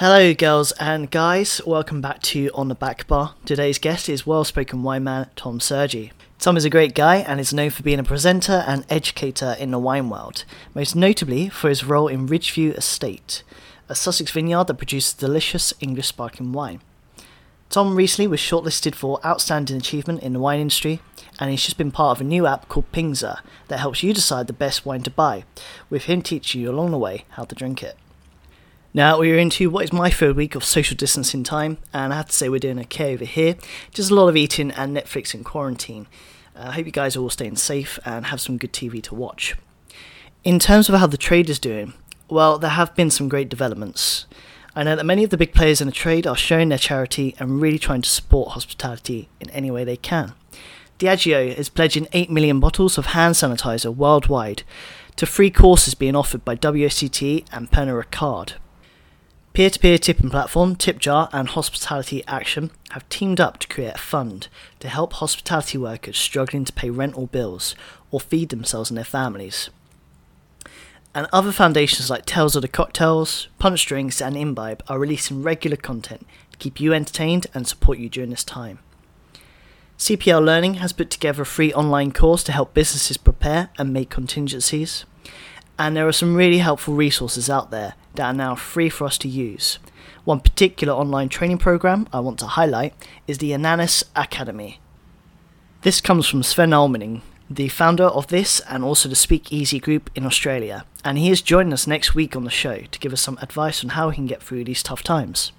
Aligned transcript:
Hello, 0.00 0.32
girls 0.32 0.72
and 0.80 1.10
guys. 1.10 1.60
Welcome 1.66 2.00
back 2.00 2.22
to 2.22 2.50
On 2.54 2.68
the 2.68 2.74
Back 2.74 3.06
Bar. 3.06 3.34
Today's 3.44 3.78
guest 3.78 4.08
is 4.08 4.26
well 4.26 4.44
spoken 4.44 4.82
wine 4.82 5.04
man 5.04 5.28
Tom 5.36 5.60
Surgey. 5.60 6.10
Tom 6.38 6.56
is 6.56 6.64
a 6.64 6.70
great 6.70 6.94
guy 6.94 7.16
and 7.16 7.38
is 7.38 7.52
known 7.52 7.68
for 7.68 7.82
being 7.82 7.98
a 7.98 8.02
presenter 8.02 8.64
and 8.66 8.86
educator 8.88 9.54
in 9.58 9.72
the 9.72 9.78
wine 9.78 10.08
world, 10.08 10.46
most 10.74 10.96
notably 10.96 11.50
for 11.50 11.68
his 11.68 11.84
role 11.84 12.08
in 12.08 12.26
Ridgeview 12.26 12.78
Estate, 12.78 13.42
a 13.90 13.94
Sussex 13.94 14.30
vineyard 14.30 14.68
that 14.68 14.78
produces 14.78 15.12
delicious 15.12 15.74
English 15.80 16.06
sparkling 16.06 16.54
wine. 16.54 16.80
Tom 17.68 17.94
recently 17.94 18.26
was 18.26 18.40
shortlisted 18.40 18.94
for 18.94 19.20
Outstanding 19.22 19.76
Achievement 19.76 20.22
in 20.22 20.32
the 20.32 20.40
Wine 20.40 20.60
Industry, 20.60 21.02
and 21.38 21.50
he's 21.50 21.64
just 21.64 21.76
been 21.76 21.90
part 21.90 22.16
of 22.16 22.22
a 22.22 22.24
new 22.24 22.46
app 22.46 22.70
called 22.70 22.90
Pingza 22.90 23.40
that 23.68 23.80
helps 23.80 24.02
you 24.02 24.14
decide 24.14 24.46
the 24.46 24.54
best 24.54 24.86
wine 24.86 25.02
to 25.02 25.10
buy, 25.10 25.44
with 25.90 26.04
him 26.04 26.22
teaching 26.22 26.62
you 26.62 26.70
along 26.70 26.90
the 26.90 26.96
way 26.96 27.26
how 27.32 27.44
to 27.44 27.54
drink 27.54 27.82
it. 27.82 27.98
Now 28.92 29.20
we're 29.20 29.38
into 29.38 29.70
what 29.70 29.84
is 29.84 29.92
my 29.92 30.10
third 30.10 30.34
week 30.34 30.56
of 30.56 30.64
social 30.64 30.96
distancing 30.96 31.44
time, 31.44 31.78
and 31.92 32.12
I 32.12 32.16
have 32.16 32.26
to 32.26 32.32
say 32.32 32.48
we're 32.48 32.58
doing 32.58 32.80
okay 32.80 33.14
over 33.14 33.24
here. 33.24 33.54
Just 33.92 34.10
a 34.10 34.14
lot 34.16 34.26
of 34.26 34.36
eating 34.36 34.72
and 34.72 34.96
Netflix 34.96 35.32
in 35.32 35.44
quarantine. 35.44 36.08
Uh, 36.56 36.64
I 36.66 36.72
hope 36.72 36.86
you 36.86 36.92
guys 36.92 37.14
are 37.14 37.20
all 37.20 37.30
staying 37.30 37.54
safe 37.54 38.00
and 38.04 38.26
have 38.26 38.40
some 38.40 38.58
good 38.58 38.72
TV 38.72 39.00
to 39.04 39.14
watch. 39.14 39.54
In 40.42 40.58
terms 40.58 40.88
of 40.88 40.96
how 40.96 41.06
the 41.06 41.16
trade 41.16 41.48
is 41.48 41.60
doing, 41.60 41.92
well, 42.28 42.58
there 42.58 42.70
have 42.70 42.96
been 42.96 43.10
some 43.10 43.28
great 43.28 43.48
developments. 43.48 44.26
I 44.74 44.82
know 44.82 44.96
that 44.96 45.06
many 45.06 45.22
of 45.22 45.30
the 45.30 45.36
big 45.36 45.54
players 45.54 45.80
in 45.80 45.86
the 45.86 45.92
trade 45.92 46.26
are 46.26 46.36
showing 46.36 46.68
their 46.68 46.78
charity 46.78 47.36
and 47.38 47.60
really 47.60 47.78
trying 47.78 48.02
to 48.02 48.08
support 48.08 48.50
hospitality 48.50 49.28
in 49.38 49.50
any 49.50 49.70
way 49.70 49.84
they 49.84 49.96
can. 49.98 50.32
Diageo 50.98 51.54
is 51.54 51.68
pledging 51.68 52.08
8 52.12 52.28
million 52.28 52.58
bottles 52.58 52.98
of 52.98 53.06
hand 53.06 53.36
sanitizer 53.36 53.94
worldwide 53.94 54.64
to 55.14 55.26
free 55.26 55.50
courses 55.50 55.94
being 55.94 56.16
offered 56.16 56.44
by 56.44 56.56
WSET 56.56 57.44
and 57.52 57.70
Pernod 57.70 58.04
Ricard. 58.04 58.54
Peer-to-peer 59.52 59.98
tipping 59.98 60.30
platform 60.30 60.76
TipJar 60.76 61.28
and 61.32 61.48
Hospitality 61.48 62.22
Action 62.28 62.70
have 62.90 63.08
teamed 63.08 63.40
up 63.40 63.58
to 63.58 63.66
create 63.66 63.96
a 63.96 63.98
fund 63.98 64.46
to 64.78 64.88
help 64.88 65.14
hospitality 65.14 65.76
workers 65.76 66.16
struggling 66.16 66.64
to 66.64 66.72
pay 66.72 66.88
rent 66.88 67.16
or 67.18 67.26
bills 67.26 67.74
or 68.12 68.20
feed 68.20 68.50
themselves 68.50 68.90
and 68.90 68.96
their 68.96 69.04
families. 69.04 69.68
And 71.16 71.26
other 71.32 71.50
foundations 71.50 72.08
like 72.08 72.26
Tales 72.26 72.54
of 72.54 72.62
the 72.62 72.68
Cocktails, 72.68 73.48
Punch 73.58 73.84
Drinks, 73.86 74.22
and 74.22 74.36
Imbibe 74.36 74.84
are 74.86 75.00
releasing 75.00 75.42
regular 75.42 75.76
content 75.76 76.24
to 76.52 76.58
keep 76.58 76.78
you 76.78 76.94
entertained 76.94 77.48
and 77.52 77.66
support 77.66 77.98
you 77.98 78.08
during 78.08 78.30
this 78.30 78.44
time. 78.44 78.78
CPL 79.98 80.44
Learning 80.44 80.74
has 80.74 80.92
put 80.92 81.10
together 81.10 81.42
a 81.42 81.46
free 81.46 81.74
online 81.74 82.12
course 82.12 82.44
to 82.44 82.52
help 82.52 82.72
businesses 82.72 83.16
prepare 83.16 83.70
and 83.76 83.92
make 83.92 84.10
contingencies. 84.10 85.04
And 85.80 85.96
there 85.96 86.06
are 86.06 86.12
some 86.12 86.34
really 86.34 86.58
helpful 86.58 86.92
resources 86.92 87.48
out 87.48 87.70
there 87.70 87.94
that 88.14 88.26
are 88.26 88.34
now 88.34 88.54
free 88.54 88.90
for 88.90 89.06
us 89.06 89.16
to 89.16 89.28
use. 89.28 89.78
One 90.24 90.40
particular 90.40 90.92
online 90.92 91.30
training 91.30 91.56
program 91.56 92.06
I 92.12 92.20
want 92.20 92.38
to 92.40 92.46
highlight 92.48 92.92
is 93.26 93.38
the 93.38 93.54
Ananas 93.54 94.04
Academy. 94.14 94.78
This 95.80 96.02
comes 96.02 96.26
from 96.26 96.42
Sven 96.42 96.74
Almenning, 96.74 97.22
the 97.48 97.68
founder 97.68 98.04
of 98.04 98.26
this 98.26 98.60
and 98.68 98.84
also 98.84 99.08
the 99.08 99.16
Speak 99.16 99.50
Easy 99.50 99.80
group 99.80 100.10
in 100.14 100.26
Australia, 100.26 100.84
and 101.02 101.16
he 101.16 101.30
is 101.30 101.40
joining 101.40 101.72
us 101.72 101.86
next 101.86 102.14
week 102.14 102.36
on 102.36 102.44
the 102.44 102.50
show 102.50 102.80
to 102.80 102.98
give 102.98 103.14
us 103.14 103.22
some 103.22 103.38
advice 103.40 103.82
on 103.82 103.90
how 103.90 104.10
we 104.10 104.14
can 104.16 104.26
get 104.26 104.42
through 104.42 104.64
these 104.64 104.82
tough 104.82 105.02
times. 105.02 105.50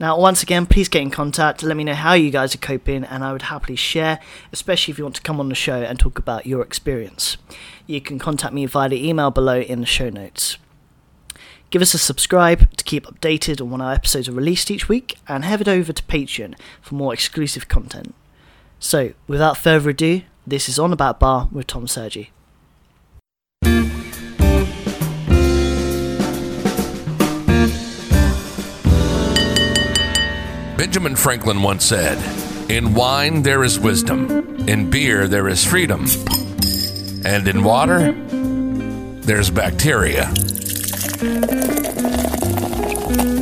Now, 0.00 0.16
once 0.16 0.44
again, 0.44 0.66
please 0.66 0.88
get 0.88 1.02
in 1.02 1.10
contact 1.10 1.62
let 1.64 1.76
me 1.76 1.82
know 1.82 1.94
how 1.94 2.12
you 2.12 2.30
guys 2.30 2.54
are 2.54 2.58
coping, 2.58 3.02
and 3.02 3.24
I 3.24 3.32
would 3.32 3.42
happily 3.42 3.74
share, 3.74 4.20
especially 4.52 4.92
if 4.92 4.98
you 4.98 5.04
want 5.04 5.16
to 5.16 5.22
come 5.22 5.40
on 5.40 5.48
the 5.48 5.56
show 5.56 5.82
and 5.82 5.98
talk 5.98 6.20
about 6.20 6.46
your 6.46 6.62
experience. 6.62 7.36
You 7.86 8.00
can 8.00 8.20
contact 8.20 8.54
me 8.54 8.64
via 8.66 8.88
the 8.88 9.08
email 9.08 9.32
below 9.32 9.60
in 9.60 9.80
the 9.80 9.86
show 9.86 10.08
notes. 10.08 10.56
Give 11.70 11.82
us 11.82 11.94
a 11.94 11.98
subscribe 11.98 12.70
to 12.76 12.84
keep 12.84 13.06
updated 13.06 13.60
on 13.60 13.70
when 13.70 13.80
our 13.80 13.92
episodes 13.92 14.28
are 14.28 14.32
released 14.32 14.70
each 14.70 14.88
week, 14.88 15.16
and 15.26 15.44
head 15.44 15.68
over 15.68 15.92
to 15.92 16.02
Patreon 16.04 16.54
for 16.80 16.94
more 16.94 17.12
exclusive 17.12 17.66
content. 17.66 18.14
So, 18.78 19.14
without 19.26 19.56
further 19.56 19.90
ado, 19.90 20.22
this 20.46 20.68
is 20.68 20.78
On 20.78 20.92
About 20.92 21.18
Bar 21.18 21.48
with 21.50 21.66
Tom 21.66 21.88
Surgey. 21.88 22.30
Benjamin 30.78 31.16
Franklin 31.16 31.60
once 31.60 31.84
said, 31.84 32.16
In 32.70 32.94
wine 32.94 33.42
there 33.42 33.64
is 33.64 33.80
wisdom, 33.80 34.68
in 34.68 34.88
beer 34.88 35.26
there 35.26 35.48
is 35.48 35.64
freedom, 35.64 36.06
and 37.24 37.48
in 37.48 37.64
water 37.64 38.12
there's 38.12 39.50
bacteria. 39.50 40.32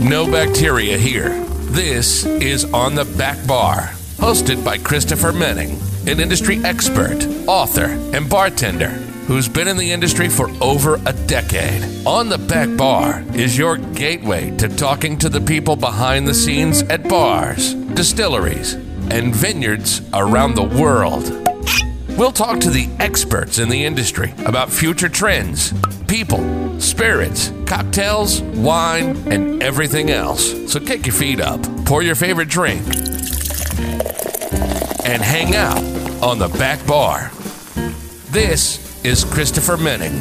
No 0.00 0.26
bacteria 0.32 0.96
here. 0.96 1.38
This 1.68 2.24
is 2.24 2.64
On 2.72 2.94
the 2.94 3.04
Back 3.04 3.46
Bar, 3.46 3.90
hosted 4.16 4.64
by 4.64 4.78
Christopher 4.78 5.30
Menning, 5.30 5.78
an 6.06 6.20
industry 6.20 6.64
expert, 6.64 7.22
author, 7.46 7.88
and 8.14 8.30
bartender 8.30 9.05
who's 9.26 9.48
been 9.48 9.66
in 9.66 9.76
the 9.76 9.90
industry 9.90 10.28
for 10.28 10.48
over 10.62 11.00
a 11.04 11.12
decade. 11.26 12.06
On 12.06 12.28
the 12.28 12.38
Back 12.38 12.76
Bar 12.76 13.24
is 13.34 13.58
your 13.58 13.76
gateway 13.76 14.56
to 14.56 14.68
talking 14.68 15.18
to 15.18 15.28
the 15.28 15.40
people 15.40 15.74
behind 15.74 16.28
the 16.28 16.34
scenes 16.34 16.82
at 16.84 17.08
bars, 17.08 17.74
distilleries, 17.74 18.74
and 19.10 19.34
vineyards 19.34 20.00
around 20.14 20.54
the 20.54 20.62
world. 20.62 21.24
We'll 22.16 22.32
talk 22.32 22.60
to 22.60 22.70
the 22.70 22.88
experts 23.00 23.58
in 23.58 23.68
the 23.68 23.84
industry 23.84 24.32
about 24.46 24.70
future 24.70 25.08
trends, 25.08 25.74
people, 26.06 26.80
spirits, 26.80 27.52
cocktails, 27.66 28.40
wine, 28.42 29.16
and 29.30 29.60
everything 29.60 30.10
else. 30.10 30.72
So 30.72 30.78
kick 30.78 31.04
your 31.04 31.14
feet 31.14 31.40
up, 31.40 31.60
pour 31.84 32.02
your 32.02 32.14
favorite 32.14 32.48
drink, 32.48 32.80
and 35.04 35.20
hang 35.20 35.56
out 35.56 35.82
on 36.22 36.38
the 36.38 36.48
back 36.58 36.86
bar. 36.86 37.32
This 38.30 38.95
is 39.06 39.24
Christopher 39.24 39.76
Menning. 39.76 40.20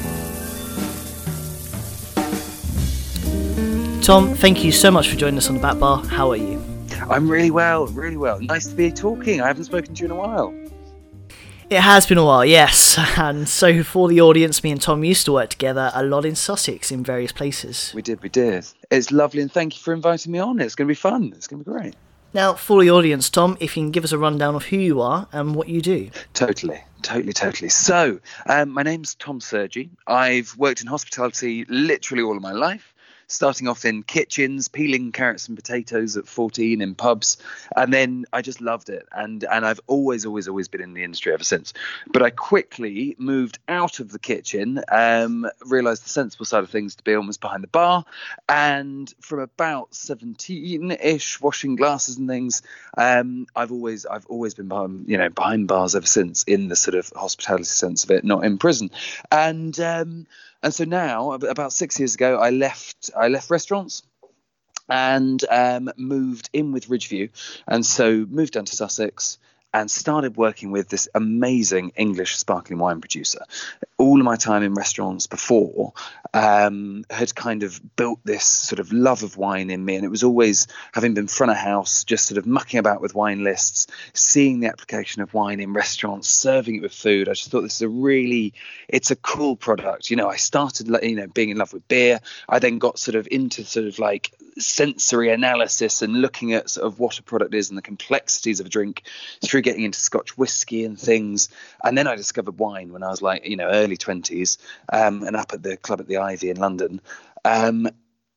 Tom, 4.03 4.35
thank 4.35 4.63
you 4.63 4.71
so 4.71 4.91
much 4.91 5.09
for 5.09 5.15
joining 5.15 5.37
us 5.39 5.49
on 5.49 5.55
the 5.55 5.61
Back 5.61 5.79
Bar. 5.79 6.05
How 6.05 6.29
are 6.29 6.35
you? 6.35 6.63
I'm 7.09 7.27
really 7.27 7.49
well, 7.49 7.87
really 7.87 8.15
well. 8.15 8.39
Nice 8.39 8.67
to 8.67 8.75
be 8.75 8.91
talking. 8.91 9.41
I 9.41 9.47
haven't 9.47 9.63
spoken 9.63 9.95
to 9.95 9.99
you 9.99 10.05
in 10.05 10.11
a 10.11 10.15
while. 10.15 10.53
It 11.71 11.79
has 11.79 12.05
been 12.05 12.19
a 12.19 12.25
while, 12.25 12.45
yes. 12.45 12.95
And 13.17 13.49
so, 13.49 13.81
for 13.81 14.07
the 14.07 14.21
audience, 14.21 14.63
me 14.63 14.69
and 14.69 14.79
Tom 14.79 15.03
used 15.03 15.25
to 15.25 15.31
work 15.31 15.49
together 15.49 15.91
a 15.95 16.03
lot 16.03 16.23
in 16.23 16.35
Sussex 16.35 16.91
in 16.91 17.03
various 17.03 17.31
places. 17.31 17.91
We 17.95 18.03
did, 18.03 18.21
we 18.21 18.29
did. 18.29 18.67
It's 18.91 19.11
lovely, 19.11 19.41
and 19.41 19.51
thank 19.51 19.75
you 19.75 19.81
for 19.81 19.95
inviting 19.95 20.31
me 20.31 20.37
on. 20.37 20.59
It's 20.61 20.75
going 20.75 20.87
to 20.87 20.91
be 20.91 20.95
fun. 20.95 21.33
It's 21.35 21.47
going 21.47 21.63
to 21.63 21.67
be 21.67 21.75
great. 21.75 21.95
Now, 22.35 22.53
for 22.53 22.81
the 22.81 22.91
audience, 22.91 23.29
Tom, 23.29 23.55
if 23.61 23.77
you 23.77 23.83
can 23.83 23.91
give 23.91 24.03
us 24.03 24.11
a 24.11 24.17
rundown 24.17 24.55
of 24.55 24.65
who 24.65 24.75
you 24.75 24.99
are 24.99 25.25
and 25.31 25.55
what 25.55 25.69
you 25.69 25.79
do. 25.79 26.09
Totally, 26.33 26.83
totally, 27.01 27.31
totally. 27.31 27.69
So, 27.69 28.19
um, 28.45 28.71
my 28.71 28.83
name's 28.83 29.15
Tom 29.15 29.39
Surgey. 29.39 29.89
I've 30.05 30.53
worked 30.57 30.81
in 30.81 30.87
hospitality 30.87 31.63
literally 31.69 32.23
all 32.23 32.35
of 32.35 32.41
my 32.41 32.51
life 32.51 32.93
starting 33.27 33.67
off 33.67 33.85
in 33.85 34.03
kitchens, 34.03 34.67
peeling 34.67 35.11
carrots 35.11 35.47
and 35.47 35.57
potatoes 35.57 36.17
at 36.17 36.27
14 36.27 36.81
in 36.81 36.95
pubs, 36.95 37.37
and 37.75 37.93
then 37.93 38.25
I 38.31 38.41
just 38.41 38.61
loved 38.61 38.89
it. 38.89 39.07
And 39.11 39.43
and 39.43 39.65
I've 39.65 39.79
always, 39.87 40.25
always, 40.25 40.47
always 40.47 40.67
been 40.67 40.81
in 40.81 40.93
the 40.93 41.03
industry 41.03 41.33
ever 41.33 41.43
since. 41.43 41.73
But 42.07 42.21
I 42.21 42.29
quickly 42.29 43.15
moved 43.17 43.59
out 43.67 43.99
of 43.99 44.11
the 44.11 44.19
kitchen, 44.19 44.81
um, 44.89 45.47
realised 45.65 46.05
the 46.05 46.09
sensible 46.09 46.45
side 46.45 46.63
of 46.63 46.69
things 46.69 46.95
to 46.95 47.03
be 47.03 47.15
almost 47.15 47.41
behind 47.41 47.63
the 47.63 47.67
bar, 47.67 48.05
and 48.47 49.13
from 49.19 49.39
about 49.39 49.91
17-ish, 49.91 51.41
washing 51.41 51.75
glasses 51.75 52.17
and 52.17 52.27
things, 52.27 52.61
um, 52.97 53.47
I've 53.55 53.71
always 53.71 54.05
I've 54.05 54.25
always 54.27 54.53
been 54.53 54.67
behind 54.67 55.05
you 55.07 55.17
know 55.17 55.29
behind 55.29 55.67
bars 55.67 55.95
ever 55.95 56.07
since 56.07 56.43
in 56.43 56.67
the 56.67 56.75
sort 56.75 56.95
of 56.95 57.11
hospitality 57.15 57.65
sense 57.65 58.03
of 58.03 58.11
it, 58.11 58.23
not 58.23 58.45
in 58.45 58.57
prison, 58.57 58.91
and. 59.31 59.79
Um, 59.79 60.27
and 60.63 60.73
so 60.73 60.83
now, 60.83 61.33
about 61.33 61.73
six 61.73 61.99
years 61.99 62.15
ago, 62.15 62.37
I 62.37 62.49
left. 62.49 63.11
I 63.15 63.27
left 63.27 63.49
restaurants 63.49 64.03
and 64.87 65.43
um, 65.49 65.91
moved 65.97 66.49
in 66.53 66.71
with 66.71 66.87
Ridgeview, 66.87 67.29
and 67.67 67.85
so 67.85 68.25
moved 68.29 68.53
down 68.53 68.65
to 68.65 68.75
Sussex 68.75 69.37
and 69.73 69.91
started 69.91 70.37
working 70.37 70.71
with 70.71 70.87
this 70.87 71.09
amazing 71.13 71.91
English 71.97 72.37
sparkling 72.37 72.79
wine 72.79 73.01
producer. 73.01 73.39
All 73.97 74.19
of 74.19 74.25
my 74.25 74.35
time 74.35 74.61
in 74.63 74.73
restaurants 74.73 75.27
before 75.27 75.93
um, 76.33 77.05
had 77.09 77.33
kind 77.33 77.63
of 77.63 77.79
built 77.95 78.19
this 78.25 78.43
sort 78.43 78.79
of 78.79 78.91
love 78.91 79.23
of 79.23 79.37
wine 79.37 79.69
in 79.69 79.83
me, 79.83 79.95
and 79.95 80.03
it 80.03 80.09
was 80.09 80.23
always 80.23 80.67
having 80.91 81.13
been 81.13 81.27
front 81.27 81.51
of 81.51 81.57
house, 81.57 82.03
just 82.03 82.27
sort 82.27 82.37
of 82.37 82.45
mucking 82.45 82.77
about 82.77 82.99
with 82.99 83.15
wine 83.15 83.45
lists, 83.45 83.87
seeing 84.13 84.59
the 84.59 84.67
application 84.67 85.21
of 85.21 85.33
wine 85.33 85.61
in 85.61 85.71
restaurants, 85.71 86.27
serving 86.27 86.75
it 86.75 86.81
with 86.81 86.93
food. 86.93 87.29
I 87.29 87.33
just 87.33 87.51
thought 87.51 87.61
this 87.61 87.75
is 87.75 87.83
a 87.83 87.89
really, 87.89 88.53
it's 88.89 89.11
a 89.11 89.15
cool 89.15 89.55
product. 89.55 90.09
You 90.09 90.17
know, 90.17 90.27
I 90.27 90.35
started, 90.35 90.89
you 91.01 91.15
know, 91.15 91.27
being 91.27 91.49
in 91.49 91.57
love 91.57 91.71
with 91.71 91.87
beer. 91.87 92.19
I 92.49 92.59
then 92.59 92.79
got 92.79 92.99
sort 92.99 93.15
of 93.15 93.29
into 93.31 93.63
sort 93.63 93.87
of 93.87 93.97
like 93.97 94.33
sensory 94.57 95.29
analysis 95.29 96.01
and 96.01 96.21
looking 96.21 96.53
at 96.53 96.69
sort 96.69 96.87
of 96.87 96.99
what 96.99 97.19
a 97.19 97.23
product 97.23 97.53
is 97.53 97.69
and 97.69 97.77
the 97.77 97.81
complexities 97.81 98.59
of 98.59 98.65
a 98.65 98.69
drink 98.69 99.03
through 99.43 99.61
getting 99.61 99.83
into 99.83 99.99
Scotch 99.99 100.37
whiskey 100.37 100.85
and 100.85 100.99
things. 100.99 101.49
And 101.83 101.97
then 101.97 102.07
I 102.07 102.15
discovered 102.15 102.57
wine 102.57 102.91
when 102.91 103.03
I 103.03 103.09
was 103.09 103.21
like, 103.21 103.45
you 103.45 103.57
know, 103.57 103.69
early 103.85 103.97
20s 103.97 104.57
um, 104.91 105.23
and 105.23 105.35
up 105.35 105.53
at 105.53 105.63
the 105.63 105.77
club 105.77 106.01
at 106.01 106.07
the 106.07 106.17
Ivy 106.17 106.49
in 106.49 106.57
London. 106.57 107.01
Um, 107.43 107.87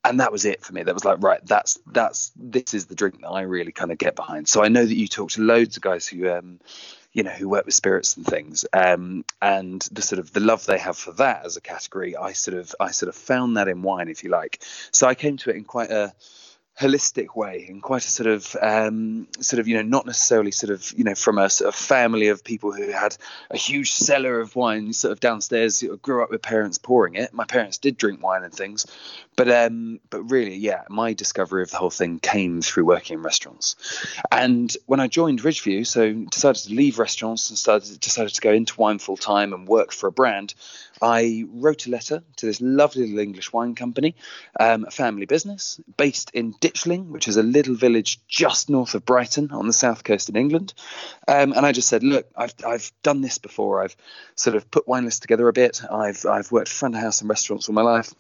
and 0.05 0.21
that 0.21 0.33
was 0.33 0.45
it 0.45 0.63
for 0.63 0.73
me. 0.73 0.83
That 0.83 0.95
was 0.95 1.05
like, 1.05 1.23
right, 1.23 1.45
that's 1.45 1.79
that's 1.87 2.33
this 2.37 2.73
is 2.73 2.87
the 2.87 2.95
drink 2.95 3.21
that 3.21 3.29
I 3.29 3.43
really 3.43 3.73
kind 3.73 3.91
of 3.91 3.99
get 3.99 4.17
behind. 4.17 4.49
So 4.49 4.63
I 4.63 4.69
know 4.69 4.85
that 4.85 4.95
you 4.95 5.09
talk 5.09 5.31
to 5.33 5.43
loads 5.43 5.77
of 5.77 5.83
guys 5.83 6.07
who, 6.07 6.31
um, 6.31 6.61
you 7.13 7.25
know, 7.25 7.31
who 7.31 7.49
work 7.49 7.67
with 7.67 7.75
spirits 7.75 8.17
and 8.17 8.25
things, 8.25 8.65
um, 8.73 9.25
and 9.43 9.83
the 9.93 10.03
sort 10.03 10.21
of 10.21 10.33
the 10.33 10.41
love 10.41 10.65
they 10.67 10.79
have 10.79 10.97
for 10.97 11.13
that 11.13 11.45
as 11.45 11.57
a 11.57 11.61
category. 11.61 12.17
I 12.17 12.33
sort 12.33 12.57
of 12.57 12.75
I 12.79 12.93
sort 12.93 13.09
of 13.09 13.17
found 13.17 13.57
that 13.57 13.69
in 13.69 13.83
wine, 13.83 14.09
if 14.09 14.23
you 14.23 14.31
like. 14.31 14.63
So 14.93 15.07
I 15.09 15.15
came 15.15 15.37
to 15.39 15.51
it 15.51 15.57
in 15.57 15.65
quite 15.65 15.91
a 15.91 16.15
holistic 16.79 17.35
way 17.35 17.67
in 17.69 17.81
quite 17.81 18.05
a 18.05 18.11
sort 18.11 18.29
of 18.29 18.57
um, 18.63 19.27
sort 19.41 19.59
of 19.59 19.67
you 19.67 19.75
know 19.75 19.83
not 19.83 20.07
necessarily 20.07 20.53
sort 20.53 20.71
of 20.73 20.93
you 20.97 21.03
know 21.03 21.15
from 21.15 21.37
a 21.39 21.51
sort 21.51 21.69
of 21.69 21.75
family 21.75 22.29
of 22.29 22.45
people 22.45 22.73
who 22.73 22.91
had 22.91 23.17
a 23.51 23.57
huge 23.57 23.91
cellar 23.93 24.41
of 24.41 24.55
wine 24.55 24.93
sort 24.93 25.11
of 25.11 25.19
downstairs 25.19 25.83
grew 26.03 26.23
up 26.23 26.31
with 26.31 26.41
parents 26.41 26.79
pouring 26.79 27.17
it. 27.17 27.35
My 27.35 27.45
parents 27.45 27.79
did 27.79 27.97
drink 27.97 28.23
wine 28.23 28.45
and 28.45 28.53
things 28.53 28.87
but 29.39 29.49
um 29.51 30.01
but 30.11 30.23
really 30.25 30.57
yeah 30.57 30.83
my 30.89 31.15
discovery 31.15 31.63
of 31.63 31.71
the 31.71 31.77
whole 31.77 31.91
thing 31.91 32.19
came 32.19 32.61
through 32.61 32.85
working 32.85 33.15
in 33.15 33.23
restaurants. 33.23 33.77
And 34.31 34.77
when 34.87 35.01
I 35.01 35.07
joined 35.07 35.41
Ridgeview 35.41 35.87
so 35.87 36.13
decided 36.13 36.63
to 36.65 36.75
leave 36.75 36.99
restaurants 36.99 37.49
and 37.49 37.59
started 37.59 38.01
decided 38.01 38.35
to 38.35 38.41
go 38.41 38.53
into 38.53 38.75
wine 38.81 38.99
full 38.99 39.17
time 39.17 39.53
and 39.53 39.67
work 39.67 39.93
for 39.93 40.09
a 40.09 40.13
brand 40.13 40.55
I 41.03 41.45
wrote 41.53 41.87
a 41.87 41.91
letter 41.91 42.23
to 42.37 42.47
this 42.47 42.61
lovely 42.61 43.03
little 43.03 43.19
English 43.21 43.53
wine 43.53 43.75
company, 43.75 44.17
um, 44.59 44.85
a 44.85 44.91
family 44.91 45.27
business 45.27 45.81
based 45.97 46.31
in 46.33 46.55
Ditchling, 46.55 47.09
which 47.09 47.29
is 47.29 47.37
a 47.37 47.43
little 47.43 47.75
village 47.75 48.21
just 48.27 48.69
north 48.69 48.95
of 48.95 49.05
Brighton 49.05 49.51
on 49.51 49.67
the 49.67 49.73
south 49.73 50.05
coast 50.05 50.29
in 50.29 50.37
England. 50.37 50.75
Um, 51.27 51.53
and 51.53 51.65
I 51.65 51.73
just 51.73 51.89
said, 51.89 52.03
look, 52.03 52.27
I've, 52.37 52.55
I've 52.67 52.91
done 53.03 53.21
this 53.21 53.39
before. 53.39 53.83
I've 53.83 53.97
sort 54.35 54.57
of 54.57 54.71
put 54.71 54.89
wine 54.89 55.05
lists 55.05 55.21
together 55.21 55.49
a 55.49 55.53
bit. 55.53 55.83
I've, 55.91 56.25
I've 56.27 56.53
worked 56.53 56.69
front 56.69 56.95
of 56.95 57.01
house 57.01 57.23
in 57.23 57.29
restaurants 57.29 57.69
all 57.69 57.75
my 57.75 57.83
life 57.83 58.13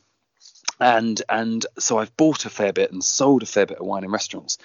and 0.81 1.23
and 1.29 1.67
so 1.79 1.99
I've 1.99 2.17
bought 2.17 2.45
a 2.45 2.51
fair 2.51 2.73
bit 2.73 2.93
and 2.93 3.03
sold 3.03 3.43
a 3.43 3.47
fair 3.47 3.67
bit 3.67 3.79
of 3.79 3.87
wine 3.87 4.05
in 4.05 4.11
restaurants 4.11 4.59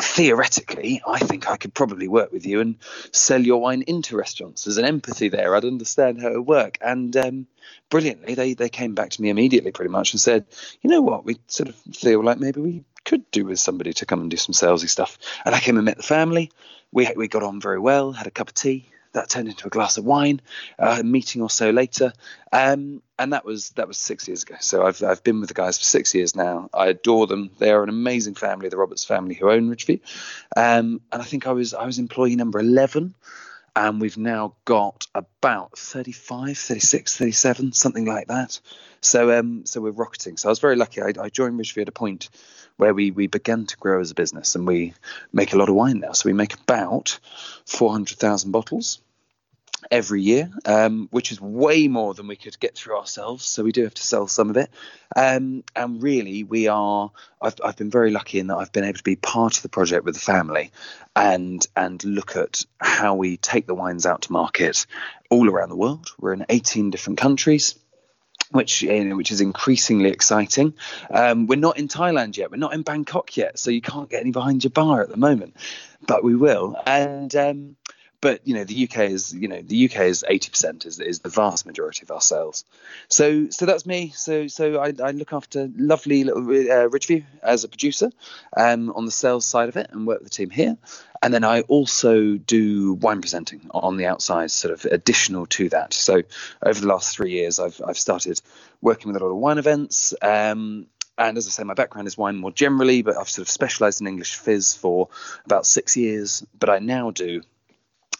theoretically, 0.00 1.02
I 1.06 1.18
think 1.18 1.50
I 1.50 1.56
could 1.56 1.74
probably 1.74 2.08
work 2.08 2.32
with 2.32 2.46
you 2.46 2.60
and 2.60 2.76
sell 3.12 3.40
your 3.40 3.60
wine 3.60 3.82
into 3.82 4.16
restaurants. 4.16 4.64
There's 4.64 4.78
an 4.78 4.84
empathy 4.84 5.28
there. 5.28 5.54
I'd 5.54 5.64
understand 5.64 6.22
how 6.22 6.32
it 6.32 6.46
work. 6.46 6.78
And 6.80 7.16
um, 7.16 7.46
brilliantly, 7.88 8.34
they, 8.34 8.54
they 8.54 8.68
came 8.68 8.94
back 8.94 9.10
to 9.10 9.22
me 9.22 9.30
immediately 9.30 9.72
pretty 9.72 9.90
much 9.90 10.12
and 10.12 10.20
said, 10.20 10.46
you 10.82 10.90
know 10.90 11.00
what, 11.00 11.24
we 11.24 11.38
sort 11.48 11.68
of 11.68 11.74
feel 11.94 12.22
like 12.22 12.38
maybe 12.38 12.60
we 12.60 12.84
could 13.04 13.28
do 13.30 13.44
with 13.44 13.58
somebody 13.58 13.92
to 13.94 14.06
come 14.06 14.20
and 14.20 14.30
do 14.30 14.36
some 14.36 14.52
salesy 14.52 14.88
stuff. 14.88 15.18
And 15.44 15.54
I 15.54 15.60
came 15.60 15.76
and 15.76 15.84
met 15.84 15.96
the 15.96 16.02
family. 16.02 16.50
We, 16.92 17.10
we 17.16 17.28
got 17.28 17.42
on 17.42 17.60
very 17.60 17.78
well, 17.78 18.12
had 18.12 18.26
a 18.26 18.32
cup 18.32 18.48
of 18.48 18.54
tea, 18.54 18.88
that 19.12 19.28
turned 19.28 19.48
into 19.48 19.66
a 19.66 19.70
glass 19.70 19.98
of 19.98 20.04
wine 20.04 20.40
uh, 20.78 20.98
a 21.00 21.02
meeting 21.02 21.42
or 21.42 21.50
so 21.50 21.70
later. 21.70 22.12
Um, 22.52 23.02
and 23.18 23.32
that 23.32 23.44
was 23.44 23.70
that 23.70 23.86
was 23.86 23.98
six 23.98 24.26
years 24.26 24.42
ago. 24.42 24.56
So 24.60 24.86
I've, 24.86 25.02
I've 25.02 25.22
been 25.22 25.40
with 25.40 25.48
the 25.48 25.54
guys 25.54 25.76
for 25.76 25.84
six 25.84 26.14
years 26.14 26.34
now. 26.34 26.70
I 26.72 26.86
adore 26.86 27.26
them. 27.26 27.50
They 27.58 27.70
are 27.70 27.82
an 27.82 27.88
amazing 27.88 28.34
family 28.34 28.68
the 28.70 28.76
roberts 28.76 29.04
family 29.04 29.34
who 29.34 29.50
own 29.50 29.68
ridgeview. 29.68 30.00
Um, 30.56 31.00
and 31.12 31.22
i 31.22 31.24
think 31.24 31.46
i 31.46 31.52
was 31.52 31.74
i 31.74 31.84
was 31.84 31.98
employee 31.98 32.36
number 32.36 32.58
11 32.58 33.14
and 33.76 34.00
we've 34.00 34.16
now 34.16 34.54
got 34.64 35.06
about 35.14 35.76
35 35.78 36.56
36 36.58 37.16
37 37.16 37.72
something 37.72 38.04
like 38.04 38.28
that. 38.28 38.60
So 39.00 39.38
um 39.38 39.66
so 39.66 39.80
we're 39.80 39.90
rocketing. 39.90 40.36
So 40.36 40.48
i 40.48 40.50
was 40.50 40.58
very 40.58 40.76
lucky. 40.76 41.02
I, 41.02 41.12
I 41.20 41.28
joined 41.28 41.58
ridgeview 41.58 41.82
at 41.82 41.88
a 41.88 41.92
point 41.92 42.28
where 42.76 42.94
we 42.94 43.10
we 43.10 43.26
began 43.26 43.66
to 43.66 43.76
grow 43.76 44.00
as 44.00 44.10
a 44.10 44.14
business 44.14 44.54
and 44.54 44.66
we 44.66 44.94
make 45.32 45.52
a 45.52 45.56
lot 45.56 45.68
of 45.68 45.74
wine 45.74 46.00
now. 46.00 46.12
So 46.12 46.28
we 46.28 46.32
make 46.32 46.54
about 46.54 47.18
400,000 47.66 48.50
bottles 48.50 49.00
every 49.90 50.22
year, 50.22 50.50
um, 50.64 51.08
which 51.10 51.32
is 51.32 51.40
way 51.40 51.88
more 51.88 52.14
than 52.14 52.26
we 52.26 52.36
could 52.36 52.58
get 52.58 52.74
through 52.74 52.96
ourselves. 52.96 53.44
So 53.44 53.62
we 53.62 53.72
do 53.72 53.84
have 53.84 53.94
to 53.94 54.02
sell 54.02 54.26
some 54.26 54.50
of 54.50 54.56
it. 54.56 54.70
Um, 55.16 55.64
and 55.74 56.02
really, 56.02 56.44
we 56.44 56.68
are. 56.68 57.10
I've, 57.40 57.56
I've 57.64 57.76
been 57.76 57.90
very 57.90 58.10
lucky 58.10 58.38
in 58.38 58.48
that 58.48 58.56
I've 58.56 58.72
been 58.72 58.84
able 58.84 58.98
to 58.98 59.04
be 59.04 59.16
part 59.16 59.56
of 59.56 59.62
the 59.62 59.68
project 59.68 60.04
with 60.04 60.14
the 60.14 60.20
family, 60.20 60.72
and 61.16 61.66
and 61.76 62.02
look 62.04 62.36
at 62.36 62.64
how 62.80 63.14
we 63.14 63.36
take 63.36 63.66
the 63.66 63.74
wines 63.74 64.06
out 64.06 64.22
to 64.22 64.32
market 64.32 64.86
all 65.30 65.48
around 65.48 65.68
the 65.68 65.76
world. 65.76 66.08
We're 66.18 66.32
in 66.32 66.46
18 66.48 66.90
different 66.90 67.18
countries 67.18 67.76
which 68.50 68.82
you 68.82 69.04
know, 69.04 69.16
which 69.16 69.30
is 69.30 69.40
increasingly 69.40 70.10
exciting. 70.10 70.74
Um, 71.10 71.46
we're 71.46 71.56
not 71.56 71.78
in 71.78 71.88
Thailand 71.88 72.36
yet. 72.36 72.50
We're 72.50 72.56
not 72.56 72.74
in 72.74 72.82
Bangkok 72.82 73.36
yet, 73.36 73.58
so 73.58 73.70
you 73.70 73.80
can't 73.80 74.10
get 74.10 74.20
any 74.20 74.32
behind 74.32 74.64
your 74.64 74.70
bar 74.70 75.02
at 75.02 75.08
the 75.08 75.16
moment, 75.16 75.56
but 76.06 76.24
we 76.24 76.34
will. 76.34 76.76
And 76.86 77.34
um, 77.36 77.76
but 78.20 78.46
you 78.46 78.54
know 78.54 78.64
the 78.64 78.84
UK 78.84 79.10
is 79.10 79.32
you 79.32 79.48
know 79.48 79.62
the 79.62 79.86
UK 79.86 80.02
is 80.02 80.24
eighty 80.28 80.50
percent 80.50 80.84
is 80.84 81.00
is 81.00 81.20
the 81.20 81.28
vast 81.28 81.66
majority 81.66 82.02
of 82.02 82.10
our 82.10 82.20
sales. 82.20 82.64
So 83.08 83.48
so 83.50 83.66
that's 83.66 83.86
me. 83.86 84.12
So 84.14 84.46
so 84.48 84.78
I, 84.80 84.92
I 85.02 85.10
look 85.12 85.32
after 85.32 85.70
lovely 85.76 86.24
little 86.24 86.42
uh, 86.42 86.88
Ridgeview 86.88 87.24
as 87.42 87.64
a 87.64 87.68
producer 87.68 88.10
um, 88.56 88.90
on 88.90 89.06
the 89.06 89.10
sales 89.10 89.46
side 89.46 89.68
of 89.68 89.76
it 89.76 89.90
and 89.90 90.06
work 90.06 90.20
with 90.20 90.30
the 90.30 90.36
team 90.36 90.50
here. 90.50 90.76
And 91.22 91.34
then 91.34 91.44
I 91.44 91.62
also 91.62 92.36
do 92.36 92.94
wine 92.94 93.20
presenting 93.20 93.70
on 93.72 93.98
the 93.98 94.06
outside, 94.06 94.50
sort 94.50 94.72
of 94.72 94.90
additional 94.90 95.46
to 95.46 95.68
that. 95.70 95.92
So 95.92 96.22
over 96.62 96.80
the 96.80 96.86
last 96.86 97.14
three 97.14 97.32
years, 97.32 97.58
I've 97.58 97.80
I've 97.86 97.98
started 97.98 98.40
working 98.80 99.12
with 99.12 99.20
a 99.20 99.24
lot 99.24 99.32
of 99.32 99.38
wine 99.38 99.58
events. 99.58 100.14
Um, 100.22 100.86
and 101.18 101.36
as 101.36 101.46
I 101.46 101.50
say, 101.50 101.64
my 101.64 101.74
background 101.74 102.08
is 102.08 102.16
wine 102.16 102.36
more 102.36 102.50
generally, 102.50 103.02
but 103.02 103.16
I've 103.18 103.28
sort 103.28 103.46
of 103.46 103.50
specialised 103.50 104.00
in 104.00 104.06
English 104.06 104.36
fizz 104.36 104.74
for 104.74 105.08
about 105.44 105.66
six 105.66 105.94
years. 105.94 106.44
But 106.58 106.70
I 106.70 106.78
now 106.78 107.10
do 107.10 107.42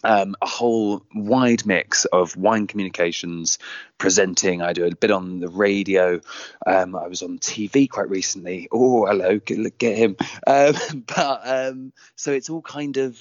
um, 0.03 0.35
a 0.41 0.47
whole 0.47 1.03
wide 1.13 1.65
mix 1.65 2.05
of 2.05 2.35
wine 2.35 2.67
communications, 2.67 3.59
presenting. 3.97 4.61
I 4.61 4.73
do 4.73 4.85
a 4.85 4.95
bit 4.95 5.11
on 5.11 5.39
the 5.39 5.49
radio. 5.49 6.21
Um, 6.65 6.95
I 6.95 7.07
was 7.07 7.21
on 7.21 7.39
TV 7.39 7.89
quite 7.89 8.09
recently. 8.09 8.67
Oh, 8.71 9.05
hello, 9.05 9.39
get, 9.39 9.77
get 9.77 9.97
him. 9.97 10.17
Um, 10.47 10.75
but 11.07 11.41
um, 11.43 11.93
so 12.15 12.31
it's 12.31 12.49
all 12.49 12.61
kind 12.61 12.97
of 12.97 13.17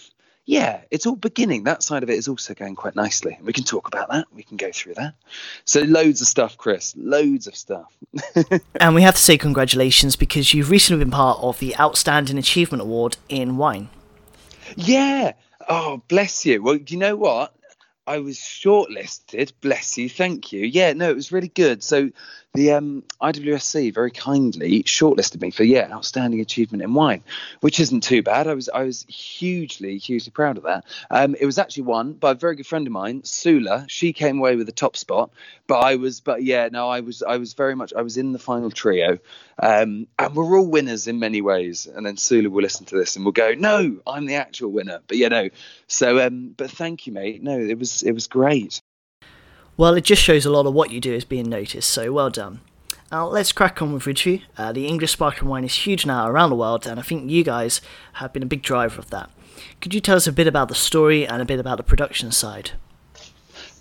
yeah, 0.47 0.81
it's 0.91 1.07
all 1.07 1.15
beginning. 1.15 1.63
That 1.63 1.81
side 1.81 2.03
of 2.03 2.11
it 2.11 2.15
is 2.15 2.27
also 2.27 2.55
going 2.55 2.75
quite 2.75 2.97
nicely. 2.97 3.39
We 3.41 3.53
can 3.53 3.63
talk 3.63 3.87
about 3.87 4.11
that. 4.11 4.27
We 4.35 4.43
can 4.43 4.57
go 4.57 4.73
through 4.73 4.95
that. 4.95 5.15
So 5.65 5.83
loads 5.83 6.21
of 6.23 6.27
stuff, 6.27 6.57
Chris. 6.57 6.93
Loads 6.97 7.47
of 7.47 7.55
stuff. 7.55 7.97
and 8.81 8.95
we 8.97 9.03
have 9.03 9.15
to 9.15 9.21
say 9.21 9.39
congratulations 9.39 10.17
because 10.17 10.53
you've 10.53 10.71
recently 10.71 11.05
been 11.05 11.13
part 11.13 11.39
of 11.41 11.61
the 11.61 11.79
Outstanding 11.79 12.37
Achievement 12.37 12.83
Award 12.83 13.17
in 13.29 13.59
Wine. 13.59 13.91
Yeah, 14.77 15.35
Oh, 15.71 16.03
bless 16.09 16.47
you. 16.47 16.63
Well, 16.63 16.79
do 16.79 16.95
you 16.95 17.01
know 17.01 17.17
what? 17.17 17.55
I 18.07 18.21
was 18.21 18.39
shortlisted. 18.39 19.53
Bless 19.63 19.99
you. 19.99 20.11
Thank 20.11 20.53
you. 20.53 20.67
Yeah, 20.67 20.95
no, 20.95 21.11
it 21.11 21.17
was 21.17 21.33
really 21.33 21.49
good. 21.49 21.85
So 21.85 22.11
the 22.55 22.73
um, 22.73 23.05
IWSC 23.23 23.95
very 23.95 24.11
kindly 24.11 24.83
shortlisted 24.83 25.41
me 25.41 25.51
for 25.51 25.63
yeah 25.63 25.89
outstanding 25.93 26.41
achievement 26.41 26.83
in 26.83 26.95
wine, 26.95 27.23
which 27.61 27.79
isn't 27.79 28.03
too 28.03 28.23
bad. 28.23 28.49
I 28.49 28.55
was 28.55 28.69
I 28.69 28.83
was 28.83 29.05
hugely 29.09 29.99
hugely 29.99 30.33
proud 30.33 30.57
of 30.57 30.65
that. 30.65 30.85
Um, 31.11 31.37
it 31.39 31.47
was 31.47 31.59
actually 31.59 31.85
won 31.85 32.15
by 32.15 32.33
a 32.33 32.35
very 32.35 32.57
good 32.57 32.67
friend 32.67 32.87
of 32.87 32.93
mine, 32.93 33.23
Sula. 33.25 33.87
She 33.89 34.13
came 34.13 34.39
away 34.39 34.57
with 34.57 34.67
the 34.67 34.73
top 34.73 34.97
spot, 34.97 35.31
but 35.69 35.79
I 35.79 35.97
was 35.97 36.21
but 36.21 36.43
yeah 36.43 36.69
no 36.73 36.89
I 36.89 37.01
was 37.01 37.23
I 37.23 37.37
was 37.37 37.55
very 37.55 37.77
much 37.77 37.93
I 37.97 38.03
was 38.03 38.17
in 38.17 38.33
the 38.33 38.39
final 38.39 38.71
trio, 38.71 39.19
um, 39.63 40.09
and 40.19 40.35
we're 40.35 40.59
all 40.59 40.67
winners 40.67 41.07
in 41.07 41.21
many 41.21 41.43
ways. 41.43 41.87
And 41.87 42.05
then 42.05 42.17
Sula 42.17 42.51
will 42.51 42.63
listen 42.63 42.87
to 42.87 42.97
this 42.97 43.15
and 43.15 43.25
will 43.25 43.33
go 43.33 43.55
no 43.55 43.99
I'm 44.07 44.27
the 44.27 44.37
actual 44.37 44.73
winner. 44.73 45.01
But 45.07 45.19
yeah 45.19 45.29
no 45.29 45.51
so 45.87 46.27
um, 46.27 46.53
but 46.57 46.71
thank 46.71 47.07
you 47.07 47.13
mate. 47.13 47.43
No 47.43 47.59
it 47.61 47.79
was 47.79 48.03
it 48.03 48.13
was 48.13 48.27
great. 48.27 48.83
Well, 49.77 49.95
it 49.95 50.05
just 50.05 50.23
shows 50.23 50.45
a 50.45 50.51
lot 50.51 50.67
of 50.67 50.75
what 50.75 50.91
you 50.91 51.01
do 51.01 51.15
is 51.15 51.25
being 51.25 51.49
noticed, 51.49 51.91
so 51.91 52.13
well 52.13 52.31
done. 52.31 52.61
Now, 53.11 53.27
let's 53.27 53.51
crack 53.51 53.83
on 53.83 53.93
with 53.93 54.05
Ridgeview. 54.05 54.43
Uh, 54.57 54.73
the 54.73 54.87
English 54.87 55.13
sparkling 55.13 55.51
wine 55.51 55.65
is 55.65 55.75
huge 55.75 56.07
now 56.07 56.29
around 56.29 56.51
the 56.51 56.57
world, 56.57 56.87
and 56.87 57.01
I 57.01 57.03
think 57.03 57.31
you 57.31 57.43
guys 57.43 57.81
have 58.15 58.33
been 58.33 58.43
a 58.43 58.47
big 58.47 58.63
driver 58.63 59.01
of 59.01 59.11
that. 59.11 59.31
Could 59.81 59.95
you 59.95 60.01
tell 60.01 60.17
us 60.17 60.27
a 60.27 60.33
bit 60.33 60.47
about 60.47 60.69
the 60.69 60.75
story 60.75 61.27
and 61.27 61.43
a 61.43 61.47
bit 61.47 61.59
about 61.59 61.79
the 61.79 61.83
production 61.83 62.31
side? 62.31 62.73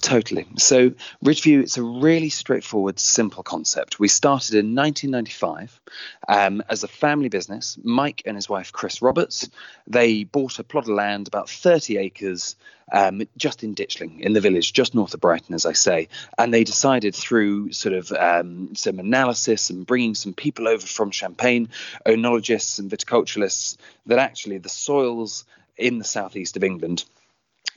Totally. 0.01 0.47
So, 0.57 0.91
Ridgeview, 1.25 1.61
it's 1.61 1.77
a 1.77 1.83
really 1.83 2.29
straightforward, 2.29 2.99
simple 2.99 3.43
concept. 3.43 3.99
We 3.99 4.07
started 4.07 4.55
in 4.55 4.73
1995 4.73 5.81
um, 6.27 6.63
as 6.69 6.83
a 6.83 6.87
family 6.87 7.27
business. 7.27 7.77
Mike 7.83 8.21
and 8.25 8.37
his 8.37 8.47
wife, 8.47 8.71
Chris 8.71 9.01
Roberts, 9.01 9.49
they 9.87 10.23
bought 10.23 10.57
a 10.57 10.63
plot 10.63 10.85
of 10.85 10.95
land, 10.95 11.27
about 11.27 11.49
30 11.49 11.97
acres, 11.97 12.55
um, 12.93 13.23
just 13.35 13.61
in 13.63 13.75
Ditchling, 13.75 14.21
in 14.21 14.31
the 14.31 14.39
village, 14.39 14.71
just 14.71 14.95
north 14.95 15.13
of 15.13 15.19
Brighton, 15.19 15.53
as 15.53 15.65
I 15.65 15.73
say. 15.73 16.07
And 16.37 16.53
they 16.53 16.63
decided 16.63 17.13
through 17.13 17.73
sort 17.73 17.93
of 17.93 18.09
um, 18.13 18.75
some 18.75 18.99
analysis 18.99 19.69
and 19.69 19.85
bringing 19.85 20.15
some 20.15 20.33
people 20.33 20.69
over 20.69 20.85
from 20.85 21.11
Champagne, 21.11 21.69
oenologists 22.05 22.79
and 22.79 22.89
viticulturalists, 22.89 23.75
that 24.05 24.19
actually 24.19 24.59
the 24.59 24.69
soils 24.69 25.43
in 25.77 25.97
the 25.97 26.05
southeast 26.05 26.55
of 26.55 26.63
England 26.63 27.03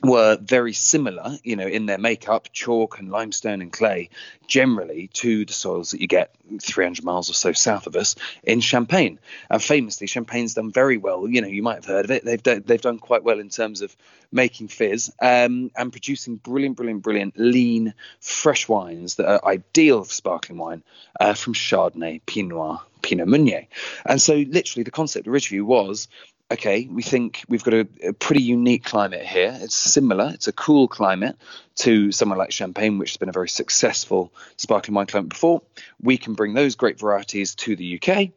were 0.03 0.37
very 0.41 0.73
similar, 0.73 1.37
you 1.43 1.55
know, 1.55 1.67
in 1.67 1.85
their 1.85 1.97
makeup, 1.97 2.49
chalk 2.51 2.99
and 2.99 3.09
limestone 3.09 3.61
and 3.61 3.71
clay, 3.71 4.09
generally 4.47 5.09
to 5.13 5.45
the 5.45 5.53
soils 5.53 5.91
that 5.91 6.01
you 6.01 6.07
get 6.07 6.35
300 6.61 7.05
miles 7.05 7.29
or 7.29 7.33
so 7.33 7.53
south 7.53 7.87
of 7.87 7.95
us 7.95 8.15
in 8.43 8.59
Champagne. 8.59 9.17
And 9.49 9.63
famously, 9.63 10.07
Champagne's 10.07 10.55
done 10.55 10.71
very 10.71 10.97
well. 10.97 11.27
You 11.27 11.41
know, 11.41 11.47
you 11.47 11.63
might 11.63 11.75
have 11.75 11.85
heard 11.85 12.05
of 12.05 12.11
it. 12.11 12.25
They've 12.25 12.43
done, 12.43 12.63
they've 12.65 12.81
done 12.81 12.99
quite 12.99 13.23
well 13.23 13.39
in 13.39 13.49
terms 13.49 13.81
of 13.81 13.95
making 14.31 14.67
fizz 14.67 15.13
um, 15.21 15.71
and 15.77 15.91
producing 15.91 16.35
brilliant, 16.35 16.75
brilliant, 16.75 17.03
brilliant, 17.03 17.33
lean, 17.37 17.93
fresh 18.19 18.67
wines 18.67 19.15
that 19.15 19.27
are 19.27 19.45
ideal 19.45 20.03
for 20.03 20.13
sparkling 20.13 20.57
wine 20.59 20.83
uh, 21.19 21.33
from 21.33 21.53
Chardonnay, 21.53 22.21
Pinot 22.25 22.49
Noir, 22.49 22.81
Pinot 23.01 23.27
Meunier. 23.27 23.67
And 24.05 24.21
so, 24.21 24.33
literally, 24.35 24.83
the 24.83 24.91
concept 24.91 25.27
of 25.27 25.33
Ridgeview 25.33 25.63
was 25.63 26.09
okay, 26.53 26.87
we 26.91 27.01
think 27.01 27.43
we've 27.47 27.63
got 27.63 27.73
a, 27.73 27.87
a, 28.03 28.13
pretty 28.13 28.41
unique 28.41 28.83
climate 28.83 29.25
here. 29.25 29.57
It's 29.61 29.75
similar, 29.75 30.31
it's 30.33 30.47
a 30.47 30.53
cool 30.53 30.87
climate 30.87 31.35
to 31.75 32.11
somewhere 32.11 32.37
like 32.37 32.51
Champagne, 32.51 32.97
which 32.97 33.11
has 33.11 33.17
been 33.17 33.29
a 33.29 33.33
very 33.33 33.49
successful 33.49 34.31
sparkling 34.57 34.95
wine 34.95 35.07
climate 35.07 35.29
before. 35.29 35.61
We 36.01 36.17
can 36.17 36.33
bring 36.33 36.53
those 36.53 36.75
great 36.75 36.99
varieties 36.99 37.55
to 37.55 37.75
the 37.75 37.99
UK. 37.99 38.29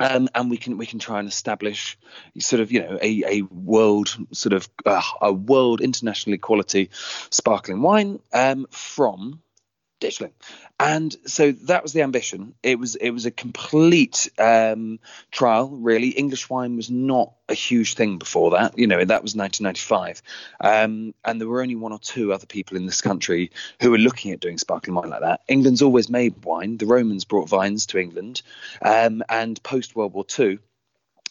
Um, 0.00 0.28
and 0.34 0.50
we 0.50 0.56
can 0.56 0.78
we 0.78 0.86
can 0.86 0.98
try 0.98 1.20
and 1.20 1.28
establish 1.28 1.96
sort 2.38 2.60
of 2.60 2.72
you 2.72 2.80
know 2.80 2.98
a, 3.00 3.40
a 3.40 3.42
world 3.42 4.16
sort 4.32 4.52
of 4.54 4.68
uh, 4.84 5.02
a 5.20 5.32
world 5.32 5.80
internationally 5.80 6.38
quality 6.38 6.90
sparkling 7.30 7.82
wine 7.82 8.18
um, 8.32 8.66
from 8.70 9.42
Ditchling. 10.02 10.32
And 10.80 11.14
so 11.26 11.52
that 11.52 11.82
was 11.82 11.92
the 11.92 12.02
ambition. 12.02 12.54
It 12.62 12.78
was 12.78 12.96
it 12.96 13.10
was 13.10 13.24
a 13.24 13.30
complete 13.30 14.28
um, 14.36 14.98
trial, 15.30 15.70
really. 15.70 16.08
English 16.08 16.50
wine 16.50 16.76
was 16.76 16.90
not 16.90 17.32
a 17.48 17.54
huge 17.54 17.94
thing 17.94 18.18
before 18.18 18.50
that. 18.50 18.76
You 18.76 18.88
know, 18.88 18.98
that 18.98 19.22
was 19.22 19.36
1995, 19.36 20.22
um, 20.60 21.14
and 21.24 21.40
there 21.40 21.48
were 21.48 21.62
only 21.62 21.76
one 21.76 21.92
or 21.92 22.00
two 22.00 22.32
other 22.32 22.46
people 22.46 22.76
in 22.76 22.86
this 22.86 23.00
country 23.00 23.52
who 23.80 23.92
were 23.92 23.98
looking 23.98 24.32
at 24.32 24.40
doing 24.40 24.58
sparkling 24.58 24.96
wine 24.96 25.10
like 25.10 25.20
that. 25.20 25.42
England's 25.46 25.82
always 25.82 26.10
made 26.10 26.44
wine. 26.44 26.78
The 26.78 26.86
Romans 26.86 27.24
brought 27.24 27.48
vines 27.48 27.86
to 27.86 27.98
England, 27.98 28.42
um, 28.82 29.22
and 29.28 29.62
post 29.62 29.94
World 29.94 30.14
War 30.14 30.24
II 30.36 30.58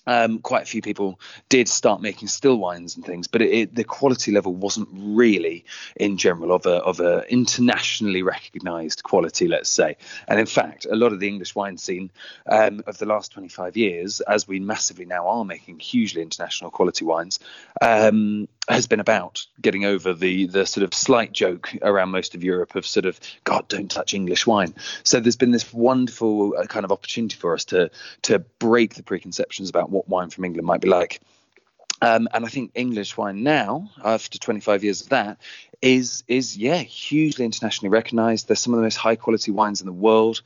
um, 0.08 0.40
quite 0.40 0.64
a 0.64 0.66
few 0.66 0.82
people 0.82 1.20
did 1.50 1.68
start 1.68 2.02
making 2.02 2.28
still 2.28 2.58
wines 2.58 2.96
and 2.96 3.06
things, 3.06 3.28
but 3.28 3.42
it, 3.42 3.54
it, 3.54 3.76
the 3.76 3.84
quality 3.84 4.32
level 4.32 4.54
wasn't 4.54 4.90
really, 4.92 5.66
in 5.96 6.18
general, 6.18 6.52
of 6.52 6.66
a 6.66 6.76
of 6.78 7.00
a 7.00 7.24
internationally 7.32 8.24
recognised 8.24 9.04
quality, 9.04 9.48
let's 9.48 9.70
say. 9.70 9.98
And 10.28 10.40
in 10.40 10.46
fact, 10.46 10.86
a 10.90 10.96
lot 10.96 11.14
of 11.14 11.20
the 11.20 11.28
English 11.28 11.56
wine 11.56 11.78
scene 11.78 12.12
um, 12.48 12.82
of 12.88 12.98
the 12.98 13.06
last 13.06 13.32
25 13.32 13.78
years, 13.78 14.22
as 14.22 14.48
we 14.48 14.60
massively 14.60 15.06
now 15.06 15.28
are 15.28 15.46
making 15.46 15.80
hugely 15.80 16.22
international 16.22 16.72
quality 16.72 17.06
wines, 17.06 17.40
um, 17.82 18.48
has 18.68 18.88
been 18.88 19.00
about 19.00 19.46
getting 19.62 19.86
over 19.86 20.14
the 20.14 20.48
the 20.48 20.66
sort 20.66 20.84
of 20.84 20.94
slight 20.94 21.32
joke 21.32 21.76
around 21.82 22.10
most 22.10 22.36
of 22.36 22.44
Europe 22.44 22.76
of 22.76 22.86
sort 22.86 23.06
of 23.06 23.20
God, 23.44 23.68
don't 23.68 23.92
touch 23.92 24.14
English 24.14 24.48
wine. 24.48 24.74
So 25.04 25.20
there's 25.20 25.36
been 25.36 25.52
this 25.52 25.72
wonderful 25.72 26.56
uh, 26.58 26.66
kind 26.66 26.86
of 26.86 26.92
opportunity 26.92 27.36
for 27.36 27.54
us 27.54 27.66
to 27.66 27.92
to 28.24 28.40
break 28.40 28.96
the 28.96 29.04
preconceptions 29.04 29.70
about 29.70 29.91
what 29.92 30.10
wine 30.10 30.30
from 30.30 30.46
England 30.46 30.66
might 30.66 30.82
be 30.82 30.90
like. 30.90 31.22
Um, 32.02 32.28
and 32.34 32.44
I 32.46 32.48
think 32.50 32.72
English 32.74 33.16
wine 33.16 33.44
now, 33.44 33.92
after 34.04 34.40
25 34.40 34.84
years 34.84 35.02
of 35.02 35.10
that, 35.10 35.38
is 35.82 36.24
is 36.28 36.58
yeah 36.58 36.78
hugely 36.78 37.46
internationally 37.46 37.90
recognised. 37.90 38.48
They're 38.48 38.56
some 38.56 38.74
of 38.74 38.78
the 38.78 38.84
most 38.84 38.98
high 38.98 39.16
quality 39.16 39.52
wines 39.52 39.82
in 39.82 39.88
the 39.88 39.94
world, 39.94 40.42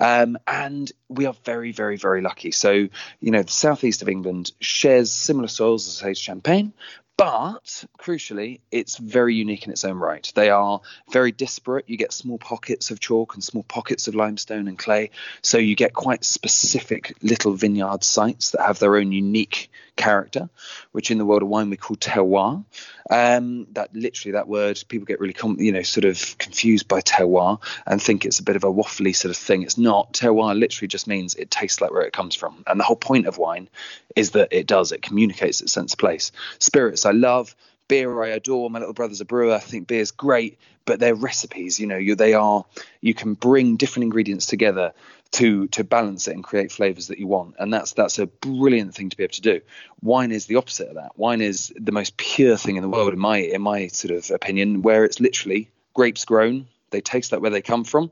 um, 0.00 0.38
and 0.46 0.90
we 1.08 1.26
are 1.26 1.34
very 1.44 1.72
very 1.72 1.96
very 1.96 2.20
lucky. 2.22 2.52
So 2.52 2.72
you 2.72 3.30
know 3.30 3.42
the 3.42 3.52
southeast 3.52 4.02
of 4.02 4.08
England 4.08 4.52
shares 4.60 5.10
similar 5.10 5.48
soils 5.48 5.88
as 5.88 5.94
say 5.94 6.14
Champagne, 6.14 6.72
but 7.20 7.84
crucially, 7.98 8.60
it's 8.70 8.96
very 8.96 9.34
unique 9.34 9.66
in 9.66 9.72
its 9.72 9.84
own 9.84 9.98
right. 9.98 10.32
They 10.34 10.48
are 10.48 10.80
very 11.12 11.32
disparate. 11.32 11.84
You 11.86 11.98
get 11.98 12.14
small 12.14 12.38
pockets 12.38 12.90
of 12.90 12.98
chalk 12.98 13.34
and 13.34 13.44
small 13.44 13.62
pockets 13.62 14.08
of 14.08 14.14
limestone 14.14 14.68
and 14.68 14.78
clay. 14.78 15.10
So 15.42 15.58
you 15.58 15.76
get 15.76 15.92
quite 15.92 16.24
specific 16.24 17.14
little 17.22 17.52
vineyard 17.52 18.04
sites 18.04 18.52
that 18.52 18.62
have 18.62 18.78
their 18.78 18.96
own 18.96 19.12
unique 19.12 19.70
character, 20.00 20.48
which 20.92 21.10
in 21.10 21.18
the 21.18 21.26
world 21.26 21.42
of 21.42 21.48
wine 21.48 21.70
we 21.70 21.76
call 21.76 21.96
terroir. 21.96 22.64
Um, 23.10 23.66
that 23.72 23.94
literally 23.94 24.32
that 24.32 24.48
word 24.48 24.82
people 24.88 25.04
get 25.04 25.20
really 25.20 25.32
com- 25.32 25.60
you 25.60 25.72
know 25.72 25.82
sort 25.82 26.04
of 26.04 26.38
confused 26.38 26.88
by 26.88 27.00
terroir 27.00 27.60
and 27.86 28.00
think 28.00 28.24
it's 28.24 28.38
a 28.38 28.44
bit 28.44 28.56
of 28.56 28.64
a 28.64 28.72
waffly 28.72 29.14
sort 29.14 29.30
of 29.30 29.36
thing. 29.36 29.62
It's 29.62 29.78
not. 29.78 30.12
Terroir 30.12 30.58
literally 30.58 30.88
just 30.88 31.06
means 31.06 31.34
it 31.34 31.50
tastes 31.50 31.80
like 31.80 31.90
where 31.90 32.02
it 32.02 32.12
comes 32.12 32.34
from, 32.34 32.64
and 32.66 32.80
the 32.80 32.84
whole 32.84 32.96
point 32.96 33.26
of 33.26 33.38
wine 33.38 33.68
is 34.16 34.32
that 34.32 34.48
it 34.50 34.66
does. 34.66 34.92
It 34.92 35.02
communicates 35.02 35.60
its 35.60 35.72
sense 35.72 35.92
of 35.92 35.98
place. 35.98 36.32
Spirits 36.58 37.04
I 37.04 37.12
love 37.12 37.54
beer 37.90 38.22
I 38.22 38.28
adore. 38.28 38.70
My 38.70 38.78
little 38.78 38.94
brother's 38.94 39.20
a 39.20 39.24
brewer. 39.24 39.52
I 39.52 39.58
think 39.58 39.88
beer's 39.88 40.12
great, 40.12 40.58
but 40.86 41.00
they're 41.00 41.14
recipes. 41.14 41.80
You 41.80 41.88
know, 41.88 41.96
you, 41.96 42.14
they 42.14 42.34
are. 42.34 42.64
You 43.00 43.14
can 43.14 43.34
bring 43.34 43.76
different 43.76 44.04
ingredients 44.04 44.46
together 44.46 44.92
to 45.32 45.68
to 45.68 45.84
balance 45.84 46.26
it 46.28 46.34
and 46.34 46.42
create 46.42 46.72
flavors 46.72 47.08
that 47.08 47.18
you 47.18 47.26
want, 47.26 47.56
and 47.58 47.72
that's 47.72 47.92
that's 47.92 48.18
a 48.18 48.26
brilliant 48.26 48.94
thing 48.94 49.10
to 49.10 49.16
be 49.16 49.24
able 49.24 49.34
to 49.34 49.40
do. 49.40 49.60
Wine 50.02 50.32
is 50.32 50.46
the 50.46 50.56
opposite 50.56 50.88
of 50.88 50.94
that. 50.96 51.16
Wine 51.16 51.40
is 51.40 51.72
the 51.76 51.92
most 51.92 52.16
pure 52.16 52.56
thing 52.56 52.76
in 52.76 52.82
the 52.82 52.88
world, 52.88 53.12
in 53.12 53.18
my 53.18 53.38
in 53.38 53.62
my 53.62 53.86
sort 53.88 54.14
of 54.14 54.30
opinion, 54.30 54.82
where 54.82 55.04
it's 55.04 55.20
literally 55.20 55.70
grapes 55.94 56.24
grown. 56.24 56.66
They 56.90 57.00
taste 57.00 57.32
like 57.32 57.40
where 57.40 57.50
they 57.50 57.62
come 57.62 57.84
from. 57.84 58.10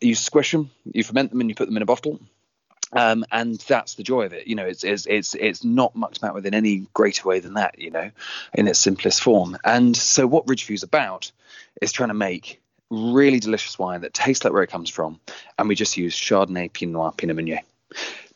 You 0.00 0.14
squish 0.14 0.52
them, 0.52 0.70
you 0.84 1.02
ferment 1.02 1.30
them, 1.30 1.40
and 1.40 1.48
you 1.48 1.54
put 1.54 1.66
them 1.66 1.76
in 1.76 1.82
a 1.82 1.86
bottle 1.86 2.20
um, 2.92 3.24
and 3.30 3.58
that's 3.60 3.94
the 3.94 4.02
joy 4.02 4.24
of 4.24 4.32
it. 4.32 4.46
You 4.46 4.54
know, 4.54 4.64
it's 4.64 4.84
it's 4.84 5.06
it's 5.06 5.34
it's 5.34 5.64
not 5.64 5.94
much 5.94 6.18
about 6.18 6.34
within 6.34 6.54
any 6.54 6.86
greater 6.94 7.28
way 7.28 7.40
than 7.40 7.54
that. 7.54 7.78
You 7.78 7.90
know, 7.90 8.10
in 8.54 8.66
its 8.66 8.78
simplest 8.78 9.22
form. 9.22 9.58
And 9.64 9.96
so, 9.96 10.26
what 10.26 10.46
Ridgeview's 10.46 10.82
about 10.82 11.30
is 11.82 11.92
trying 11.92 12.08
to 12.08 12.14
make 12.14 12.60
really 12.90 13.40
delicious 13.40 13.78
wine 13.78 14.02
that 14.02 14.14
tastes 14.14 14.44
like 14.44 14.52
where 14.52 14.62
it 14.62 14.70
comes 14.70 14.90
from, 14.90 15.20
and 15.58 15.68
we 15.68 15.74
just 15.74 15.96
use 15.96 16.14
Chardonnay, 16.14 16.72
Pinot 16.72 16.92
Noir, 16.92 17.12
Pinot 17.16 17.36
Meunier. 17.36 17.60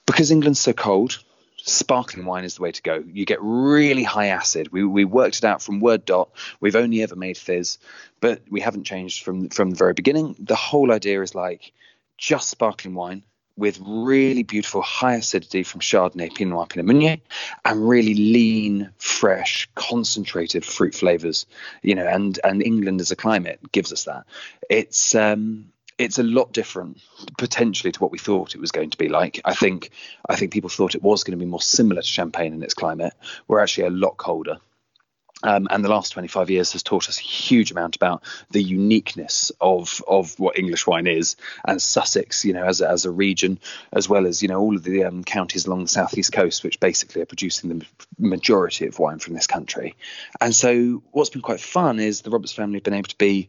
Because 0.06 0.30
England's 0.30 0.60
so 0.60 0.72
cold, 0.72 1.22
sparkling 1.56 2.26
wine 2.26 2.44
is 2.44 2.56
the 2.56 2.62
way 2.62 2.72
to 2.72 2.82
go. 2.82 3.02
You 3.06 3.24
get 3.24 3.38
really 3.40 4.02
high 4.02 4.26
acid. 4.26 4.72
We 4.72 4.84
we 4.84 5.04
worked 5.04 5.38
it 5.38 5.44
out 5.44 5.62
from 5.62 5.80
word 5.80 6.04
dot. 6.04 6.30
We've 6.60 6.76
only 6.76 7.02
ever 7.02 7.16
made 7.16 7.38
fizz, 7.38 7.78
but 8.20 8.42
we 8.50 8.60
haven't 8.60 8.84
changed 8.84 9.24
from 9.24 9.48
from 9.48 9.70
the 9.70 9.76
very 9.76 9.94
beginning. 9.94 10.36
The 10.38 10.56
whole 10.56 10.92
idea 10.92 11.22
is 11.22 11.34
like 11.34 11.72
just 12.18 12.50
sparkling 12.50 12.94
wine 12.94 13.24
with 13.56 13.78
really 13.84 14.42
beautiful 14.42 14.82
high 14.82 15.14
acidity 15.16 15.62
from 15.62 15.80
Chardonnay, 15.80 16.34
Pinot 16.34 16.54
Noir, 16.54 16.66
Pinot 16.66 16.86
Meunier, 16.86 17.18
and 17.64 17.88
really 17.88 18.14
lean, 18.14 18.90
fresh, 18.98 19.68
concentrated 19.74 20.64
fruit 20.64 20.94
flavors. 20.94 21.46
You 21.82 21.94
know, 21.94 22.06
and 22.06 22.38
and 22.44 22.62
England 22.62 23.00
as 23.00 23.10
a 23.10 23.16
climate 23.16 23.60
gives 23.72 23.92
us 23.92 24.04
that. 24.04 24.24
It's 24.70 25.14
um, 25.14 25.72
it's 25.98 26.18
a 26.18 26.22
lot 26.22 26.52
different 26.52 27.00
potentially 27.38 27.92
to 27.92 28.00
what 28.00 28.10
we 28.10 28.18
thought 28.18 28.54
it 28.54 28.60
was 28.60 28.72
going 28.72 28.90
to 28.90 28.98
be 28.98 29.08
like. 29.08 29.40
I 29.44 29.54
think 29.54 29.90
I 30.28 30.36
think 30.36 30.52
people 30.52 30.70
thought 30.70 30.94
it 30.94 31.02
was 31.02 31.24
going 31.24 31.38
to 31.38 31.44
be 31.44 31.50
more 31.50 31.60
similar 31.60 32.02
to 32.02 32.06
Champagne 32.06 32.54
in 32.54 32.62
its 32.62 32.74
climate. 32.74 33.14
We're 33.48 33.60
actually 33.60 33.86
a 33.86 33.90
lot 33.90 34.16
colder. 34.16 34.58
Um, 35.42 35.68
and 35.70 35.84
the 35.84 35.88
last 35.88 36.12
25 36.12 36.50
years 36.50 36.72
has 36.72 36.82
taught 36.82 37.08
us 37.08 37.18
a 37.18 37.22
huge 37.22 37.70
amount 37.70 37.96
about 37.96 38.22
the 38.50 38.62
uniqueness 38.62 39.52
of 39.60 40.02
of 40.06 40.38
what 40.38 40.58
English 40.58 40.86
wine 40.86 41.06
is, 41.06 41.36
and 41.64 41.80
Sussex, 41.80 42.44
you 42.44 42.52
know, 42.52 42.64
as 42.64 42.80
a, 42.80 42.88
as 42.88 43.04
a 43.04 43.10
region, 43.10 43.58
as 43.92 44.08
well 44.08 44.26
as 44.26 44.42
you 44.42 44.48
know 44.48 44.60
all 44.60 44.76
of 44.76 44.84
the 44.84 45.04
um, 45.04 45.24
counties 45.24 45.66
along 45.66 45.82
the 45.82 45.88
southeast 45.88 46.32
coast, 46.32 46.64
which 46.64 46.80
basically 46.80 47.22
are 47.22 47.26
producing 47.26 47.70
the 47.70 47.86
majority 48.18 48.86
of 48.86 48.98
wine 48.98 49.18
from 49.18 49.34
this 49.34 49.46
country. 49.46 49.96
And 50.40 50.54
so, 50.54 51.02
what's 51.12 51.30
been 51.30 51.42
quite 51.42 51.60
fun 51.60 51.98
is 51.98 52.22
the 52.22 52.30
Roberts 52.30 52.52
family 52.52 52.76
have 52.76 52.84
been 52.84 52.94
able 52.94 53.08
to 53.08 53.18
be 53.18 53.48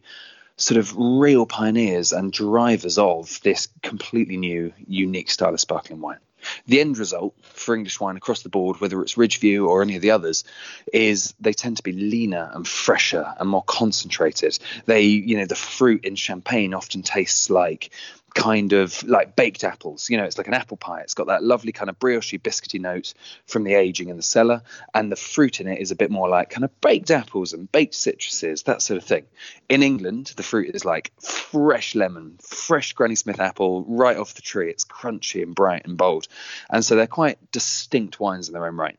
sort 0.56 0.78
of 0.78 0.94
real 0.96 1.46
pioneers 1.46 2.12
and 2.12 2.32
drivers 2.32 2.98
of 2.98 3.40
this 3.42 3.68
completely 3.82 4.36
new, 4.36 4.72
unique 4.86 5.30
style 5.30 5.52
of 5.52 5.60
sparkling 5.60 6.00
wine. 6.00 6.18
The 6.66 6.80
end 6.80 6.98
result 6.98 7.34
for 7.42 7.74
English 7.74 8.00
wine 8.00 8.16
across 8.16 8.42
the 8.42 8.48
board, 8.48 8.80
whether 8.80 9.00
it's 9.02 9.14
Ridgeview 9.14 9.66
or 9.66 9.82
any 9.82 9.96
of 9.96 10.02
the 10.02 10.10
others, 10.10 10.44
is 10.92 11.34
they 11.40 11.52
tend 11.52 11.76
to 11.78 11.82
be 11.82 11.92
leaner 11.92 12.50
and 12.52 12.66
fresher 12.66 13.34
and 13.38 13.48
more 13.48 13.64
concentrated. 13.64 14.58
They, 14.86 15.02
you 15.02 15.36
know, 15.36 15.46
the 15.46 15.54
fruit 15.54 16.04
in 16.04 16.16
champagne 16.16 16.74
often 16.74 17.02
tastes 17.02 17.50
like 17.50 17.90
kind 18.34 18.72
of 18.72 19.02
like 19.04 19.36
baked 19.36 19.64
apples. 19.64 20.10
You 20.10 20.16
know, 20.16 20.24
it's 20.24 20.36
like 20.36 20.48
an 20.48 20.54
apple 20.54 20.76
pie. 20.76 21.00
It's 21.00 21.14
got 21.14 21.28
that 21.28 21.42
lovely 21.42 21.72
kind 21.72 21.88
of 21.88 21.98
brioche 21.98 22.34
biscuity 22.34 22.80
note 22.80 23.14
from 23.46 23.64
the 23.64 23.74
aging 23.74 24.08
in 24.08 24.16
the 24.16 24.22
cellar, 24.22 24.62
and 24.92 25.10
the 25.10 25.16
fruit 25.16 25.60
in 25.60 25.68
it 25.68 25.80
is 25.80 25.90
a 25.90 25.96
bit 25.96 26.10
more 26.10 26.28
like 26.28 26.50
kind 26.50 26.64
of 26.64 26.80
baked 26.80 27.10
apples 27.10 27.52
and 27.52 27.70
baked 27.70 27.94
citruses, 27.94 28.64
that 28.64 28.82
sort 28.82 28.98
of 28.98 29.04
thing. 29.04 29.24
In 29.68 29.82
England, 29.82 30.32
the 30.36 30.42
fruit 30.42 30.74
is 30.74 30.84
like 30.84 31.12
fresh 31.20 31.94
lemon, 31.94 32.38
fresh 32.42 32.92
Granny 32.92 33.14
Smith 33.14 33.40
apple 33.40 33.84
right 33.86 34.16
off 34.16 34.34
the 34.34 34.42
tree. 34.42 34.68
It's 34.68 34.84
crunchy 34.84 35.42
and 35.42 35.54
bright 35.54 35.86
and 35.86 35.96
bold, 35.96 36.26
and 36.68 36.84
so 36.84 36.96
they're 36.96 37.06
quite 37.06 37.38
distinct 37.52 38.20
wines 38.20 38.48
in 38.48 38.54
their 38.54 38.66
own 38.66 38.76
right. 38.76 38.98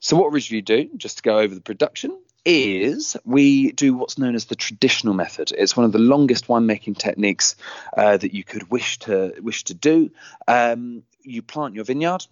So 0.00 0.16
what 0.16 0.32
Ridgeview 0.32 0.64
do, 0.64 0.90
just 0.96 1.18
to 1.18 1.22
go 1.22 1.38
over 1.38 1.54
the 1.54 1.60
production, 1.60 2.18
is 2.44 3.16
we 3.24 3.72
do 3.72 3.94
what's 3.94 4.18
known 4.18 4.34
as 4.34 4.46
the 4.46 4.56
traditional 4.56 5.14
method. 5.14 5.52
It's 5.56 5.76
one 5.76 5.86
of 5.86 5.92
the 5.92 5.98
longest 5.98 6.48
winemaking 6.48 6.98
techniques 6.98 7.56
uh, 7.96 8.16
that 8.16 8.34
you 8.34 8.44
could 8.44 8.70
wish 8.70 8.98
to 9.00 9.34
wish 9.40 9.64
to 9.64 9.74
do. 9.74 10.10
Um, 10.48 11.04
you 11.22 11.42
plant 11.42 11.74
your 11.74 11.84
vineyard. 11.84 12.26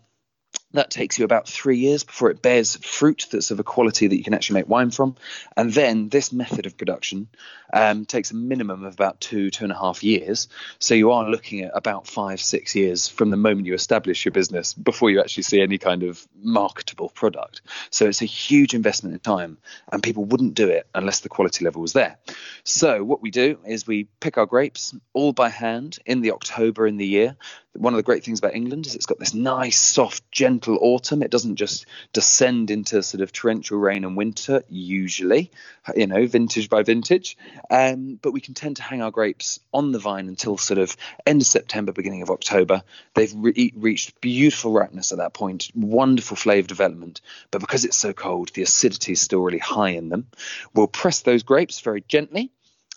That 0.73 0.91
takes 0.91 1.19
you 1.19 1.25
about 1.25 1.49
three 1.49 1.79
years 1.79 2.05
before 2.05 2.31
it 2.31 2.43
bears 2.43 2.77
fruit 2.77 3.27
that's 3.31 3.51
of 3.51 3.59
a 3.59 3.65
quality 3.65 4.07
that 4.07 4.17
you 4.17 4.23
can 4.23 4.35
actually 4.35 4.61
make 4.61 4.69
wine 4.69 4.91
from. 4.91 5.17
And 5.57 5.73
then 5.73 6.09
this 6.09 6.33
method 6.33 6.67
of 6.67 6.77
production 6.77 7.29
um, 7.73 8.05
takes 8.05 8.31
a 8.31 8.37
minimum 8.37 8.85
of 8.85 8.93
about 8.93 9.21
two, 9.21 9.51
two 9.51 9.65
and 9.65 9.73
a 9.73 9.79
half 9.79 10.03
years. 10.03 10.49
So 10.79 10.95
you 10.95 11.11
are 11.13 11.29
looking 11.29 11.63
at 11.63 11.73
about 11.75 12.07
five, 12.07 12.41
six 12.41 12.75
years 12.75 13.09
from 13.09 13.31
the 13.31 13.37
moment 13.37 13.67
you 13.67 13.75
establish 13.75 14.25
your 14.25 14.33
business 14.33 14.75
before 14.75 15.11
you 15.11 15.21
actually 15.21 15.45
see 15.45 15.61
any 15.61 15.79
kind 15.79 16.03
of 16.03 16.27
marketable 16.41 17.09
product. 17.09 17.63
So 17.91 18.07
it's 18.07 18.23
a 18.23 18.27
huge 18.27 18.75
investment 18.75 19.15
in 19.15 19.21
time, 19.21 19.59
and 19.93 20.03
people 20.03 20.25
wouldn't 20.25 20.55
do 20.55 20.69
it 20.69 20.87
unless 20.95 21.21
the 21.21 21.29
quality 21.29 21.65
level 21.65 21.83
was 21.83 21.93
there. 21.93 22.19
So 22.65 23.03
what 23.05 23.23
we 23.23 23.31
do 23.31 23.59
is 23.67 23.87
we 23.87 24.05
pick 24.21 24.39
our 24.39 24.47
grapes 24.47 24.95
all 25.13 25.33
by 25.33 25.49
hand 25.49 25.99
in 26.07 26.21
the 26.21 26.33
October 26.33 26.87
in 26.87 26.97
the 26.97 27.07
year. 27.07 27.37
One 27.75 27.93
of 27.93 27.99
the 27.99 28.03
great 28.03 28.25
things 28.25 28.41
about 28.41 28.55
England 28.55 28.87
is 28.87 28.97
it's 28.97 29.07
got 29.07 29.21
this 29.21 29.33
nice, 29.33 29.79
soft, 29.79 30.31
gentle 30.33 30.60
autumn. 30.69 31.23
It 31.23 31.31
doesn't 31.31 31.57
just 31.57 31.87
descend 32.13 32.71
into 32.71 33.03
sort 33.03 33.23
of 33.23 33.33
torrential 33.33 33.79
rain 33.79 34.05
and 34.05 34.17
winter, 34.17 34.63
usually, 34.69 35.51
you 35.95 36.07
know, 36.07 36.27
vintage 36.27 36.69
by 36.69 36.83
vintage. 36.83 37.37
Um, 37.71 38.19
but 38.21 38.33
we 38.33 38.41
can 38.41 38.55
tend 38.55 38.77
to 38.77 38.83
hang 38.83 39.03
our 39.03 39.11
grapes 39.11 39.61
on 39.73 39.93
the 39.93 39.99
vine 39.99 40.29
until 40.29 40.57
sort 40.59 40.79
of 40.79 40.97
end 41.27 41.43
of 41.43 41.47
September, 41.47 41.93
beginning 41.93 42.23
of 42.23 42.31
October. 42.31 42.83
They've 43.15 43.33
re- 43.35 43.73
reached 43.77 44.21
beautiful 44.21 44.73
ripeness 44.73 45.13
at 45.13 45.19
that 45.19 45.35
point, 45.35 45.71
wonderful 45.75 46.37
flavour 46.37 46.69
development. 46.69 47.21
But 47.51 47.61
because 47.61 47.85
it's 47.85 47.97
so 47.97 48.13
cold, 48.13 48.51
the 48.55 48.63
acidity 48.63 49.13
is 49.13 49.21
still 49.21 49.41
really 49.41 49.59
high 49.59 49.91
in 49.91 50.09
them. 50.09 50.27
We'll 50.75 50.87
press 50.87 51.21
those 51.21 51.43
grapes 51.43 51.81
very 51.81 52.05
gently 52.07 52.51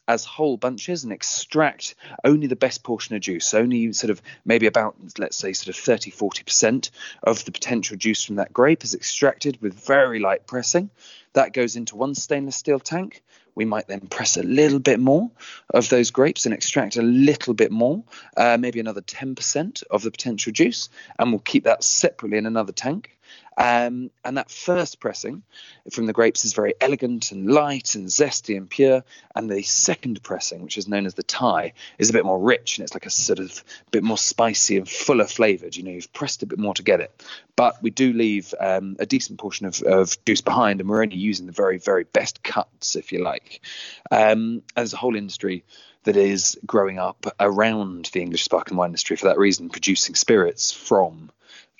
as 0.07 0.25
whole 0.25 0.57
bunches 0.57 1.03
and 1.03 1.13
extract 1.13 1.95
only 2.23 2.47
the 2.47 2.55
best 2.55 2.83
portion 2.83 3.15
of 3.15 3.21
juice, 3.21 3.53
only 3.53 3.93
sort 3.93 4.11
of 4.11 4.21
maybe 4.45 4.67
about, 4.67 4.95
let's 5.17 5.37
say, 5.37 5.53
sort 5.53 5.75
of 5.75 5.81
30, 5.81 6.11
40% 6.11 6.89
of 7.23 7.45
the 7.45 7.51
potential 7.51 7.97
juice 7.97 8.23
from 8.23 8.35
that 8.35 8.53
grape 8.53 8.83
is 8.83 8.93
extracted 8.93 9.61
with 9.61 9.73
very 9.73 10.19
light 10.19 10.45
pressing. 10.45 10.89
That 11.33 11.53
goes 11.53 11.75
into 11.75 11.95
one 11.95 12.15
stainless 12.15 12.55
steel 12.55 12.79
tank. 12.79 13.23
We 13.55 13.65
might 13.65 13.87
then 13.87 14.01
press 14.01 14.37
a 14.37 14.43
little 14.43 14.79
bit 14.79 14.99
more 14.99 15.29
of 15.73 15.87
those 15.89 16.11
grapes 16.11 16.45
and 16.45 16.53
extract 16.53 16.97
a 16.97 17.03
little 17.03 17.53
bit 17.53 17.71
more, 17.71 18.03
uh, 18.35 18.57
maybe 18.59 18.79
another 18.79 19.01
10% 19.01 19.83
of 19.89 20.01
the 20.01 20.11
potential 20.11 20.51
juice, 20.51 20.89
and 21.19 21.31
we'll 21.31 21.39
keep 21.39 21.65
that 21.65 21.83
separately 21.83 22.37
in 22.37 22.45
another 22.45 22.71
tank. 22.71 23.17
Um, 23.57 24.09
and 24.25 24.37
that 24.37 24.49
first 24.49 24.99
pressing 24.99 25.43
from 25.91 26.05
the 26.05 26.13
grapes 26.13 26.43
is 26.43 26.53
very 26.53 26.73
elegant 26.81 27.31
and 27.31 27.51
light 27.51 27.95
and 27.95 28.07
zesty 28.07 28.57
and 28.57 28.69
pure. 28.69 29.03
And 29.35 29.49
the 29.49 29.61
second 29.61 30.23
pressing, 30.23 30.63
which 30.63 30.77
is 30.77 30.87
known 30.87 31.05
as 31.05 31.13
the 31.13 31.23
taille, 31.23 31.73
is 31.97 32.09
a 32.09 32.13
bit 32.13 32.25
more 32.25 32.39
rich 32.39 32.77
and 32.77 32.83
it's 32.83 32.93
like 32.93 33.05
a 33.05 33.11
sort 33.11 33.39
of 33.39 33.63
bit 33.91 34.03
more 34.03 34.17
spicy 34.17 34.77
and 34.77 34.89
fuller 34.89 35.25
flavored. 35.27 35.75
You 35.75 35.83
know, 35.83 35.91
you've 35.91 36.13
pressed 36.13 36.43
a 36.43 36.47
bit 36.47 36.59
more 36.59 36.73
to 36.73 36.83
get 36.83 36.99
it. 36.99 37.23
But 37.55 37.81
we 37.83 37.91
do 37.91 38.13
leave 38.13 38.53
um, 38.59 38.95
a 38.99 39.05
decent 39.05 39.39
portion 39.39 39.67
of, 39.67 39.81
of, 39.83 40.17
juice 40.25 40.41
behind, 40.41 40.79
and 40.79 40.89
we're 40.89 41.03
only 41.03 41.17
using 41.17 41.45
the 41.45 41.51
very, 41.51 41.77
very 41.77 42.03
best 42.03 42.41
cuts, 42.41 42.95
if 42.95 43.11
you 43.11 43.23
like. 43.23 43.61
Um, 44.09 44.63
there's 44.75 44.93
a 44.93 44.97
whole 44.97 45.15
industry 45.15 45.63
that 46.03 46.17
is 46.17 46.59
growing 46.65 46.97
up 46.97 47.27
around 47.39 48.09
the 48.11 48.21
English 48.21 48.43
sparkling 48.43 48.77
wine 48.77 48.89
industry 48.89 49.15
for 49.15 49.27
that 49.27 49.37
reason, 49.37 49.69
producing 49.69 50.15
spirits 50.15 50.71
from 50.71 51.31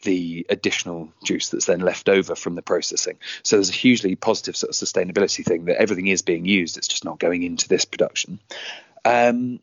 the 0.04 0.46
additional 0.50 1.10
juice 1.24 1.50
that's 1.50 1.66
then 1.66 1.80
left 1.80 2.10
over 2.10 2.36
from 2.36 2.56
the 2.56 2.62
processing. 2.62 3.18
So 3.44 3.56
there's 3.56 3.70
a 3.70 3.74
hugely 3.74 4.16
positive 4.16 4.56
sort 4.56 4.70
of 4.70 4.76
sustainability 4.76 5.44
thing 5.44 5.66
that 5.66 5.82
everything 5.82 6.08
is 6.08 6.22
being 6.22 6.46
used. 6.46 6.78
It's 6.78 6.88
just 6.88 7.06
not 7.06 7.20
going 7.20 7.44
into 7.44 7.68
this 7.68 7.86
production. 7.86 8.40
Um, 9.06 9.60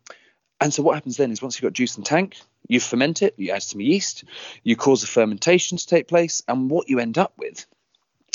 and 0.60 0.74
so 0.74 0.82
what 0.82 0.94
happens 0.94 1.16
then 1.16 1.30
is 1.30 1.40
once 1.40 1.56
you've 1.56 1.70
got 1.70 1.76
juice 1.76 1.96
in 1.96 2.04
tank, 2.04 2.36
you 2.68 2.80
ferment 2.80 3.22
it, 3.22 3.34
you 3.36 3.52
add 3.52 3.62
some 3.62 3.80
yeast, 3.80 4.24
you 4.62 4.76
cause 4.76 5.02
a 5.02 5.06
fermentation 5.06 5.78
to 5.78 5.86
take 5.86 6.06
place, 6.06 6.42
and 6.46 6.70
what 6.70 6.88
you 6.88 6.98
end 6.98 7.16
up 7.16 7.32
with 7.38 7.66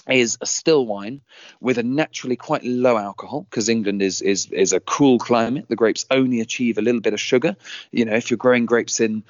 is 0.10 0.38
a 0.42 0.46
still 0.46 0.86
wine 0.86 1.22
with 1.60 1.78
a 1.78 1.84
naturally 1.84 2.36
quite 2.36 2.64
low 2.64 2.98
alcohol 2.98 3.48
because 3.50 3.70
England 3.70 4.02
is 4.02 4.22
is 4.22 4.48
is 4.52 4.74
a 4.74 4.80
cool 4.80 5.18
climate. 5.18 5.66
The 5.68 5.76
grapes 5.76 6.06
only 6.12 6.42
achieve 6.42 6.78
a 6.78 6.82
little 6.82 7.02
bit 7.02 7.14
of 7.14 7.20
sugar. 7.20 7.56
You 7.92 8.06
know, 8.06 8.14
if 8.14 8.30
you're 8.30 8.38
growing 8.38 8.66
grapes 8.66 9.00
in 9.00 9.24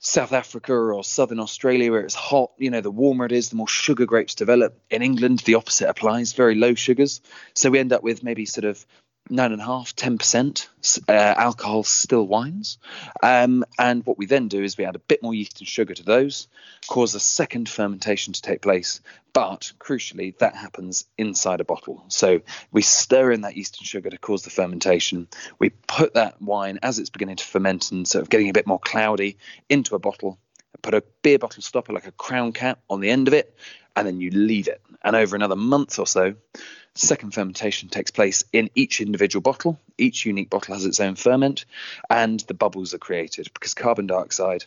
South 0.00 0.32
Africa 0.32 0.72
or 0.72 1.02
Southern 1.02 1.40
Australia, 1.40 1.90
where 1.90 2.02
it's 2.02 2.14
hot, 2.14 2.52
you 2.58 2.70
know, 2.70 2.80
the 2.80 2.90
warmer 2.90 3.26
it 3.26 3.32
is, 3.32 3.50
the 3.50 3.56
more 3.56 3.68
sugar 3.68 4.06
grapes 4.06 4.34
develop. 4.34 4.80
In 4.90 5.02
England, 5.02 5.40
the 5.40 5.56
opposite 5.56 5.88
applies, 5.88 6.32
very 6.32 6.54
low 6.54 6.74
sugars. 6.74 7.20
So 7.54 7.70
we 7.70 7.80
end 7.80 7.92
up 7.92 8.02
with 8.02 8.22
maybe 8.22 8.46
sort 8.46 8.64
of 8.64 8.84
nine 9.30 9.52
and 9.52 9.60
a 9.60 9.64
half, 9.64 9.94
ten 9.94 10.18
percent 10.18 10.68
uh, 11.08 11.12
alcohol 11.12 11.82
still 11.82 12.26
wines. 12.26 12.78
Um, 13.22 13.64
and 13.78 14.04
what 14.06 14.18
we 14.18 14.26
then 14.26 14.48
do 14.48 14.62
is 14.62 14.76
we 14.76 14.84
add 14.84 14.96
a 14.96 15.00
bit 15.00 15.22
more 15.22 15.34
yeast 15.34 15.60
and 15.60 15.68
sugar 15.68 15.94
to 15.94 16.02
those, 16.02 16.48
cause 16.88 17.14
a 17.14 17.20
second 17.20 17.68
fermentation 17.68 18.32
to 18.32 18.42
take 18.42 18.62
place. 18.62 19.00
But 19.32 19.72
crucially, 19.78 20.36
that 20.38 20.56
happens 20.56 21.04
inside 21.16 21.60
a 21.60 21.64
bottle. 21.64 22.04
So 22.08 22.40
we 22.72 22.82
stir 22.82 23.30
in 23.32 23.42
that 23.42 23.56
yeast 23.56 23.78
and 23.78 23.86
sugar 23.86 24.10
to 24.10 24.18
cause 24.18 24.42
the 24.42 24.50
fermentation. 24.50 25.28
We 25.58 25.70
put 25.70 26.14
that 26.14 26.40
wine 26.42 26.78
as 26.82 26.98
it's 26.98 27.10
beginning 27.10 27.36
to 27.36 27.44
ferment 27.44 27.92
and 27.92 28.08
sort 28.08 28.22
of 28.22 28.30
getting 28.30 28.48
a 28.48 28.52
bit 28.52 28.66
more 28.66 28.80
cloudy 28.80 29.36
into 29.68 29.94
a 29.94 29.98
bottle. 29.98 30.38
Put 30.82 30.94
a 30.94 31.02
beer 31.22 31.38
bottle 31.38 31.62
stopper 31.62 31.92
like 31.92 32.06
a 32.06 32.12
crown 32.12 32.52
cap 32.52 32.80
on 32.88 33.00
the 33.00 33.10
end 33.10 33.28
of 33.28 33.34
it, 33.34 33.54
and 33.94 34.06
then 34.06 34.20
you 34.20 34.30
leave 34.30 34.68
it. 34.68 34.80
And 35.02 35.14
over 35.14 35.36
another 35.36 35.56
month 35.56 35.98
or 35.98 36.06
so, 36.06 36.34
Second 36.94 37.32
fermentation 37.32 37.88
takes 37.88 38.10
place 38.10 38.44
in 38.52 38.70
each 38.74 39.00
individual 39.00 39.40
bottle. 39.40 39.78
Each 39.96 40.26
unique 40.26 40.50
bottle 40.50 40.74
has 40.74 40.84
its 40.84 41.00
own 41.00 41.14
ferment, 41.14 41.64
and 42.10 42.40
the 42.40 42.54
bubbles 42.54 42.94
are 42.94 42.98
created 42.98 43.50
because 43.54 43.74
carbon 43.74 44.06
dioxide 44.06 44.64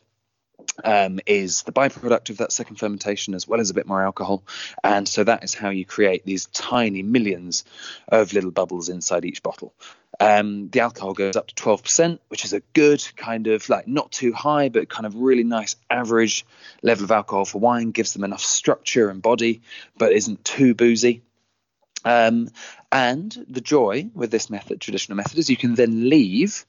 um, 0.84 1.20
is 1.26 1.64
the 1.64 1.72
byproduct 1.72 2.30
of 2.30 2.38
that 2.38 2.52
second 2.52 2.78
fermentation 2.78 3.34
as 3.34 3.48
well 3.48 3.60
as 3.60 3.70
a 3.70 3.74
bit 3.74 3.88
more 3.88 4.04
alcohol. 4.04 4.44
And 4.84 5.08
so 5.08 5.24
that 5.24 5.44
is 5.44 5.54
how 5.54 5.70
you 5.70 5.86
create 5.86 6.26
these 6.26 6.46
tiny 6.48 7.04
millions 7.04 7.64
of 8.08 8.34
little 8.34 8.52
bubbles 8.52 8.90
inside 8.90 9.26
each 9.26 9.44
bottle. 9.44 9.74
Um, 10.20 10.70
the 10.70 10.82
alcohol 10.82 11.14
goes 11.14 11.36
up 11.36 11.48
to 11.48 11.56
12%, 11.56 12.20
which 12.28 12.46
is 12.46 12.54
a 12.54 12.60
good 12.74 13.04
kind 13.16 13.48
of 13.48 13.68
like 13.70 13.88
not 13.88 14.12
too 14.12 14.34
high, 14.34 14.70
but 14.70 14.90
kind 14.90 15.06
of 15.06 15.16
really 15.16 15.44
nice 15.44 15.76
average 15.90 16.46
level 16.84 17.06
of 17.06 17.12
alcohol 17.12 17.46
for 17.46 17.60
wine, 17.60 17.92
gives 17.92 18.14
them 18.14 18.24
enough 18.24 18.42
structure 18.42 19.10
and 19.10 19.22
body, 19.22 19.62
but 19.98 20.12
isn't 20.12 20.44
too 20.46 20.76
boozy. 20.76 21.24
Um, 22.04 22.50
and 22.92 23.46
the 23.48 23.62
joy 23.62 24.10
with 24.14 24.32
this 24.32 24.50
method, 24.50 24.82
traditional 24.82 25.16
method, 25.16 25.38
is 25.38 25.50
you 25.50 25.58
can 25.58 25.76
then 25.76 26.10
leave 26.10 26.66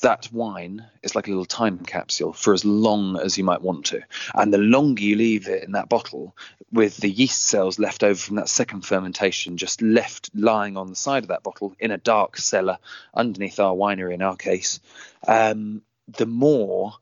that 0.00 0.28
wine 0.32 0.84
is 1.02 1.14
like 1.14 1.28
a 1.28 1.30
little 1.30 1.44
time 1.44 1.78
capsule 1.78 2.32
for 2.32 2.52
as 2.52 2.64
long 2.64 3.16
as 3.18 3.38
you 3.38 3.44
might 3.44 3.62
want 3.62 3.86
to. 3.86 4.02
And 4.34 4.52
the 4.52 4.58
longer 4.58 5.02
you 5.02 5.16
leave 5.16 5.48
it 5.48 5.62
in 5.62 5.72
that 5.72 5.88
bottle, 5.88 6.36
with 6.72 6.96
the 6.96 7.10
yeast 7.10 7.42
cells 7.42 7.78
left 7.78 8.02
over 8.02 8.18
from 8.18 8.36
that 8.36 8.48
second 8.48 8.82
fermentation 8.82 9.56
just 9.56 9.80
left 9.80 10.30
lying 10.34 10.76
on 10.76 10.88
the 10.88 10.96
side 10.96 11.22
of 11.22 11.28
that 11.28 11.44
bottle 11.44 11.74
in 11.78 11.90
a 11.90 11.98
dark 11.98 12.36
cellar 12.36 12.78
underneath 13.14 13.60
our 13.60 13.74
winery 13.74 14.14
in 14.14 14.22
our 14.22 14.36
case, 14.36 14.80
um, 15.28 15.82
the 16.08 16.26
more 16.26 16.94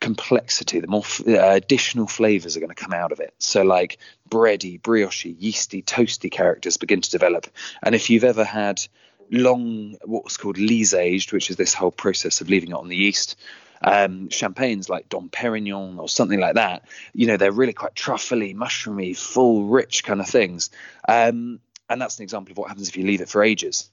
complexity, 0.00 0.80
the 0.80 0.86
more 0.86 1.04
uh, 1.26 1.54
additional 1.54 2.06
flavors 2.06 2.56
are 2.56 2.60
going 2.60 2.68
to 2.68 2.74
come 2.74 2.92
out 2.92 3.12
of 3.12 3.20
it. 3.20 3.34
So, 3.38 3.62
like 3.62 3.98
bready, 4.28 4.80
brioche, 4.80 5.24
yeasty, 5.24 5.82
toasty 5.82 6.30
characters 6.30 6.76
begin 6.76 7.00
to 7.00 7.10
develop. 7.10 7.46
And 7.82 7.94
if 7.94 8.10
you've 8.10 8.24
ever 8.24 8.44
had 8.44 8.86
long, 9.30 9.96
what's 10.04 10.36
called 10.36 10.58
lees 10.58 10.94
aged, 10.94 11.32
which 11.32 11.50
is 11.50 11.56
this 11.56 11.74
whole 11.74 11.90
process 11.90 12.40
of 12.40 12.50
leaving 12.50 12.70
it 12.70 12.76
on 12.76 12.88
the 12.88 12.96
yeast, 12.96 13.36
um, 13.82 14.28
champagnes 14.28 14.88
like 14.88 15.08
Dom 15.08 15.28
Perignon 15.28 15.98
or 15.98 16.08
something 16.08 16.40
like 16.40 16.54
that, 16.54 16.86
you 17.12 17.26
know, 17.26 17.36
they're 17.36 17.52
really 17.52 17.72
quite 17.72 17.94
truffly, 17.94 18.54
mushroomy, 18.54 19.16
full, 19.16 19.64
rich 19.64 20.04
kind 20.04 20.20
of 20.20 20.26
things. 20.26 20.70
Um, 21.08 21.60
and 21.88 22.00
that's 22.00 22.18
an 22.18 22.22
example 22.22 22.52
of 22.52 22.58
what 22.58 22.68
happens 22.68 22.88
if 22.88 22.96
you 22.96 23.04
leave 23.04 23.20
it 23.20 23.28
for 23.28 23.42
ages 23.42 23.90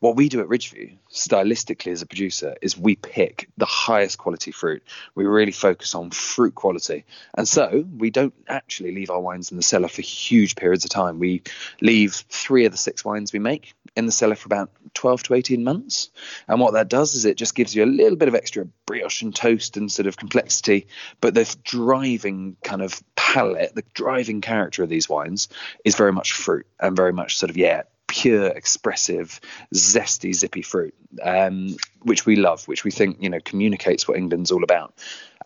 what 0.00 0.14
we 0.14 0.28
do 0.28 0.40
at 0.40 0.46
Ridgeview, 0.46 0.96
stylistically 1.10 1.90
as 1.90 2.02
a 2.02 2.06
producer, 2.06 2.54
is 2.62 2.78
we 2.78 2.94
pick 2.94 3.48
the 3.56 3.66
highest 3.66 4.18
quality 4.18 4.52
fruit. 4.52 4.84
We 5.16 5.24
really 5.24 5.52
focus 5.52 5.94
on 5.94 6.10
fruit 6.10 6.54
quality. 6.54 7.04
And 7.34 7.48
so 7.48 7.84
we 7.96 8.10
don't 8.10 8.34
actually 8.46 8.94
leave 8.94 9.10
our 9.10 9.20
wines 9.20 9.50
in 9.50 9.56
the 9.56 9.62
cellar 9.62 9.88
for 9.88 10.02
huge 10.02 10.54
periods 10.54 10.84
of 10.84 10.90
time. 10.90 11.18
We 11.18 11.42
leave 11.80 12.14
three 12.14 12.64
of 12.64 12.72
the 12.72 12.78
six 12.78 13.04
wines 13.04 13.32
we 13.32 13.40
make 13.40 13.74
in 13.96 14.06
the 14.06 14.12
cellar 14.12 14.36
for 14.36 14.46
about 14.46 14.70
12 14.94 15.24
to 15.24 15.34
18 15.34 15.64
months. 15.64 16.10
And 16.46 16.60
what 16.60 16.74
that 16.74 16.88
does 16.88 17.16
is 17.16 17.24
it 17.24 17.36
just 17.36 17.56
gives 17.56 17.74
you 17.74 17.84
a 17.84 17.86
little 17.86 18.16
bit 18.16 18.28
of 18.28 18.36
extra 18.36 18.68
brioche 18.86 19.22
and 19.22 19.34
toast 19.34 19.76
and 19.76 19.90
sort 19.90 20.06
of 20.06 20.16
complexity. 20.16 20.86
But 21.20 21.34
the 21.34 21.56
driving 21.64 22.56
kind 22.62 22.82
of 22.82 23.02
palate, 23.16 23.74
the 23.74 23.84
driving 23.94 24.42
character 24.42 24.84
of 24.84 24.88
these 24.88 25.08
wines 25.08 25.48
is 25.84 25.96
very 25.96 26.12
much 26.12 26.32
fruit 26.32 26.66
and 26.78 26.94
very 26.94 27.12
much 27.12 27.36
sort 27.36 27.50
of, 27.50 27.56
yeah, 27.56 27.82
pure, 28.08 28.46
expressive, 28.48 29.40
zesty, 29.74 30.34
zippy 30.34 30.62
fruit, 30.62 30.94
um, 31.22 31.76
which 32.02 32.26
we 32.26 32.34
love, 32.34 32.66
which 32.66 32.82
we 32.82 32.90
think 32.90 33.18
you 33.20 33.30
know 33.30 33.38
communicates 33.44 34.08
what 34.08 34.18
England's 34.18 34.50
all 34.50 34.64
about. 34.64 34.94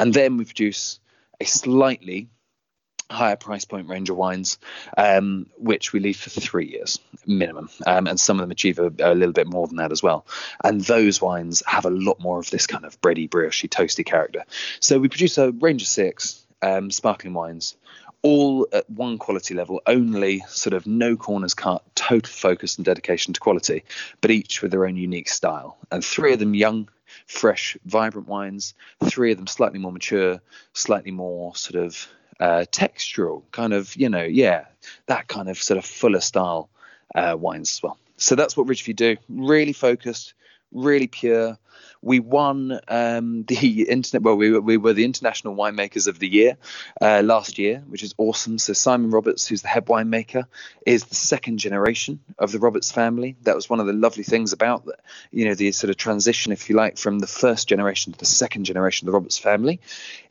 And 0.01 0.15
then 0.15 0.39
we 0.39 0.45
produce 0.45 0.99
a 1.41 1.45
slightly 1.45 2.31
higher 3.11 3.37
price 3.37 3.65
point 3.65 3.89
range 3.89 4.11
of 4.11 4.17
wines, 4.17 4.59
um, 4.97 5.47
which 5.59 5.93
we 5.93 6.01
leave 6.01 6.17
for 6.17 6.31
three 6.31 6.67
years 6.67 6.99
minimum, 7.27 7.69
um, 7.87 8.07
and 8.07 8.19
some 8.19 8.39
of 8.39 8.43
them 8.43 8.51
achieve 8.51 8.79
a, 8.79 8.91
a, 9.01 9.15
little 9.15 9.33
bit 9.33 9.47
more 9.47 9.67
than 9.67 9.77
that 9.77 9.93
as 9.93 10.03
well. 10.03 10.27
And 10.65 10.81
those 10.81 11.21
wines 11.21 11.63
have 11.67 11.85
a 11.85 11.91
lot 11.91 12.19
more 12.21 12.39
of 12.39 12.51
this 12.51 12.67
kind 12.67 12.85
of 12.85 13.01
bready, 13.01 13.31
brioche, 13.31 13.65
toasty 13.67 14.05
character. 14.05 14.45
So 14.81 14.99
we 14.99 15.09
produce 15.09 15.39
a 15.39 15.53
range 15.53 15.83
of 15.83 15.89
six 15.89 16.45
um, 16.63 16.91
sparkling 16.91 17.35
wines, 17.35 17.77
all 18.23 18.69
at 18.73 18.89
one 18.89 19.19
quality 19.19 19.55
level, 19.55 19.83
only 19.87 20.41
sort 20.49 20.75
of 20.75 20.87
no 20.87 21.17
corners 21.17 21.55
cut, 21.55 21.83
total 21.95 22.33
focus 22.33 22.77
and 22.77 22.85
dedication 22.85 23.35
to 23.35 23.41
quality, 23.41 23.85
but 24.21 24.31
each 24.31 24.63
with 24.63 24.71
their 24.71 24.87
own 24.87 24.97
unique 24.97 25.29
style. 25.29 25.77
And 25.91 26.05
three 26.05 26.33
of 26.33 26.39
them 26.39 26.55
young, 26.55 26.89
fresh, 27.27 27.77
vibrant 27.85 28.29
wines, 28.29 28.75
three 29.05 29.33
of 29.33 29.39
them 29.39 29.47
slightly 29.47 29.79
more 29.79 29.93
mature, 29.93 30.41
slightly 30.73 31.11
more 31.11 31.55
sort 31.57 31.85
of 31.85 32.09
uh, 32.41 32.65
textural, 32.71 33.43
kind 33.51 33.73
of, 33.73 33.95
you 33.97 34.09
know, 34.09 34.25
yeah, 34.25 34.67
that 35.07 35.29
kind 35.29 35.49
of 35.49 35.59
sort 35.61 35.79
of 35.79 35.85
fuller 35.85 36.21
style 36.21 36.71
uh, 37.15 37.37
wines 37.39 37.71
as 37.71 37.83
well. 37.83 37.99
So 38.17 38.37
that's 38.37 38.57
what 38.57 38.67
Ridgeview 38.67 38.97
do. 38.97 39.17
Really 39.29 39.73
focused, 39.73 40.35
really 40.73 41.07
pure. 41.07 41.59
We 42.01 42.19
won 42.19 42.81
um, 42.89 43.45
the 43.49 43.89
internet. 43.89 44.23
Well, 44.23 44.37
we 44.37 44.51
were, 44.51 44.61
we 44.61 44.77
were 44.77 44.93
the 44.93 45.05
international 45.05 45.55
winemakers 45.55 46.09
of 46.09 46.19
the 46.19 46.29
year 46.29 46.57
uh, 47.01 47.23
last 47.25 47.59
year, 47.59 47.83
which 47.89 48.03
is 48.03 48.15
awesome. 48.19 48.59
So 48.59 48.73
Simon 48.73 49.11
Roberts, 49.11 49.47
who's 49.47 49.63
the 49.63 49.69
head 49.69 49.87
winemaker, 49.87 50.47
is 50.85 51.05
the 51.05 51.15
second 51.15 51.59
generation 51.59 52.21
of 52.39 52.51
the 52.51 52.59
Roberts 52.59 52.91
family. 52.91 53.37
That 53.43 53.55
was 53.55 53.71
one 53.71 53.81
of 53.81 53.87
the 53.87 53.93
lovely 53.93 54.25
things 54.25 54.53
about 54.53 54.85
the, 54.85 54.97
you 55.31 55.45
know, 55.45 55.55
the 55.55 55.71
sort 55.73 55.91
of 55.91 55.97
transition, 55.97 56.53
if 56.53 56.69
you 56.69 56.77
like, 56.77 56.99
from 56.99 57.21
the 57.21 57.27
first 57.27 57.69
generation 57.69 58.13
to 58.13 58.19
the 58.19 58.27
second 58.27 58.65
generation 58.65 59.07
of 59.07 59.13
the 59.13 59.17
Roberts 59.17 59.39
family, 59.39 59.81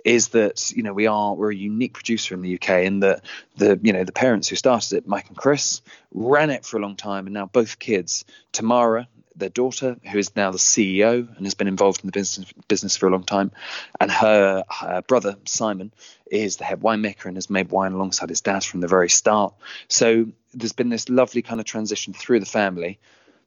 is 0.03 0.29
that 0.29 0.71
you 0.71 0.83
know 0.83 0.93
we 0.93 1.07
are 1.07 1.35
we're 1.35 1.51
a 1.51 1.55
unique 1.55 1.93
producer 1.93 2.33
in 2.33 2.41
the 2.41 2.55
UK, 2.55 2.69
and 2.69 3.03
that 3.03 3.23
the 3.57 3.79
you 3.81 3.93
know 3.93 4.03
the 4.03 4.11
parents 4.11 4.47
who 4.47 4.55
started 4.55 4.97
it, 4.97 5.07
Mike 5.07 5.27
and 5.27 5.37
Chris, 5.37 5.81
ran 6.13 6.49
it 6.49 6.65
for 6.65 6.77
a 6.77 6.81
long 6.81 6.95
time, 6.95 7.27
and 7.27 7.33
now 7.33 7.45
both 7.45 7.79
kids, 7.79 8.25
Tamara 8.51 9.07
their 9.35 9.49
daughter, 9.49 9.97
who 10.11 10.17
is 10.17 10.35
now 10.35 10.51
the 10.51 10.57
CEO 10.57 11.35
and 11.35 11.45
has 11.45 11.53
been 11.53 11.67
involved 11.67 12.01
in 12.01 12.07
the 12.07 12.11
business 12.11 12.51
business 12.67 12.97
for 12.97 13.07
a 13.07 13.11
long 13.11 13.23
time, 13.23 13.51
and 13.99 14.11
her, 14.11 14.63
her, 14.69 15.01
brother 15.03 15.37
Simon 15.45 15.93
is 16.29 16.57
the 16.57 16.63
head 16.63 16.81
winemaker 16.81 17.25
and 17.25 17.37
has 17.37 17.49
made 17.49 17.69
wine 17.69 17.93
alongside 17.93 18.29
his 18.29 18.41
dad 18.41 18.63
from 18.63 18.81
the 18.81 18.87
very 18.87 19.09
start. 19.09 19.53
So 19.87 20.27
there's 20.53 20.73
been 20.73 20.89
this 20.89 21.09
lovely 21.09 21.41
kind 21.41 21.59
of 21.59 21.65
transition 21.65 22.13
through 22.13 22.39
the 22.39 22.45
family. 22.45 22.99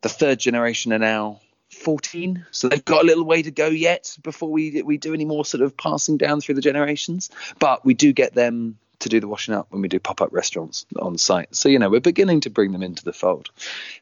The 0.02 0.08
third 0.08 0.38
generation 0.38 0.92
are 0.92 0.98
now 0.98 1.40
14, 1.70 2.46
so 2.50 2.68
they've 2.68 2.84
got 2.84 3.02
a 3.02 3.06
little 3.06 3.24
way 3.24 3.42
to 3.42 3.50
go 3.50 3.66
yet 3.66 4.16
before 4.22 4.50
we 4.50 4.82
we 4.82 4.96
do 4.96 5.14
any 5.14 5.24
more 5.24 5.44
sort 5.44 5.62
of 5.62 5.76
passing 5.76 6.16
down 6.16 6.40
through 6.40 6.54
the 6.54 6.60
generations. 6.60 7.30
But 7.58 7.84
we 7.84 7.94
do 7.94 8.12
get 8.12 8.34
them 8.34 8.78
to 9.04 9.08
do 9.08 9.20
the 9.20 9.28
washing 9.28 9.54
up 9.54 9.68
when 9.70 9.80
we 9.80 9.88
do 9.88 10.00
pop 10.00 10.20
up 10.20 10.32
restaurants 10.32 10.84
on 10.96 11.16
site. 11.16 11.54
So, 11.54 11.68
you 11.68 11.78
know, 11.78 11.88
we're 11.88 12.00
beginning 12.00 12.40
to 12.40 12.50
bring 12.50 12.72
them 12.72 12.82
into 12.82 13.04
the 13.04 13.12
fold. 13.12 13.50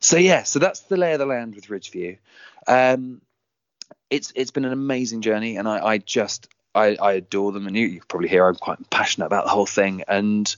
So, 0.00 0.16
yeah, 0.16 0.44
so 0.44 0.58
that's 0.58 0.80
the 0.80 0.96
lay 0.96 1.12
of 1.12 1.18
the 1.18 1.26
land 1.26 1.54
with 1.54 1.66
Ridgeview. 1.66 2.18
Um, 2.66 3.20
it's 4.10 4.32
it's 4.34 4.50
been 4.50 4.64
an 4.64 4.72
amazing 4.72 5.22
journey, 5.22 5.56
and 5.56 5.68
I, 5.68 5.84
I 5.84 5.98
just 5.98 6.48
I, 6.74 6.96
I 6.96 7.12
adore 7.12 7.52
them. 7.52 7.66
And 7.66 7.76
you, 7.76 7.86
you 7.86 8.00
probably 8.06 8.28
hear 8.28 8.46
I'm 8.46 8.54
quite 8.54 8.90
passionate 8.90 9.26
about 9.26 9.44
the 9.44 9.50
whole 9.50 9.66
thing. 9.66 10.04
And 10.06 10.54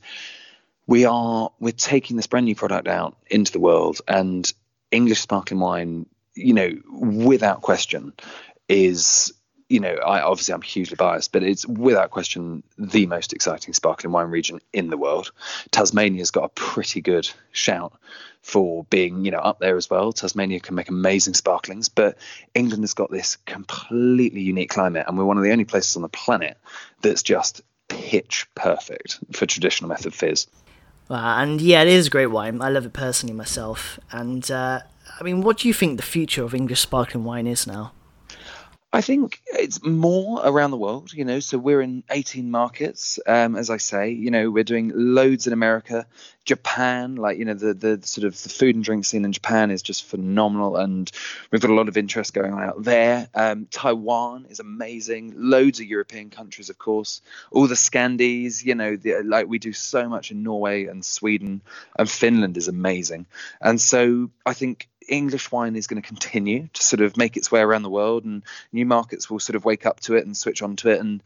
we 0.87 1.05
are 1.05 1.51
we're 1.61 1.73
taking 1.73 2.17
this 2.17 2.27
brand 2.27 2.47
new 2.47 2.55
product 2.55 2.89
out 2.89 3.17
into 3.29 3.53
the 3.53 3.61
world, 3.61 4.01
and 4.07 4.51
English 4.91 5.21
sparkling 5.21 5.61
wine, 5.61 6.07
you 6.35 6.55
know, 6.55 6.71
without 6.91 7.63
question, 7.63 8.13
is 8.69 9.33
you 9.69 9.81
know, 9.81 9.95
I 9.95 10.21
obviously 10.21 10.55
I'm 10.55 10.63
hugely 10.63 10.97
biased, 10.97 11.33
but 11.33 11.43
it's 11.43 11.67
without 11.67 12.11
question 12.11 12.63
the 12.79 13.07
most 13.07 13.33
exciting 13.33 13.73
sparkling 13.73 14.13
wine 14.13 14.31
region 14.31 14.61
in 14.73 14.91
the 14.91 14.99
world. 14.99 15.33
Tasmania's 15.71 16.31
got 16.31 16.45
a 16.45 16.49
pretty 16.51 17.01
good 17.01 17.29
shout 17.53 17.99
for 18.43 18.85
being, 18.91 19.25
you 19.25 19.31
know, 19.31 19.39
up 19.39 19.59
there 19.59 19.77
as 19.77 19.89
well. 19.89 20.13
Tasmania 20.13 20.61
can 20.61 20.75
make 20.75 20.91
amazing 20.91 21.33
sparklings, 21.33 21.89
but 21.89 22.19
England 22.55 22.83
has 22.83 22.93
got 22.93 23.11
this 23.11 23.37
completely 23.47 24.43
unique 24.43 24.69
climate, 24.69 25.07
and 25.09 25.17
we're 25.17 25.25
one 25.25 25.39
of 25.39 25.45
the 25.45 25.53
only 25.53 25.65
places 25.65 25.97
on 25.97 26.03
the 26.03 26.09
planet 26.11 26.59
that's 27.01 27.23
just 27.23 27.63
pitch 27.89 28.47
perfect 28.55 29.19
for 29.33 29.47
traditional 29.47 29.89
method 29.89 30.13
fizz. 30.13 30.47
and 31.41 31.61
yeah, 31.61 31.83
it 31.83 31.89
is 31.89 32.09
great 32.09 32.27
wine. 32.27 32.61
I 32.61 32.69
love 32.69 32.85
it 32.85 32.93
personally 32.93 33.35
myself. 33.35 33.99
And 34.11 34.51
uh, 34.51 34.81
I 35.19 35.23
mean, 35.23 35.41
what 35.41 35.59
do 35.59 35.69
you 35.69 35.75
think 35.75 35.97
the 35.97 36.03
future 36.03 36.45
of 36.45 36.55
English 36.55 36.81
sparkling 36.81 37.25
wine 37.25 37.47
is 37.47 37.67
now? 37.67 37.93
I 38.95 39.01
think 39.01 39.43
it's 39.47 39.83
more 39.83 40.41
around 40.45 40.71
the 40.71 40.77
world, 40.77 41.13
you 41.13 41.25
know. 41.25 41.41
So 41.41 41.59
we're 41.59 41.81
in 41.81 42.05
18 42.11 42.49
markets, 42.49 43.19
um, 43.27 43.57
as 43.57 43.69
I 43.69 43.79
say. 43.79 44.11
You 44.11 44.31
know, 44.31 44.53
we're 44.53 44.63
doing 44.63 44.93
loads 44.95 45.49
in 45.49 45.53
America, 45.53 46.07
Japan. 46.45 47.17
Like 47.17 47.37
you 47.37 47.45
know, 47.45 47.55
the 47.55 47.75
the 47.75 48.07
sort 48.07 48.25
of 48.25 48.41
the 48.41 48.49
food 48.49 48.77
and 48.77 48.85
drink 48.85 49.05
scene 49.05 49.25
in 49.25 49.33
Japan 49.33 49.73
is 49.73 49.83
just 49.83 50.05
phenomenal, 50.05 50.77
and 50.77 51.11
we've 51.51 51.61
got 51.61 51.73
a 51.73 51.75
lot 51.75 51.89
of 51.89 51.97
interest 51.97 52.35
going 52.35 52.53
on 52.53 52.63
out 52.63 52.85
there. 52.85 53.29
Um, 53.35 53.67
Taiwan 53.69 54.47
is 54.49 54.61
amazing. 54.61 55.35
Loads 55.37 55.81
of 55.81 55.87
European 55.87 56.31
countries, 56.31 56.71
of 56.71 56.79
course. 56.79 57.21
All 57.51 57.67
the 57.67 57.75
Scandies, 57.75 58.65
you 58.65 58.77
know, 58.77 58.95
the, 58.95 59.23
like 59.25 59.49
we 59.49 59.59
do 59.59 59.73
so 59.73 60.09
much 60.09 60.31
in 60.31 60.45
Norway 60.45 60.87
and 60.87 61.05
Sweden, 61.05 61.63
and 61.99 62.09
Finland 62.09 62.57
is 62.57 62.69
amazing. 62.69 63.27
And 63.61 63.81
so 63.81 64.31
I 64.47 64.55
think 64.55 64.89
English 65.09 65.53
wine 65.53 65.77
is 65.77 65.87
going 65.87 66.01
to 66.01 66.07
continue 66.07 66.69
to 66.73 66.83
sort 66.83 67.01
of 67.01 67.17
make 67.17 67.37
its 67.37 67.51
way 67.51 67.61
around 67.61 67.83
the 67.83 67.91
world, 67.91 68.25
and 68.25 68.43
new 68.73 68.87
markets 68.87 69.31
will 69.31 69.41
sort 69.41 69.57
of 69.57 69.65
wake 69.65 69.87
up 69.87 70.01
to 70.01 70.17
it 70.17 70.27
and 70.27 70.37
switch 70.37 70.63
on 70.63 70.77
to 70.77 70.91
it. 70.91 71.01
And 71.01 71.23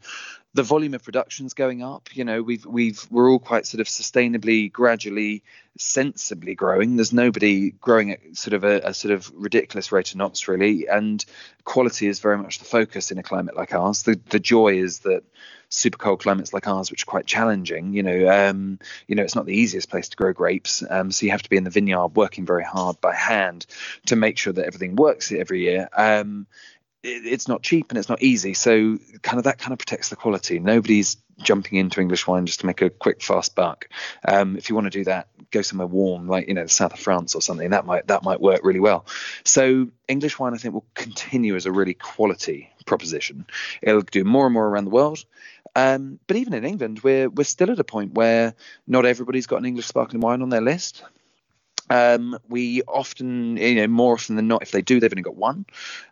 the 0.53 0.63
volume 0.63 0.93
of 0.93 1.03
production's 1.03 1.53
going 1.53 1.83
up. 1.83 2.15
You 2.15 2.25
know, 2.25 2.41
we've 2.41 2.65
we've 2.65 3.05
we're 3.11 3.29
all 3.29 3.39
quite 3.39 3.67
sort 3.67 3.81
of 3.81 3.87
sustainably, 3.87 4.71
gradually, 4.71 5.43
sensibly 5.77 6.55
growing. 6.55 6.95
There's 6.95 7.13
nobody 7.13 7.71
growing 7.71 8.11
at 8.11 8.19
sort 8.35 8.53
of 8.53 8.63
a, 8.63 8.81
a 8.83 8.93
sort 8.93 9.13
of 9.13 9.31
ridiculous 9.35 9.91
rate 9.91 10.11
of 10.11 10.17
knots, 10.17 10.47
really. 10.47 10.87
And 10.87 11.23
quality 11.65 12.07
is 12.07 12.19
very 12.19 12.37
much 12.37 12.59
the 12.59 12.65
focus 12.65 13.11
in 13.11 13.17
a 13.17 13.23
climate 13.23 13.55
like 13.55 13.73
ours. 13.73 14.03
The 14.03 14.19
the 14.29 14.39
joy 14.39 14.79
is 14.79 14.99
that 14.99 15.23
super 15.69 15.97
cold 15.97 16.19
climates 16.19 16.53
like 16.53 16.67
ours, 16.67 16.91
which 16.91 17.03
are 17.03 17.05
quite 17.05 17.25
challenging. 17.25 17.93
You 17.93 18.03
know, 18.03 18.29
um, 18.29 18.79
you 19.07 19.15
know, 19.15 19.23
it's 19.23 19.35
not 19.35 19.45
the 19.45 19.55
easiest 19.55 19.89
place 19.89 20.09
to 20.09 20.17
grow 20.17 20.33
grapes. 20.33 20.83
Um, 20.89 21.11
so 21.11 21.25
you 21.25 21.31
have 21.31 21.43
to 21.43 21.49
be 21.49 21.57
in 21.57 21.63
the 21.63 21.69
vineyard 21.69 22.15
working 22.15 22.45
very 22.45 22.63
hard 22.63 22.99
by 22.99 23.13
hand 23.13 23.65
to 24.07 24.15
make 24.15 24.37
sure 24.37 24.53
that 24.53 24.65
everything 24.65 24.95
works 24.95 25.31
every 25.31 25.61
year. 25.61 25.89
Um, 25.95 26.47
it, 27.03 27.25
it's 27.25 27.47
not 27.47 27.61
cheap 27.61 27.87
and 27.89 27.97
it's 27.97 28.09
not 28.09 28.21
easy. 28.21 28.53
So 28.53 28.97
kind 29.21 29.37
of 29.37 29.45
that 29.45 29.59
kind 29.59 29.73
of 29.73 29.79
protects 29.79 30.09
the 30.09 30.15
quality. 30.15 30.59
Nobody's 30.59 31.17
jumping 31.41 31.79
into 31.79 32.01
English 32.01 32.27
wine 32.27 32.45
just 32.45 32.61
to 32.61 32.65
make 32.65 32.81
a 32.81 32.89
quick 32.89 33.21
fast 33.21 33.55
buck. 33.55 33.87
Um, 34.27 34.57
if 34.57 34.69
you 34.69 34.75
want 34.75 34.85
to 34.85 34.97
do 34.97 35.05
that, 35.05 35.27
go 35.51 35.61
somewhere 35.61 35.87
warm, 35.87 36.27
like 36.27 36.47
you 36.47 36.53
know 36.53 36.63
the 36.63 36.69
south 36.69 36.93
of 36.93 36.99
France 36.99 37.35
or 37.35 37.41
something. 37.41 37.69
That 37.69 37.85
might 37.85 38.07
that 38.07 38.23
might 38.23 38.41
work 38.41 38.61
really 38.63 38.79
well. 38.79 39.05
So 39.43 39.89
English 40.07 40.37
wine, 40.39 40.53
I 40.53 40.57
think, 40.57 40.73
will 40.73 40.85
continue 40.93 41.55
as 41.55 41.65
a 41.65 41.71
really 41.71 41.93
quality 41.93 42.71
proposition. 42.85 43.45
It'll 43.81 44.01
do 44.01 44.23
more 44.23 44.45
and 44.45 44.53
more 44.53 44.67
around 44.67 44.85
the 44.85 44.91
world. 44.91 45.23
Um, 45.79 46.19
but 46.27 46.35
even 46.35 46.53
in 46.53 46.65
England, 46.65 47.01
we're 47.03 47.29
we're 47.29 47.43
still 47.43 47.71
at 47.71 47.79
a 47.79 47.83
point 47.83 48.13
where 48.13 48.53
not 48.87 49.05
everybody's 49.05 49.47
got 49.47 49.59
an 49.59 49.65
English 49.65 49.87
sparkling 49.87 50.21
wine 50.21 50.41
on 50.41 50.49
their 50.49 50.61
list. 50.61 51.03
Um, 51.89 52.37
we 52.47 52.83
often, 52.83 53.57
you 53.57 53.75
know, 53.75 53.87
more 53.87 54.13
often 54.13 54.35
than 54.35 54.47
not, 54.47 54.61
if 54.61 54.71
they 54.71 54.81
do, 54.81 54.99
they've 54.99 55.11
only 55.11 55.23
got 55.23 55.35
one. 55.35 55.65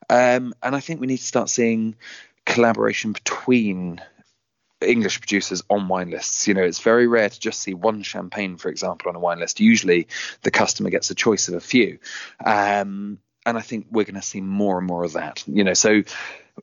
Um, 0.10 0.54
and 0.64 0.76
I 0.76 0.80
think 0.80 1.00
we 1.00 1.08
need 1.08 1.18
to 1.18 1.24
start 1.24 1.50
seeing 1.50 1.96
collaboration 2.46 3.12
between 3.12 4.02
English 4.82 5.20
producers 5.20 5.64
on 5.70 5.88
wine 5.88 6.10
lists. 6.10 6.48
You 6.48 6.54
know, 6.54 6.64
it's 6.64 6.80
very 6.80 7.08
rare 7.08 7.30
to 7.30 7.40
just 7.40 7.60
see 7.60 7.74
one 7.74 8.02
champagne, 8.04 8.58
for 8.58 8.70
example, 8.70 9.10
on 9.10 9.16
a 9.16 9.20
wine 9.20 9.40
list. 9.40 9.60
Usually, 9.60 10.08
the 10.42 10.52
customer 10.52 10.90
gets 10.90 11.12
a 11.12 11.16
choice 11.16 11.48
of 11.48 11.56
a 11.56 11.60
few, 11.60 12.00
um, 12.44 13.20
and 13.48 13.58
I 13.58 13.62
think 13.62 13.88
we're 13.90 14.04
going 14.04 14.16
to 14.16 14.22
see 14.22 14.42
more 14.42 14.78
and 14.78 14.86
more 14.86 15.04
of 15.04 15.14
that. 15.14 15.44
You 15.48 15.64
know, 15.64 15.74
so 15.74 16.04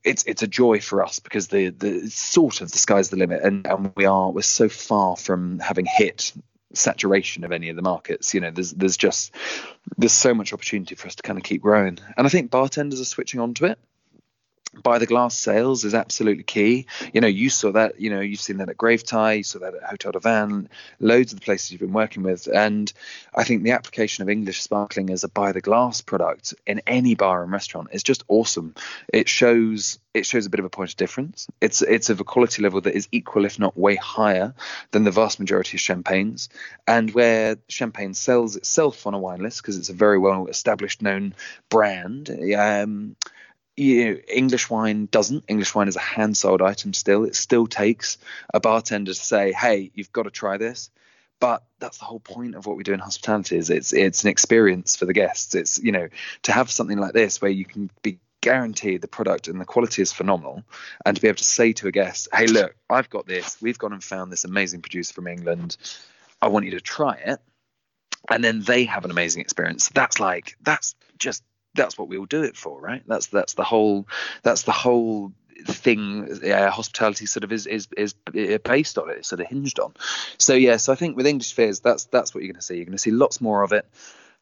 it's 0.04 0.22
it's 0.24 0.42
a 0.42 0.46
joy 0.46 0.80
for 0.80 1.02
us 1.02 1.18
because 1.18 1.48
the 1.48 1.70
the 1.70 2.10
sort 2.10 2.60
of 2.60 2.70
the 2.70 2.78
sky's 2.78 3.08
the 3.08 3.16
limit, 3.16 3.42
and 3.42 3.66
and 3.66 3.92
we 3.96 4.04
are 4.04 4.30
we're 4.30 4.42
so 4.42 4.68
far 4.68 5.16
from 5.16 5.58
having 5.58 5.86
hit 5.86 6.32
saturation 6.74 7.44
of 7.44 7.52
any 7.52 7.70
of 7.70 7.76
the 7.76 7.82
markets. 7.82 8.34
You 8.34 8.40
know, 8.40 8.50
there's 8.50 8.72
there's 8.72 8.98
just 8.98 9.34
there's 9.96 10.12
so 10.12 10.34
much 10.34 10.52
opportunity 10.52 10.94
for 10.94 11.08
us 11.08 11.14
to 11.16 11.22
kind 11.22 11.38
of 11.38 11.42
keep 11.42 11.62
growing, 11.62 11.98
and 12.16 12.26
I 12.26 12.28
think 12.28 12.50
bartenders 12.50 13.00
are 13.00 13.06
switching 13.06 13.40
on 13.40 13.54
to 13.54 13.64
it 13.66 13.78
by 14.82 14.98
the 14.98 15.06
glass 15.06 15.36
sales 15.36 15.84
is 15.84 15.94
absolutely 15.94 16.44
key. 16.44 16.86
You 17.12 17.20
know, 17.20 17.28
you 17.28 17.50
saw 17.50 17.72
that, 17.72 18.00
you 18.00 18.10
know, 18.10 18.20
you've 18.20 18.40
seen 18.40 18.58
that 18.58 18.68
at 18.68 18.76
Gravetye, 18.76 19.38
you 19.38 19.42
saw 19.42 19.58
that 19.60 19.74
at 19.74 19.82
Hotel 19.82 20.12
du 20.12 20.20
Vin, 20.20 20.68
loads 21.00 21.32
of 21.32 21.40
the 21.40 21.44
places 21.44 21.70
you've 21.70 21.80
been 21.80 21.92
working 21.92 22.22
with. 22.22 22.46
And 22.46 22.92
I 23.34 23.44
think 23.44 23.62
the 23.62 23.72
application 23.72 24.22
of 24.22 24.28
English 24.28 24.62
sparkling 24.62 25.10
as 25.10 25.24
a 25.24 25.28
by 25.28 25.52
the 25.52 25.60
glass 25.60 26.00
product 26.00 26.54
in 26.66 26.80
any 26.86 27.14
bar 27.14 27.42
and 27.42 27.52
restaurant 27.52 27.88
is 27.92 28.02
just 28.02 28.24
awesome. 28.28 28.74
It 29.12 29.28
shows 29.28 29.98
it 30.14 30.24
shows 30.24 30.46
a 30.46 30.50
bit 30.50 30.60
of 30.60 30.66
a 30.66 30.70
point 30.70 30.90
of 30.90 30.96
difference. 30.96 31.48
It's 31.60 31.82
it's 31.82 32.08
of 32.08 32.20
a 32.20 32.24
quality 32.24 32.62
level 32.62 32.80
that 32.82 32.94
is 32.94 33.08
equal, 33.10 33.44
if 33.44 33.58
not 33.58 33.76
way 33.76 33.96
higher, 33.96 34.54
than 34.92 35.02
the 35.02 35.10
vast 35.10 35.40
majority 35.40 35.76
of 35.76 35.80
champagnes. 35.80 36.48
And 36.86 37.12
where 37.12 37.56
champagne 37.68 38.14
sells 38.14 38.54
itself 38.54 39.06
on 39.06 39.14
a 39.14 39.18
wine 39.18 39.42
list 39.42 39.60
because 39.60 39.76
it's 39.76 39.90
a 39.90 39.94
very 39.94 40.18
well 40.18 40.46
established 40.46 41.02
known 41.02 41.34
brand, 41.68 42.30
um, 42.56 43.16
you 43.76 44.04
know, 44.04 44.20
English 44.28 44.70
wine 44.70 45.08
doesn't. 45.10 45.44
English 45.48 45.74
wine 45.74 45.88
is 45.88 45.96
a 45.96 46.00
hand 46.00 46.36
sold 46.36 46.62
item 46.62 46.92
still. 46.92 47.24
It 47.24 47.34
still 47.34 47.66
takes 47.66 48.18
a 48.52 48.60
bartender 48.60 49.12
to 49.12 49.20
say, 49.20 49.52
"Hey, 49.52 49.90
you've 49.94 50.12
got 50.12 50.24
to 50.24 50.30
try 50.30 50.56
this." 50.56 50.90
But 51.40 51.64
that's 51.80 51.98
the 51.98 52.04
whole 52.04 52.20
point 52.20 52.54
of 52.54 52.66
what 52.66 52.76
we 52.76 52.84
do 52.84 52.92
in 52.92 53.00
hospitality. 53.00 53.56
Is 53.56 53.70
it's 53.70 53.92
it's 53.92 54.22
an 54.22 54.30
experience 54.30 54.96
for 54.96 55.06
the 55.06 55.12
guests. 55.12 55.54
It's 55.54 55.78
you 55.78 55.92
know 55.92 56.08
to 56.42 56.52
have 56.52 56.70
something 56.70 56.98
like 56.98 57.12
this 57.12 57.42
where 57.42 57.50
you 57.50 57.64
can 57.64 57.90
be 58.02 58.18
guaranteed 58.40 59.00
the 59.00 59.08
product 59.08 59.48
and 59.48 59.60
the 59.60 59.64
quality 59.64 60.02
is 60.02 60.12
phenomenal, 60.12 60.62
and 61.04 61.16
to 61.16 61.22
be 61.22 61.28
able 61.28 61.38
to 61.38 61.44
say 61.44 61.72
to 61.72 61.88
a 61.88 61.92
guest, 61.92 62.28
"Hey, 62.32 62.46
look, 62.46 62.76
I've 62.88 63.10
got 63.10 63.26
this. 63.26 63.60
We've 63.60 63.78
gone 63.78 63.92
and 63.92 64.04
found 64.04 64.30
this 64.30 64.44
amazing 64.44 64.82
producer 64.82 65.14
from 65.14 65.26
England. 65.26 65.76
I 66.40 66.48
want 66.48 66.64
you 66.66 66.72
to 66.72 66.80
try 66.80 67.14
it," 67.14 67.40
and 68.30 68.44
then 68.44 68.62
they 68.62 68.84
have 68.84 69.04
an 69.04 69.10
amazing 69.10 69.42
experience. 69.42 69.88
That's 69.88 70.20
like 70.20 70.56
that's 70.62 70.94
just 71.18 71.42
that's 71.74 71.98
what 71.98 72.08
we 72.08 72.18
all 72.18 72.26
do 72.26 72.42
it 72.42 72.56
for, 72.56 72.80
right? 72.80 73.02
That's 73.06 73.26
that's 73.26 73.54
the 73.54 73.64
whole 73.64 74.06
that's 74.42 74.62
the 74.62 74.72
whole 74.72 75.32
thing 75.66 76.28
uh, 76.44 76.70
hospitality 76.70 77.26
sort 77.26 77.44
of 77.44 77.52
is 77.52 77.66
is 77.66 77.88
is 77.96 78.14
based 78.64 78.98
on 78.98 79.08
it 79.08 79.18
it's 79.18 79.28
sort 79.28 79.40
of 79.40 79.46
hinged 79.46 79.78
on. 79.78 79.94
So 80.36 80.54
yeah 80.54 80.76
so 80.76 80.92
i 80.92 80.96
think 80.96 81.16
with 81.16 81.26
english 81.26 81.52
fairs 81.54 81.80
that's 81.80 82.04
that's 82.06 82.34
what 82.34 82.42
you're 82.42 82.52
going 82.52 82.60
to 82.60 82.66
see. 82.66 82.76
You're 82.76 82.84
going 82.84 82.92
to 82.92 82.98
see 82.98 83.12
lots 83.12 83.40
more 83.40 83.62
of 83.62 83.72
it 83.72 83.86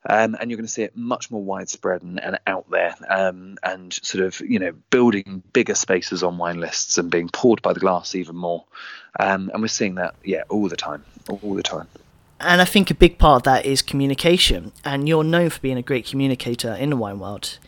um, 0.09 0.37
and 0.39 0.51
you're 0.51 0.57
going 0.57 0.67
to 0.67 0.73
see 0.73 0.83
it 0.83 0.97
much 0.97 1.31
more 1.31 1.43
widespread 1.43 2.03
and, 2.03 2.23
and 2.23 2.39
out 2.47 2.69
there 2.71 2.95
um, 3.09 3.57
and 3.63 3.93
sort 3.93 4.25
of 4.25 4.41
you 4.41 4.59
know 4.59 4.73
building 4.91 5.43
bigger 5.53 5.75
spaces 5.75 6.23
on 6.23 6.39
wine 6.39 6.59
lists 6.59 6.99
and 6.99 7.11
being 7.11 7.29
poured 7.29 7.63
by 7.63 7.73
the 7.73 7.81
glass 7.81 8.15
even 8.15 8.37
more. 8.37 8.65
Um, 9.19 9.51
and 9.53 9.63
we're 9.63 9.69
seeing 9.69 9.97
that 9.97 10.15
yeah 10.25 10.43
all 10.49 10.69
the 10.69 10.77
time 10.77 11.05
all 11.29 11.55
the 11.55 11.63
time 11.63 11.87
and 12.43 12.61
I 12.61 12.65
think 12.65 12.91
a 12.91 12.95
big 12.95 13.19
part 13.19 13.41
of 13.41 13.43
that 13.45 13.65
is 13.65 13.83
communication, 13.83 14.73
and 14.85 15.09
you're 15.09 15.25
known 15.25 15.51
for 15.51 15.61
being 15.61 15.79
a 15.79 15.83
great 15.83 16.07
communicator 16.07 16.75
in 16.75 16.91
the 16.91 16.97
wine 16.97 17.19
world. 17.19 17.59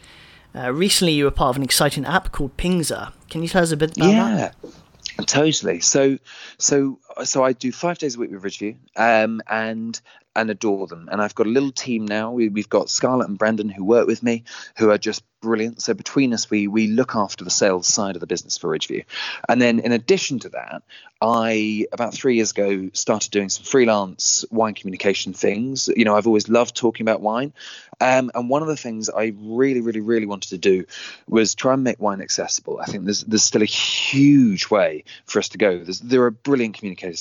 Uh, 0.55 0.73
recently, 0.73 1.13
you 1.13 1.25
were 1.25 1.31
part 1.31 1.51
of 1.51 1.57
an 1.57 1.63
exciting 1.63 2.05
app 2.05 2.33
called 2.33 2.57
Pingser. 2.57 3.13
Can 3.29 3.43
you 3.43 3.49
tell 3.49 3.63
us 3.63 3.73
a 3.73 3.77
bit 3.77 3.97
about 3.97 4.09
yeah. 4.09 4.35
that? 4.37 4.55
Yeah, 4.63 5.25
totally. 5.25 5.81
So, 5.81 6.19
so, 6.59 6.99
so 7.23 7.45
I 7.45 7.53
do 7.53 7.71
five 7.71 7.99
days 7.99 8.17
a 8.17 8.19
week 8.19 8.31
with 8.31 8.43
Ridgeview, 8.43 8.77
um, 8.97 9.41
and 9.49 10.01
and 10.37 10.51
adore 10.51 10.87
them. 10.87 11.09
And 11.11 11.23
I've 11.23 11.35
got 11.35 11.47
a 11.47 11.51
little 11.51 11.71
team 11.71 12.07
now. 12.07 12.33
We, 12.33 12.51
have 12.57 12.69
got 12.69 12.91
Scarlett 12.91 13.29
and 13.29 13.39
Brandon 13.39 13.69
who 13.69 13.85
work 13.85 14.07
with 14.07 14.23
me, 14.23 14.45
who 14.77 14.91
are 14.91 14.99
just 14.99 15.23
brilliant. 15.41 15.83
So 15.83 15.95
between 15.95 16.33
us, 16.33 16.51
we 16.51 16.67
we 16.67 16.87
look 16.87 17.15
after 17.15 17.45
the 17.45 17.51
sales 17.51 17.87
side 17.87 18.17
of 18.17 18.21
the 18.21 18.27
business 18.27 18.59
for 18.59 18.71
Ridgeview. 18.71 19.05
And 19.49 19.61
then 19.61 19.79
in 19.79 19.93
addition 19.93 20.39
to 20.41 20.49
that, 20.51 20.83
I 21.21 21.87
about 21.93 22.15
three 22.15 22.37
years 22.37 22.51
ago 22.51 22.91
started 22.95 23.31
doing 23.31 23.49
some 23.49 23.65
freelance 23.65 24.45
wine 24.51 24.75
communication 24.75 25.35
things. 25.35 25.89
You 25.95 26.05
know, 26.05 26.17
I've 26.17 26.27
always 26.27 26.49
loved 26.49 26.75
talking 26.75 27.05
about 27.05 27.21
wine, 27.21 27.53
um, 28.01 28.31
and 28.35 28.49
one 28.49 28.63
of 28.63 28.69
the 28.69 28.77
things 28.77 29.11
I 29.11 29.35
really, 29.37 29.83
really, 29.83 30.01
really 30.01 30.27
wanted 30.27 30.51
to 30.51 30.59
do 30.59 30.87
was 31.29 31.55
try 31.55 31.75
and 31.75 31.85
make 31.85 32.01
wine 32.01 32.23
accessible. 32.23 32.81
I 32.81 32.87
think 32.87 33.05
there's 33.05 33.23
there's 33.23 33.45
still 33.45 33.63
a 33.63 33.67
huge 33.67 34.71
way 34.71 35.05
for 35.27 35.39
us 35.39 35.51
to 35.51 35.59
go. 35.59 35.79
There's, 35.79 36.01
there 36.01 36.25
are 36.25 36.31
brilliant 36.31 36.75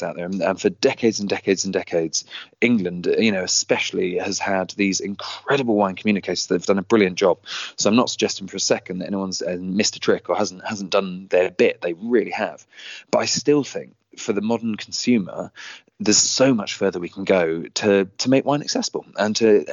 out 0.04 0.16
there, 0.16 0.26
and, 0.26 0.60
for 0.60 0.70
decades 0.70 1.20
and 1.20 1.30
decades 1.30 1.64
and 1.64 1.74
decades, 1.74 2.26
England, 2.62 3.08
you 3.18 3.32
know, 3.32 3.44
especially 3.44 4.18
has 4.18 4.40
had 4.40 4.72
these 4.72 5.00
incredible 5.00 5.76
wine 5.76 5.96
communicators 5.96 6.48
that 6.48 6.56
have 6.56 6.66
done 6.66 6.80
a 6.80 6.84
brilliant 6.84 7.18
job. 7.18 7.40
So 7.78 7.90
I'm 7.90 7.96
not 7.96 8.10
suggesting 8.10 8.48
for 8.48 8.58
a 8.58 8.62
second 8.62 9.00
that 9.00 9.08
anyone's 9.08 9.42
uh, 9.42 9.58
missed 9.60 9.96
a 9.96 10.00
trick 10.00 10.30
or 10.30 10.36
hasn't 10.36 10.66
hasn't 10.66 10.92
done 10.92 11.28
their 11.30 11.52
bit. 11.52 11.82
They 11.82 11.94
really 11.94 12.32
have, 12.32 12.66
but 13.12 13.20
I 13.20 13.26
still 13.26 13.64
think 13.64 13.96
for 14.18 14.34
the 14.34 14.42
modern 14.42 14.76
consumer, 14.76 15.52
there's 16.00 16.18
so 16.18 16.54
much 16.54 16.76
further 16.76 17.00
we 17.00 17.10
can 17.10 17.24
go 17.24 17.64
to 17.64 18.06
to 18.06 18.30
make 18.30 18.46
wine 18.46 18.62
accessible 18.62 19.06
and 19.18 19.36
to 19.38 19.66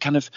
kind 0.00 0.16
of 0.16 0.30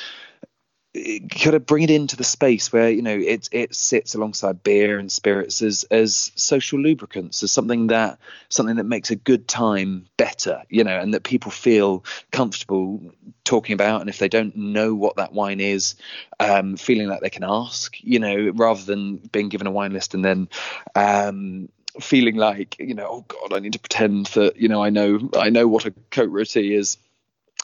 kind 1.29 1.55
of 1.55 1.65
bring 1.65 1.84
it 1.84 1.89
into 1.89 2.15
the 2.15 2.23
space 2.23 2.71
where 2.71 2.89
you 2.89 3.01
know 3.01 3.17
it 3.17 3.49
it 3.51 3.75
sits 3.75 4.15
alongside 4.15 4.63
beer 4.63 4.97
and 4.97 5.12
spirits 5.12 5.62
as 5.62 5.84
as 5.91 6.31
social 6.36 6.79
lubricants 6.79 7.43
as 7.43 7.51
something 7.51 7.88
that 7.88 8.19
something 8.49 8.77
that 8.77 8.86
makes 8.86 9.12
a 9.12 9.15
good 9.15 9.47
time 9.47 10.05
better 10.17 10.63
you 10.69 10.84
know 10.84 10.97
and 10.97 11.13
that 11.13 11.23
people 11.23 11.51
feel 11.51 12.03
comfortable 12.31 13.01
talking 13.45 13.73
about. 13.73 14.01
And 14.01 14.10
if 14.10 14.17
they 14.17 14.27
don't 14.27 14.55
know 14.55 14.93
what 14.93 15.15
that 15.15 15.31
wine 15.31 15.62
is 15.62 15.95
um, 16.39 16.75
feeling 16.75 17.08
like 17.08 17.21
they 17.21 17.29
can 17.29 17.45
ask 17.45 17.95
you 18.01 18.19
know 18.19 18.51
rather 18.55 18.84
than 18.84 19.17
being 19.17 19.49
given 19.49 19.67
a 19.67 19.71
wine 19.71 19.93
list 19.93 20.13
and 20.13 20.25
then 20.25 20.49
um, 20.95 21.69
feeling 22.01 22.36
like 22.36 22.77
you 22.77 22.93
know 22.93 23.08
oh 23.10 23.25
god 23.27 23.53
i 23.55 23.60
need 23.60 23.71
to 23.71 23.79
pretend 23.79 24.25
that 24.27 24.58
you 24.58 24.67
know 24.67 24.84
i 24.84 24.89
know 24.89 25.29
i 25.38 25.49
know 25.49 25.65
what 25.65 25.86
a 25.86 25.91
cote 26.12 26.31
rôtie 26.31 26.71
is. 26.71 26.97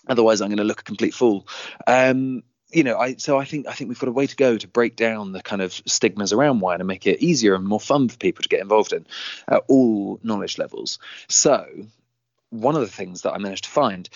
Otherwise 0.08 0.42
i'm 0.42 0.50
going 0.50 0.58
to 0.58 0.64
look 0.64 0.82
a 0.82 0.84
complete 0.86 1.14
fool. 1.14 1.48
Um, 1.86 2.44
you 2.72 2.84
know 2.84 2.98
i 2.98 3.16
so 3.16 3.38
i 3.38 3.46
think 3.46 3.68
i 3.68 3.74
think 3.74 3.88
we've 3.88 4.00
got 4.00 4.10
a 4.10 4.14
way 4.14 4.28
to 4.28 4.36
go 4.36 4.58
to 4.58 4.68
break 4.68 4.96
down 4.96 5.32
the 5.32 5.42
kind 5.42 5.62
of 5.62 5.74
stigmas 5.86 6.34
around 6.34 6.60
wine 6.60 6.80
and 6.80 6.88
make 6.88 7.06
it 7.08 7.22
easier 7.22 7.56
and 7.56 7.66
more 7.66 7.80
fun 7.80 8.10
for 8.10 8.18
people 8.18 8.44
to 8.44 8.50
get 8.50 8.62
involved 8.62 8.94
in 8.94 9.06
at 9.48 9.64
all 9.68 10.20
knowledge 10.24 10.58
levels. 10.58 11.00
So 11.28 11.66
one 12.50 12.76
of 12.76 12.82
the 12.82 12.88
things 12.88 13.22
that 13.22 13.32
i 13.32 13.38
managed 13.38 13.66
to 13.66 13.70
find 13.70 14.10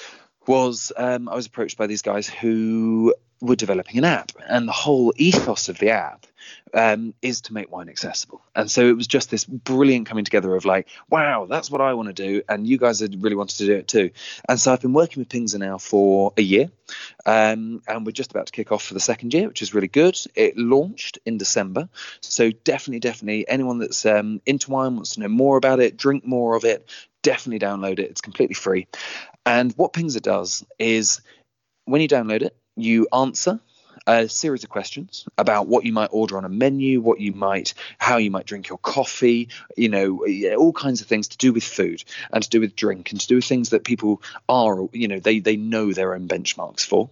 was 0.47 0.91
um, 0.97 1.27
I 1.27 1.35
was 1.35 1.47
approached 1.47 1.77
by 1.77 1.87
these 1.87 2.01
guys 2.01 2.27
who 2.27 3.15
were 3.45 3.55
developing 3.55 3.97
an 3.97 4.05
app, 4.05 4.31
and 4.47 4.67
the 4.67 4.73
whole 4.73 5.13
ethos 5.15 5.69
of 5.69 5.77
the 5.77 5.91
app 5.91 6.25
um, 6.73 7.13
is 7.21 7.41
to 7.41 7.53
make 7.53 7.71
wine 7.71 7.89
accessible. 7.89 8.41
And 8.55 8.69
so 8.69 8.87
it 8.87 8.95
was 8.97 9.07
just 9.07 9.31
this 9.31 9.45
brilliant 9.45 10.07
coming 10.07 10.25
together 10.25 10.55
of 10.55 10.65
like, 10.65 10.87
wow, 11.09 11.47
that's 11.49 11.71
what 11.71 11.81
I 11.81 11.93
want 11.93 12.07
to 12.07 12.13
do, 12.13 12.41
and 12.49 12.67
you 12.67 12.77
guys 12.77 12.99
had 12.99 13.23
really 13.23 13.35
wanted 13.35 13.57
to 13.57 13.65
do 13.65 13.73
it 13.75 13.87
too. 13.87 14.11
And 14.47 14.59
so 14.59 14.73
I've 14.73 14.81
been 14.81 14.93
working 14.93 15.21
with 15.21 15.29
Pingser 15.29 15.59
now 15.59 15.77
for 15.77 16.33
a 16.37 16.41
year, 16.41 16.69
um, 17.25 17.81
and 17.87 18.05
we're 18.05 18.11
just 18.11 18.31
about 18.31 18.47
to 18.47 18.51
kick 18.51 18.71
off 18.71 18.83
for 18.83 18.93
the 18.93 18.99
second 18.99 19.33
year, 19.33 19.47
which 19.47 19.61
is 19.61 19.73
really 19.73 19.87
good. 19.87 20.19
It 20.35 20.57
launched 20.57 21.19
in 21.25 21.37
December, 21.37 21.89
so 22.21 22.51
definitely, 22.51 22.99
definitely, 22.99 23.47
anyone 23.47 23.79
that's 23.79 24.05
um, 24.05 24.41
into 24.45 24.71
wine 24.71 24.95
wants 24.95 25.15
to 25.15 25.21
know 25.21 25.29
more 25.29 25.57
about 25.57 25.79
it, 25.79 25.97
drink 25.97 26.25
more 26.25 26.55
of 26.55 26.65
it, 26.65 26.89
definitely 27.21 27.65
download 27.65 27.99
it. 27.99 28.11
It's 28.11 28.21
completely 28.21 28.55
free. 28.55 28.87
And 29.45 29.73
what 29.73 29.93
Pingser 29.93 30.21
does 30.21 30.65
is 30.79 31.21
when 31.85 32.01
you 32.01 32.07
download 32.07 32.41
it, 32.41 32.55
you 32.75 33.07
answer 33.13 33.59
a 34.07 34.27
series 34.29 34.63
of 34.63 34.69
questions 34.69 35.25
about 35.37 35.67
what 35.67 35.85
you 35.85 35.91
might 35.91 36.09
order 36.11 36.37
on 36.37 36.45
a 36.45 36.49
menu, 36.49 37.01
what 37.01 37.19
you 37.19 37.31
might, 37.31 37.73
how 37.97 38.17
you 38.17 38.29
might 38.29 38.45
drink 38.45 38.69
your 38.69 38.77
coffee, 38.77 39.49
you 39.75 39.89
know, 39.89 40.25
all 40.57 40.73
kinds 40.73 41.01
of 41.01 41.07
things 41.07 41.29
to 41.29 41.37
do 41.37 41.51
with 41.51 41.63
food 41.63 42.03
and 42.31 42.43
to 42.43 42.49
do 42.49 42.59
with 42.59 42.75
drink 42.75 43.11
and 43.11 43.19
to 43.19 43.27
do 43.27 43.35
with 43.35 43.45
things 43.45 43.69
that 43.69 43.83
people 43.83 44.21
are, 44.47 44.87
you 44.91 45.07
know, 45.07 45.19
they 45.19 45.39
they 45.39 45.55
know 45.55 45.91
their 45.91 46.13
own 46.13 46.27
benchmarks 46.27 46.85
for. 46.85 47.09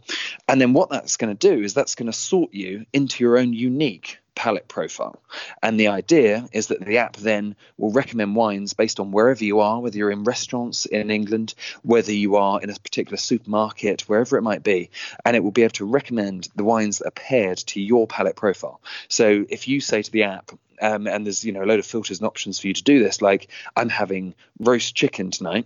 And 0.47 0.61
then 0.61 0.73
what 0.73 0.89
that's 0.89 1.17
going 1.17 1.35
to 1.35 1.47
do 1.49 1.63
is 1.63 1.73
that's 1.73 1.95
going 1.95 2.11
to 2.11 2.17
sort 2.17 2.53
you 2.53 2.85
into 2.93 3.23
your 3.23 3.37
own 3.37 3.53
unique 3.53 4.19
palate 4.35 4.67
profile. 4.67 5.21
And 5.61 5.79
the 5.79 5.89
idea 5.89 6.47
is 6.51 6.67
that 6.67 6.83
the 6.83 6.97
app 6.97 7.17
then 7.17 7.55
will 7.77 7.91
recommend 7.91 8.35
wines 8.35 8.73
based 8.73 8.99
on 8.99 9.11
wherever 9.11 9.43
you 9.43 9.59
are, 9.59 9.79
whether 9.79 9.97
you're 9.97 10.11
in 10.11 10.23
restaurants 10.23 10.85
in 10.85 11.11
England, 11.11 11.53
whether 11.83 12.11
you 12.11 12.35
are 12.35 12.61
in 12.61 12.69
a 12.69 12.75
particular 12.75 13.17
supermarket, 13.17 14.01
wherever 14.01 14.37
it 14.37 14.41
might 14.41 14.63
be. 14.63 14.89
And 15.25 15.35
it 15.35 15.43
will 15.43 15.51
be 15.51 15.63
able 15.63 15.73
to 15.73 15.85
recommend 15.85 16.49
the 16.55 16.63
wines 16.63 16.99
that 16.99 17.07
are 17.07 17.11
paired 17.11 17.57
to 17.57 17.81
your 17.81 18.07
palate 18.07 18.35
profile. 18.35 18.81
So 19.07 19.45
if 19.49 19.67
you 19.67 19.81
say 19.81 20.01
to 20.01 20.11
the 20.11 20.23
app, 20.23 20.51
um, 20.81 21.07
and 21.07 21.25
there's 21.25 21.45
you 21.45 21.51
know 21.51 21.63
a 21.63 21.67
load 21.67 21.79
of 21.79 21.85
filters 21.85 22.19
and 22.19 22.27
options 22.27 22.59
for 22.59 22.67
you 22.67 22.73
to 22.73 22.83
do 22.83 23.01
this, 23.01 23.21
like 23.21 23.49
I'm 23.75 23.89
having 23.89 24.35
roast 24.59 24.95
chicken 24.95 25.31
tonight, 25.31 25.65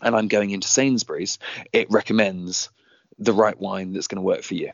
and 0.00 0.16
I'm 0.16 0.28
going 0.28 0.50
into 0.50 0.68
Sainsbury's, 0.68 1.38
it 1.72 1.90
recommends 1.90 2.70
the 3.18 3.32
right 3.32 3.58
wine 3.58 3.92
that's 3.92 4.06
going 4.06 4.16
to 4.16 4.22
work 4.22 4.42
for 4.42 4.54
you. 4.54 4.72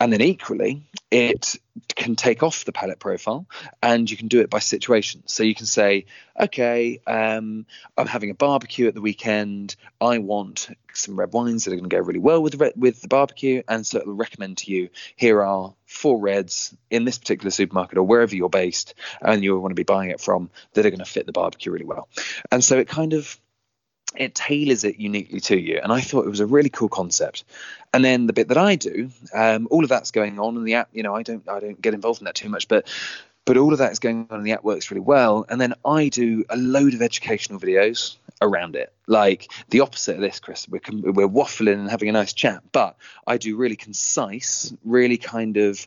And 0.00 0.12
then 0.12 0.20
equally, 0.20 0.82
it 1.10 1.56
can 1.94 2.16
take 2.16 2.42
off 2.42 2.64
the 2.64 2.72
palate 2.72 2.98
profile 2.98 3.46
and 3.82 4.10
you 4.10 4.16
can 4.16 4.28
do 4.28 4.40
it 4.40 4.50
by 4.50 4.58
situation. 4.58 5.22
So 5.26 5.42
you 5.42 5.54
can 5.54 5.66
say, 5.66 6.06
okay, 6.38 7.00
um, 7.06 7.66
I'm 7.96 8.06
having 8.06 8.30
a 8.30 8.34
barbecue 8.34 8.88
at 8.88 8.94
the 8.94 9.00
weekend. 9.00 9.76
I 10.00 10.18
want 10.18 10.68
some 10.94 11.18
red 11.18 11.32
wines 11.32 11.64
that 11.64 11.72
are 11.72 11.76
going 11.76 11.88
to 11.88 11.94
go 11.94 12.02
really 12.02 12.18
well 12.18 12.42
with 12.42 12.58
the, 12.58 12.72
with 12.76 13.02
the 13.02 13.08
barbecue. 13.08 13.62
And 13.68 13.86
so 13.86 13.98
it 13.98 14.06
will 14.06 14.14
recommend 14.14 14.58
to 14.58 14.72
you, 14.72 14.88
here 15.14 15.42
are 15.42 15.74
four 15.84 16.18
reds 16.18 16.74
in 16.90 17.04
this 17.04 17.18
particular 17.18 17.50
supermarket 17.50 17.98
or 17.98 18.02
wherever 18.02 18.34
you're 18.34 18.48
based 18.48 18.94
and 19.20 19.44
you 19.44 19.58
want 19.58 19.70
to 19.70 19.76
be 19.76 19.84
buying 19.84 20.10
it 20.10 20.20
from 20.20 20.50
that 20.72 20.86
are 20.86 20.90
going 20.90 20.98
to 20.98 21.04
fit 21.04 21.26
the 21.26 21.32
barbecue 21.32 21.72
really 21.72 21.84
well. 21.84 22.08
And 22.50 22.64
so 22.64 22.78
it 22.78 22.88
kind 22.88 23.12
of 23.12 23.38
it 24.14 24.34
tailors 24.34 24.84
it 24.84 24.98
uniquely 24.98 25.40
to 25.40 25.58
you. 25.58 25.80
And 25.82 25.92
I 25.92 26.00
thought 26.00 26.26
it 26.26 26.30
was 26.30 26.40
a 26.40 26.46
really 26.46 26.70
cool 26.70 26.88
concept. 26.88 27.44
And 27.92 28.04
then 28.04 28.26
the 28.26 28.32
bit 28.32 28.48
that 28.48 28.58
I 28.58 28.76
do, 28.76 29.10
um, 29.34 29.68
all 29.70 29.82
of 29.82 29.88
that's 29.88 30.10
going 30.10 30.38
on 30.38 30.56
in 30.56 30.64
the 30.64 30.74
app. 30.74 30.88
You 30.92 31.02
know, 31.02 31.14
I 31.14 31.22
don't 31.22 31.48
I 31.48 31.60
don't 31.60 31.80
get 31.80 31.94
involved 31.94 32.20
in 32.20 32.26
that 32.26 32.34
too 32.34 32.48
much, 32.48 32.68
but 32.68 32.86
but 33.44 33.56
all 33.56 33.72
of 33.72 33.78
that 33.78 33.92
is 33.92 33.98
going 33.98 34.26
on 34.30 34.38
and 34.38 34.46
the 34.46 34.52
app 34.52 34.64
works 34.64 34.90
really 34.90 35.00
well. 35.00 35.46
And 35.48 35.60
then 35.60 35.74
I 35.84 36.08
do 36.08 36.44
a 36.50 36.56
load 36.56 36.94
of 36.94 37.02
educational 37.02 37.60
videos 37.60 38.16
around 38.42 38.76
it, 38.76 38.92
like 39.06 39.50
the 39.70 39.80
opposite 39.80 40.16
of 40.16 40.20
this, 40.20 40.40
Chris. 40.40 40.68
We're 40.68 40.80
we're 40.92 41.28
waffling 41.28 41.74
and 41.74 41.90
having 41.90 42.08
a 42.08 42.12
nice 42.12 42.32
chat, 42.32 42.62
but 42.72 42.96
I 43.26 43.38
do 43.38 43.56
really 43.56 43.76
concise, 43.76 44.74
really 44.84 45.16
kind 45.16 45.56
of 45.56 45.86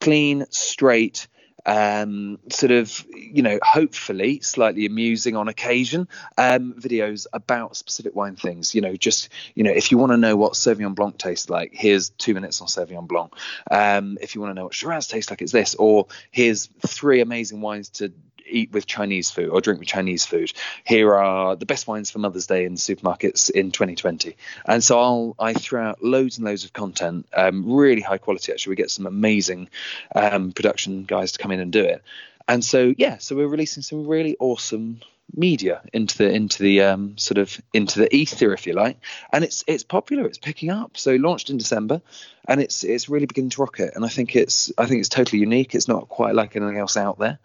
clean, 0.00 0.46
straight 0.50 1.28
um, 1.66 2.38
sort 2.50 2.72
of, 2.72 3.04
you 3.14 3.42
know, 3.42 3.58
hopefully 3.62 4.40
slightly 4.40 4.86
amusing 4.86 5.36
on 5.36 5.48
occasion 5.48 6.08
um, 6.38 6.74
videos 6.74 7.26
about 7.32 7.76
specific 7.76 8.14
wine 8.14 8.36
things. 8.36 8.74
You 8.74 8.80
know, 8.80 8.96
just, 8.96 9.28
you 9.54 9.64
know, 9.64 9.70
if 9.70 9.90
you 9.90 9.98
want 9.98 10.12
to 10.12 10.16
know 10.16 10.36
what 10.36 10.54
Sauvignon 10.54 10.94
Blanc 10.94 11.18
tastes 11.18 11.50
like, 11.50 11.72
here's 11.72 12.10
two 12.10 12.34
minutes 12.34 12.60
on 12.60 12.66
Sauvignon 12.66 13.06
Blanc. 13.06 13.32
Um, 13.70 14.18
if 14.20 14.34
you 14.34 14.40
want 14.40 14.50
to 14.50 14.54
know 14.54 14.64
what 14.64 14.74
Shiraz 14.74 15.06
tastes 15.06 15.30
like, 15.30 15.42
it's 15.42 15.52
this. 15.52 15.74
Or 15.74 16.06
here's 16.30 16.66
three 16.86 17.20
amazing 17.20 17.60
wines 17.60 17.90
to 17.90 18.12
eat 18.50 18.72
with 18.72 18.86
Chinese 18.86 19.30
food 19.30 19.48
or 19.48 19.60
drink 19.60 19.80
with 19.80 19.88
Chinese 19.88 20.26
food. 20.26 20.52
Here 20.84 21.14
are 21.14 21.56
the 21.56 21.66
best 21.66 21.86
wines 21.86 22.10
for 22.10 22.18
Mother's 22.18 22.46
Day 22.46 22.64
in 22.64 22.74
supermarkets 22.74 23.50
in 23.50 23.70
2020. 23.70 24.36
And 24.64 24.82
so 24.82 25.00
I'll 25.00 25.36
I 25.38 25.54
throw 25.54 25.82
out 25.82 26.02
loads 26.02 26.38
and 26.38 26.46
loads 26.46 26.64
of 26.64 26.72
content, 26.72 27.26
um, 27.34 27.72
really 27.72 28.02
high 28.02 28.18
quality. 28.18 28.52
Actually, 28.52 28.72
we 28.72 28.76
get 28.76 28.90
some 28.90 29.06
amazing 29.06 29.68
um, 30.14 30.52
production 30.52 31.04
guys 31.04 31.32
to 31.32 31.38
come 31.38 31.50
in 31.50 31.60
and 31.60 31.72
do 31.72 31.84
it. 31.84 32.02
And 32.48 32.64
so 32.64 32.94
yeah, 32.96 33.18
so 33.18 33.36
we're 33.36 33.46
releasing 33.46 33.82
some 33.82 34.06
really 34.06 34.36
awesome 34.40 35.00
media 35.34 35.82
into 35.92 36.18
the 36.18 36.30
into 36.30 36.62
the 36.62 36.82
um, 36.82 37.16
sort 37.18 37.38
of 37.38 37.60
into 37.72 37.98
the 37.98 38.14
ether, 38.14 38.52
if 38.52 38.66
you 38.66 38.72
like, 38.72 38.98
and 39.32 39.44
it's 39.44 39.64
it's 39.66 39.84
popular. 39.84 40.26
It's 40.26 40.38
picking 40.38 40.70
up. 40.70 40.96
So 40.96 41.14
launched 41.16 41.50
in 41.50 41.58
December, 41.58 42.02
and 42.46 42.60
it's 42.60 42.84
it's 42.84 43.08
really 43.08 43.26
beginning 43.26 43.50
to 43.50 43.60
rocket. 43.60 43.92
And 43.94 44.04
I 44.04 44.08
think 44.08 44.36
it's 44.36 44.72
I 44.78 44.86
think 44.86 45.00
it's 45.00 45.08
totally 45.08 45.40
unique. 45.40 45.74
It's 45.74 45.88
not 45.88 46.08
quite 46.08 46.34
like 46.34 46.56
anything 46.56 46.78
else 46.78 46.96
out 46.96 47.18
there, 47.18 47.38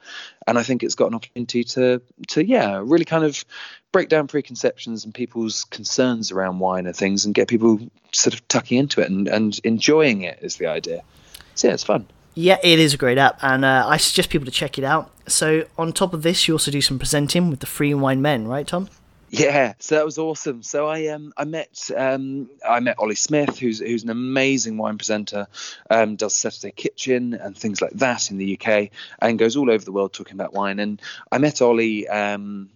and 0.47 0.57
I 0.57 0.63
think 0.63 0.83
it's 0.83 0.95
got 0.95 1.07
an 1.07 1.15
opportunity 1.15 1.63
to 1.63 2.01
to 2.29 2.45
yeah 2.45 2.81
really 2.83 3.05
kind 3.05 3.23
of 3.23 3.43
break 3.91 4.09
down 4.09 4.27
preconceptions 4.27 5.05
and 5.05 5.13
people's 5.13 5.63
concerns 5.65 6.31
around 6.31 6.59
wine 6.59 6.85
and 6.85 6.95
things, 6.95 7.25
and 7.25 7.33
get 7.33 7.47
people 7.47 7.79
sort 8.11 8.33
of 8.33 8.47
tucking 8.47 8.77
into 8.77 9.01
it 9.01 9.09
and, 9.09 9.27
and 9.27 9.59
enjoying 9.63 10.21
it 10.21 10.39
is 10.41 10.55
the 10.55 10.67
idea. 10.67 11.03
So 11.55 11.67
yeah, 11.67 11.73
it's 11.73 11.83
fun. 11.83 12.07
Yeah, 12.35 12.57
it 12.61 12.79
is 12.79 12.93
a 12.93 12.97
great 12.97 13.17
app, 13.17 13.39
and 13.41 13.63
uh, 13.63 13.85
I 13.87 13.95
suggest 13.97 14.29
people 14.29 14.45
to 14.45 14.51
check 14.51 14.77
it 14.77 14.83
out. 14.83 15.09
So, 15.27 15.65
on 15.77 15.93
top 15.93 16.13
of 16.13 16.21
this, 16.21 16.47
you 16.47 16.53
also 16.53 16.69
do 16.69 16.81
some 16.81 16.99
presenting 16.99 17.49
with 17.49 17.61
the 17.61 17.65
Three 17.65 17.93
Wine 17.93 18.21
Men, 18.21 18.47
right, 18.47 18.67
Tom? 18.67 18.89
Yeah, 19.29 19.73
so 19.79 19.95
that 19.95 20.05
was 20.05 20.17
awesome. 20.17 20.63
So 20.63 20.87
I 20.87 21.07
um 21.07 21.33
I 21.35 21.43
met 21.45 21.89
um 21.95 22.49
I 22.65 22.79
met 22.79 22.95
Olly 22.99 23.15
Smith, 23.15 23.57
who's 23.57 23.79
who's 23.79 24.03
an 24.03 24.09
amazing 24.09 24.77
wine 24.77 24.97
presenter, 24.97 25.47
um, 25.89 26.15
does 26.15 26.33
Saturday 26.33 26.71
Kitchen 26.71 27.33
and 27.33 27.57
things 27.57 27.81
like 27.81 27.91
that 27.93 28.31
in 28.31 28.37
the 28.37 28.57
UK, 28.57 28.91
and 29.19 29.39
goes 29.39 29.55
all 29.55 29.69
over 29.69 29.83
the 29.83 29.91
world 29.91 30.13
talking 30.13 30.35
about 30.35 30.53
wine. 30.53 30.79
And 30.79 31.01
I 31.31 31.39
met 31.39 31.61
Olly 31.61 32.07
um 32.07 32.69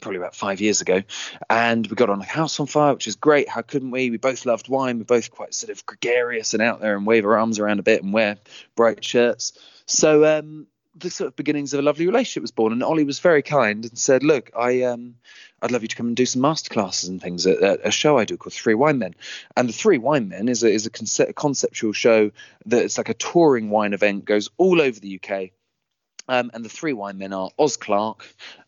probably 0.00 0.18
about 0.18 0.34
five 0.34 0.60
years 0.60 0.80
ago, 0.80 1.02
and 1.48 1.86
we 1.86 1.94
got 1.94 2.10
on 2.10 2.20
a 2.20 2.24
house 2.24 2.58
on 2.60 2.66
fire, 2.66 2.94
which 2.94 3.08
is 3.08 3.16
great. 3.16 3.48
How 3.48 3.62
couldn't 3.62 3.90
we? 3.90 4.10
We 4.10 4.16
both 4.16 4.46
loved 4.46 4.68
wine. 4.68 4.98
We're 4.98 5.04
both 5.04 5.30
quite 5.30 5.54
sort 5.54 5.70
of 5.70 5.84
gregarious 5.86 6.54
and 6.54 6.62
out 6.62 6.80
there 6.80 6.96
and 6.96 7.06
wave 7.06 7.24
our 7.24 7.38
arms 7.38 7.58
around 7.58 7.78
a 7.78 7.82
bit 7.82 8.02
and 8.02 8.12
wear 8.12 8.36
bright 8.74 9.04
shirts. 9.04 9.52
So 9.86 10.38
um, 10.38 10.66
the 10.96 11.10
sort 11.10 11.28
of 11.28 11.36
beginnings 11.36 11.74
of 11.74 11.80
a 11.80 11.82
lovely 11.82 12.06
relationship 12.06 12.42
was 12.42 12.50
born. 12.50 12.72
And 12.72 12.82
Olly 12.82 13.04
was 13.04 13.18
very 13.18 13.42
kind 13.42 13.84
and 13.84 13.98
said, 13.98 14.22
"Look, 14.22 14.50
I 14.56 14.82
um, 14.82 15.16
I'd 15.60 15.70
love 15.70 15.82
you 15.82 15.88
to 15.88 15.96
come 15.96 16.08
and 16.08 16.16
do 16.16 16.26
some 16.26 16.42
masterclasses 16.42 17.08
and 17.08 17.20
things 17.20 17.46
at, 17.46 17.62
at 17.62 17.80
a 17.86 17.90
show 17.90 18.18
I 18.18 18.24
do 18.24 18.36
called 18.36 18.54
Three 18.54 18.74
Wine 18.74 18.98
Men." 18.98 19.14
And 19.56 19.68
the 19.68 19.72
Three 19.72 19.98
Wine 19.98 20.28
Men 20.28 20.48
is 20.48 20.62
a 20.62 20.70
is 20.70 20.86
a 20.86 20.90
concept, 20.90 21.34
conceptual 21.34 21.92
show 21.92 22.30
that 22.66 22.84
it's 22.84 22.98
like 22.98 23.08
a 23.08 23.14
touring 23.14 23.70
wine 23.70 23.92
event, 23.92 24.24
goes 24.24 24.50
all 24.56 24.80
over 24.80 24.98
the 24.98 25.20
UK. 25.22 25.50
Um, 26.28 26.50
and 26.54 26.64
the 26.64 26.68
three 26.68 26.92
wine 26.92 27.18
men 27.18 27.32
are 27.32 27.50
Oz 27.58 27.76
Clarke, 27.76 28.26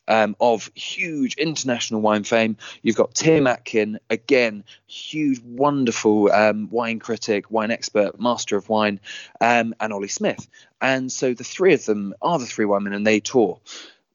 um, 0.09 0.35
of 0.41 0.71
huge 0.75 1.35
international 1.35 2.01
wine 2.01 2.25
fame. 2.25 2.57
You've 2.83 2.97
got 2.97 3.15
Tim 3.15 3.47
Atkin, 3.47 4.01
again, 4.11 4.65
huge, 4.87 5.41
wonderful 5.45 6.33
um, 6.33 6.69
wine 6.71 6.99
critic, 6.99 7.51
wine 7.51 7.71
expert, 7.71 8.19
master 8.19 8.57
of 8.57 8.69
wine, 8.69 8.99
um, 9.41 9.75
and 9.79 9.93
Olly 9.93 10.09
Smith. 10.09 10.49
And 10.81 11.13
so 11.13 11.35
the 11.35 11.45
three 11.45 11.75
of 11.75 11.85
them 11.85 12.15
are 12.21 12.39
the 12.39 12.47
three 12.47 12.65
wine 12.65 12.85
men, 12.85 12.95
and 12.95 13.07
they 13.07 13.21
tour. 13.21 13.61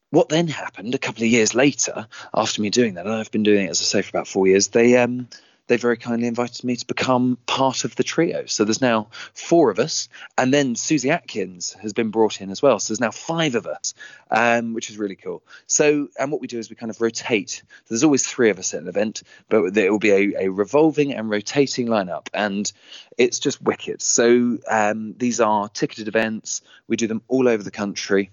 What 0.10 0.30
then 0.30 0.48
happened 0.48 0.94
a 0.94 1.00
couple 1.00 1.24
of 1.24 1.30
years 1.30 1.56
later, 1.56 2.08
after 2.34 2.62
me 2.62 2.70
doing 2.70 2.96
that, 2.96 3.06
and 3.06 3.16
I've 3.16 3.32
been 3.32 3.44
doing 3.44 3.66
it, 3.66 3.72
as 3.72 3.82
I 3.82 3.86
say, 3.86 4.02
for 4.02 4.10
about 4.10 4.28
four 4.28 4.48
years, 4.48 4.68
they 4.68 4.98
um, 4.98 5.28
they 5.68 5.78
very 5.78 5.98
kindly 5.98 6.28
invited 6.28 6.64
me 6.64 6.76
to 6.76 6.86
become 6.86 7.38
part 7.46 7.86
of 7.86 7.96
the 7.96 8.04
trio. 8.04 8.46
So 8.46 8.66
there's 8.66 8.82
now 8.82 9.08
four 9.34 9.70
of 9.70 9.80
us, 9.80 10.10
and 10.38 10.54
then 10.54 10.76
Susie 10.76 11.10
Atkins 11.10 11.74
has 11.82 11.94
been 11.94 12.10
brought 12.10 12.42
in 12.42 12.50
as 12.50 12.62
well. 12.62 12.80
So 12.80 12.92
there's 12.92 13.00
now 13.00 13.12
five 13.12 13.56
of 13.56 13.66
us, 13.66 13.94
um, 14.30 14.74
which 14.74 14.90
is 14.90 14.98
really 14.98 15.16
cool. 15.16 15.44
So 15.68 16.10
and 16.20 16.32
what 16.32 16.42
we 16.42 16.48
do 16.48 16.60
is 16.60 16.70
we 16.70 16.76
kind 16.76 16.90
of 16.90 17.00
rotate. 17.02 17.64
There's 17.88 18.04
always 18.04 18.26
three 18.26 18.50
of 18.50 18.60
us 18.60 18.74
at 18.74 18.82
an 18.82 18.88
event, 18.88 19.24
but 19.50 19.78
it 19.78 19.90
will 19.90 20.00
be 20.00 20.12
a, 20.12 20.46
a 20.46 20.48
revolving 20.50 21.14
and 21.14 21.30
rotating 21.30 21.88
lineup, 21.88 22.28
and 22.34 22.72
it's 23.18 23.40
just 23.40 23.62
wicked. 23.62 24.02
So 24.02 24.58
um, 24.70 25.14
these 25.18 25.40
are 25.40 25.70
ticketed 25.70 26.08
events. 26.08 26.62
We 26.88 26.98
do 26.98 27.08
them 27.08 27.22
all 27.28 27.48
over 27.48 27.64
the 27.64 27.72
country. 27.72 28.32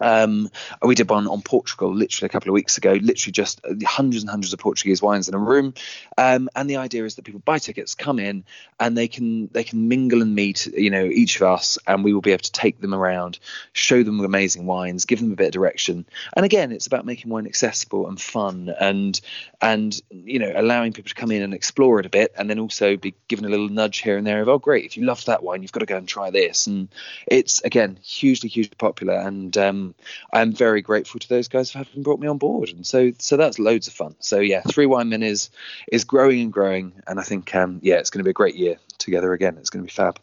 Um, 0.00 0.50
we 0.82 0.94
did 0.94 1.08
one 1.10 1.26
on 1.26 1.42
Portugal 1.42 1.94
literally 1.94 2.26
a 2.26 2.28
couple 2.30 2.50
of 2.50 2.54
weeks 2.54 2.78
ago, 2.78 2.92
literally 2.92 3.32
just 3.32 3.60
hundreds 3.84 4.22
and 4.22 4.30
hundreds 4.30 4.52
of 4.52 4.58
Portuguese 4.58 5.02
wines 5.02 5.28
in 5.28 5.34
a 5.34 5.38
room. 5.38 5.74
Um, 6.18 6.48
and 6.54 6.68
the 6.68 6.76
idea 6.76 7.04
is 7.04 7.16
that 7.16 7.24
people 7.24 7.42
buy 7.44 7.58
tickets, 7.58 7.94
come 7.94 8.18
in, 8.18 8.44
and 8.80 8.96
they 8.96 9.08
can 9.08 9.48
they 9.52 9.64
can 9.64 9.88
mingle 9.88 10.22
and 10.22 10.34
meet, 10.34 10.66
you 10.66 10.90
know, 10.90 11.04
each 11.04 11.36
of 11.36 11.42
us, 11.42 11.78
and 11.86 12.04
we 12.04 12.12
will 12.12 12.20
be 12.20 12.32
able 12.32 12.42
to 12.42 12.52
take 12.52 12.80
them 12.80 12.94
around, 12.94 13.38
show 13.72 14.02
them 14.02 14.20
amazing 14.20 14.66
wines, 14.66 15.04
give 15.04 15.20
them 15.20 15.32
a 15.32 15.36
bit 15.36 15.48
of 15.48 15.52
direction. 15.52 16.06
And 16.36 16.44
again, 16.44 16.72
it's 16.72 16.86
about 16.86 17.04
making 17.04 17.30
wine 17.30 17.46
accessible 17.46 18.08
and 18.08 18.20
fun, 18.20 18.74
and 18.80 19.20
and 19.60 20.00
you 20.10 20.38
know, 20.38 20.52
allowing 20.54 20.92
people 20.92 21.08
to 21.08 21.14
come 21.14 21.30
in 21.30 21.42
and 21.42 21.54
explore 21.54 22.00
it 22.00 22.06
a 22.06 22.10
bit, 22.10 22.32
and 22.36 22.48
then 22.48 22.58
also 22.58 22.96
be 22.96 23.14
given 23.28 23.44
a 23.44 23.48
little 23.48 23.68
nudge 23.68 23.98
here 23.98 24.16
and 24.16 24.26
there 24.26 24.42
of, 24.42 24.48
oh, 24.48 24.58
great, 24.58 24.84
if 24.84 24.96
you 24.96 25.04
love 25.04 25.24
that 25.26 25.42
wine, 25.42 25.62
you've 25.62 25.72
got 25.72 25.80
to 25.80 25.86
go 25.86 25.96
and 25.96 26.08
try 26.08 26.30
this. 26.30 26.66
And 26.66 26.88
it's 27.26 27.60
again 27.62 27.98
hugely, 28.02 28.48
hugely 28.48 28.76
popular, 28.78 29.14
and 29.14 29.56
um, 29.58 29.83
I'm 30.32 30.52
very 30.52 30.80
grateful 30.80 31.18
to 31.20 31.28
those 31.28 31.48
guys 31.48 31.70
for 31.70 31.78
having 31.78 32.02
brought 32.02 32.20
me 32.20 32.28
on 32.28 32.38
board, 32.38 32.70
and 32.70 32.86
so 32.86 33.10
so 33.18 33.36
that's 33.36 33.58
loads 33.58 33.88
of 33.88 33.92
fun. 33.92 34.14
So 34.20 34.38
yeah, 34.38 34.62
Three 34.62 34.86
Wine 34.86 35.08
Men 35.08 35.22
is 35.22 35.50
is 35.90 36.04
growing 36.04 36.40
and 36.40 36.52
growing, 36.52 36.92
and 37.06 37.18
I 37.18 37.22
think 37.22 37.54
um, 37.54 37.80
yeah, 37.82 37.96
it's 37.96 38.10
going 38.10 38.20
to 38.20 38.24
be 38.24 38.30
a 38.30 38.34
great 38.34 38.54
year 38.54 38.76
together 38.98 39.32
again. 39.32 39.56
It's 39.58 39.70
going 39.70 39.84
to 39.84 39.86
be 39.86 39.94
fab. 39.94 40.18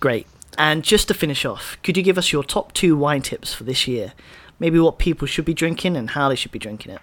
Great. 0.00 0.26
And 0.58 0.82
just 0.82 1.08
to 1.08 1.14
finish 1.14 1.44
off, 1.44 1.76
could 1.82 1.96
you 1.96 2.02
give 2.02 2.16
us 2.16 2.32
your 2.32 2.42
top 2.42 2.72
two 2.72 2.96
wine 2.96 3.22
tips 3.22 3.52
for 3.52 3.64
this 3.64 3.86
year? 3.86 4.14
Maybe 4.58 4.78
what 4.78 4.98
people 4.98 5.26
should 5.26 5.44
be 5.44 5.52
drinking 5.52 5.96
and 5.96 6.10
how 6.10 6.30
they 6.30 6.34
should 6.34 6.52
be 6.52 6.58
drinking 6.58 6.92
it. 6.92 7.00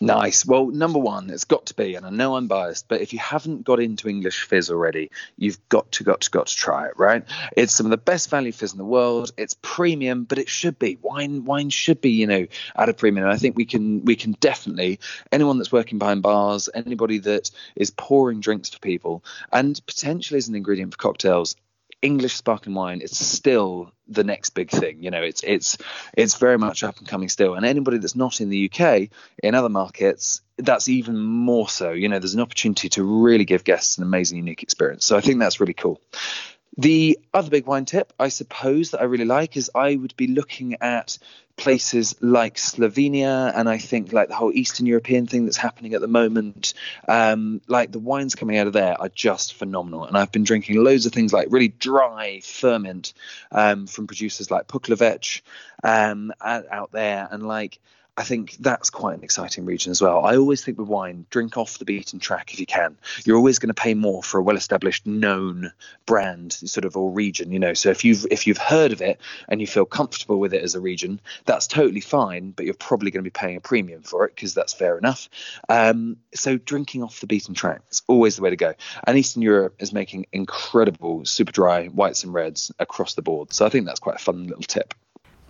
Nice. 0.00 0.44
Well, 0.44 0.66
number 0.66 0.98
one, 0.98 1.30
it's 1.30 1.44
got 1.44 1.66
to 1.66 1.74
be, 1.74 1.94
and 1.94 2.04
I 2.04 2.10
know 2.10 2.36
I'm 2.36 2.48
biased, 2.48 2.88
but 2.88 3.00
if 3.00 3.12
you 3.12 3.18
haven't 3.18 3.64
got 3.64 3.80
into 3.80 4.08
English 4.08 4.42
fizz 4.42 4.70
already, 4.70 5.10
you've 5.38 5.58
got 5.68 5.90
to, 5.92 6.04
got 6.04 6.20
to, 6.22 6.30
got 6.30 6.48
to 6.48 6.56
try 6.56 6.86
it, 6.86 6.94
right? 6.98 7.24
It's 7.56 7.74
some 7.74 7.86
of 7.86 7.90
the 7.90 7.96
best 7.96 8.28
value 8.30 8.52
fizz 8.52 8.72
in 8.72 8.78
the 8.78 8.84
world. 8.84 9.32
It's 9.36 9.56
premium, 9.62 10.24
but 10.24 10.38
it 10.38 10.48
should 10.48 10.78
be. 10.78 10.98
Wine, 11.00 11.44
wine 11.44 11.70
should 11.70 12.00
be, 12.00 12.10
you 12.10 12.26
know, 12.26 12.46
at 12.76 12.88
a 12.88 12.94
premium. 12.94 13.24
And 13.24 13.32
I 13.32 13.38
think 13.38 13.56
we 13.56 13.64
can, 13.64 14.04
we 14.04 14.16
can 14.16 14.32
definitely, 14.40 15.00
anyone 15.32 15.58
that's 15.58 15.72
working 15.72 15.98
behind 15.98 16.22
bars, 16.22 16.68
anybody 16.74 17.18
that 17.18 17.50
is 17.76 17.90
pouring 17.90 18.40
drinks 18.40 18.70
for 18.70 18.80
people, 18.80 19.24
and 19.52 19.80
potentially 19.86 20.38
as 20.38 20.48
an 20.48 20.54
ingredient 20.54 20.92
for 20.92 20.98
cocktails, 20.98 21.56
English 22.02 22.34
sparkling 22.34 22.74
wine 22.74 23.00
is 23.00 23.16
still 23.18 23.92
the 24.08 24.24
next 24.24 24.50
big 24.50 24.70
thing. 24.70 25.02
You 25.02 25.10
know, 25.10 25.22
it's 25.22 25.42
it's 25.42 25.78
it's 26.16 26.36
very 26.36 26.58
much 26.58 26.82
up 26.82 26.98
and 26.98 27.06
coming 27.06 27.28
still. 27.28 27.54
And 27.54 27.66
anybody 27.66 27.98
that's 27.98 28.16
not 28.16 28.40
in 28.40 28.48
the 28.48 28.70
UK, 28.70 29.08
in 29.42 29.54
other 29.54 29.68
markets, 29.68 30.40
that's 30.56 30.88
even 30.88 31.18
more 31.18 31.68
so. 31.68 31.92
You 31.92 32.08
know, 32.08 32.18
there's 32.18 32.34
an 32.34 32.40
opportunity 32.40 32.88
to 32.90 33.04
really 33.04 33.44
give 33.44 33.64
guests 33.64 33.98
an 33.98 34.04
amazing, 34.04 34.38
unique 34.38 34.62
experience. 34.62 35.04
So 35.04 35.16
I 35.16 35.20
think 35.20 35.38
that's 35.38 35.60
really 35.60 35.74
cool. 35.74 36.00
The 36.76 37.18
other 37.34 37.50
big 37.50 37.66
wine 37.66 37.84
tip, 37.84 38.12
I 38.18 38.28
suppose, 38.28 38.92
that 38.92 39.00
I 39.00 39.04
really 39.04 39.24
like 39.24 39.56
is 39.56 39.70
I 39.74 39.96
would 39.96 40.16
be 40.16 40.28
looking 40.28 40.76
at 40.80 41.18
places 41.60 42.16
like 42.20 42.56
Slovenia 42.56 43.52
and 43.54 43.68
I 43.68 43.76
think 43.76 44.12
like 44.12 44.28
the 44.28 44.34
whole 44.34 44.50
Eastern 44.52 44.86
European 44.86 45.26
thing 45.26 45.44
that's 45.44 45.58
happening 45.58 45.92
at 45.92 46.00
the 46.00 46.08
moment. 46.08 46.72
Um, 47.06 47.60
like 47.68 47.92
the 47.92 47.98
wines 47.98 48.34
coming 48.34 48.56
out 48.56 48.66
of 48.66 48.72
there 48.72 48.98
are 48.98 49.10
just 49.10 49.54
phenomenal. 49.54 50.06
And 50.06 50.16
I've 50.16 50.32
been 50.32 50.42
drinking 50.42 50.82
loads 50.82 51.04
of 51.04 51.12
things 51.12 51.34
like 51.34 51.48
really 51.50 51.68
dry 51.68 52.40
Furmint 52.42 53.12
um, 53.52 53.86
from 53.86 54.06
producers 54.06 54.50
like 54.50 54.68
Puklavec 54.68 55.42
um, 55.82 56.32
out 56.40 56.92
there 56.92 57.28
and 57.30 57.46
like 57.46 57.78
I 58.20 58.22
think 58.22 58.56
that's 58.60 58.90
quite 58.90 59.16
an 59.16 59.24
exciting 59.24 59.64
region 59.64 59.90
as 59.92 60.02
well. 60.02 60.26
I 60.26 60.36
always 60.36 60.62
think 60.62 60.78
with 60.78 60.88
wine, 60.88 61.24
drink 61.30 61.56
off 61.56 61.78
the 61.78 61.86
beaten 61.86 62.18
track 62.18 62.52
if 62.52 62.60
you 62.60 62.66
can. 62.66 62.98
You're 63.24 63.38
always 63.38 63.58
going 63.58 63.68
to 63.68 63.82
pay 63.82 63.94
more 63.94 64.22
for 64.22 64.38
a 64.38 64.42
well-established, 64.42 65.06
known 65.06 65.72
brand, 66.04 66.52
sort 66.52 66.84
of 66.84 66.98
or 66.98 67.10
region. 67.10 67.50
You 67.50 67.58
know, 67.58 67.72
so 67.72 67.88
if 67.88 68.04
you've 68.04 68.26
if 68.30 68.46
you've 68.46 68.58
heard 68.58 68.92
of 68.92 69.00
it 69.00 69.18
and 69.48 69.58
you 69.58 69.66
feel 69.66 69.86
comfortable 69.86 70.38
with 70.38 70.52
it 70.52 70.62
as 70.62 70.74
a 70.74 70.80
region, 70.80 71.18
that's 71.46 71.66
totally 71.66 72.02
fine. 72.02 72.50
But 72.50 72.66
you're 72.66 72.74
probably 72.74 73.10
going 73.10 73.24
to 73.24 73.30
be 73.30 73.32
paying 73.32 73.56
a 73.56 73.60
premium 73.60 74.02
for 74.02 74.26
it 74.26 74.34
because 74.34 74.52
that's 74.52 74.74
fair 74.74 74.98
enough. 74.98 75.30
Um, 75.70 76.18
so 76.34 76.58
drinking 76.58 77.02
off 77.02 77.20
the 77.20 77.26
beaten 77.26 77.54
track 77.54 77.80
is 77.90 78.02
always 78.06 78.36
the 78.36 78.42
way 78.42 78.50
to 78.50 78.56
go. 78.56 78.74
And 79.04 79.16
Eastern 79.16 79.40
Europe 79.40 79.76
is 79.78 79.94
making 79.94 80.26
incredible 80.30 81.24
super 81.24 81.52
dry 81.52 81.86
whites 81.86 82.24
and 82.24 82.34
reds 82.34 82.70
across 82.78 83.14
the 83.14 83.22
board. 83.22 83.54
So 83.54 83.64
I 83.64 83.70
think 83.70 83.86
that's 83.86 84.00
quite 84.00 84.16
a 84.16 84.22
fun 84.22 84.46
little 84.46 84.62
tip. 84.62 84.92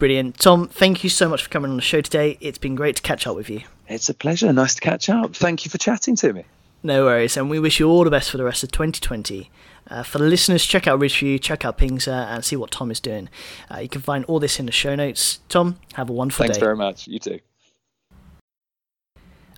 Brilliant. 0.00 0.38
Tom, 0.38 0.66
thank 0.66 1.04
you 1.04 1.10
so 1.10 1.28
much 1.28 1.42
for 1.42 1.50
coming 1.50 1.70
on 1.70 1.76
the 1.76 1.82
show 1.82 2.00
today. 2.00 2.38
It's 2.40 2.56
been 2.56 2.74
great 2.74 2.96
to 2.96 3.02
catch 3.02 3.26
up 3.26 3.36
with 3.36 3.50
you. 3.50 3.60
It's 3.86 4.08
a 4.08 4.14
pleasure. 4.14 4.50
Nice 4.50 4.74
to 4.76 4.80
catch 4.80 5.10
up. 5.10 5.36
Thank 5.36 5.66
you 5.66 5.70
for 5.70 5.76
chatting 5.76 6.16
to 6.16 6.32
me. 6.32 6.44
No 6.82 7.04
worries, 7.04 7.36
and 7.36 7.50
we 7.50 7.58
wish 7.58 7.78
you 7.78 7.86
all 7.86 8.02
the 8.04 8.10
best 8.10 8.30
for 8.30 8.38
the 8.38 8.44
rest 8.44 8.64
of 8.64 8.72
2020. 8.72 9.50
Uh, 9.88 10.02
for 10.02 10.16
the 10.16 10.24
listeners, 10.24 10.64
check 10.64 10.86
out 10.86 10.98
Ridgeview, 10.98 11.38
check 11.42 11.66
out 11.66 11.76
Pingsa, 11.76 12.28
and 12.28 12.42
see 12.42 12.56
what 12.56 12.70
Tom 12.70 12.90
is 12.90 12.98
doing. 12.98 13.28
Uh, 13.70 13.80
you 13.80 13.90
can 13.90 14.00
find 14.00 14.24
all 14.24 14.40
this 14.40 14.58
in 14.58 14.64
the 14.64 14.72
show 14.72 14.94
notes. 14.94 15.40
Tom, 15.50 15.78
have 15.92 16.08
a 16.08 16.14
wonderful 16.14 16.44
Thanks 16.44 16.56
day. 16.56 16.60
Thanks 16.60 16.66
very 16.66 16.76
much. 16.76 17.06
You 17.06 17.18
too. 17.18 17.40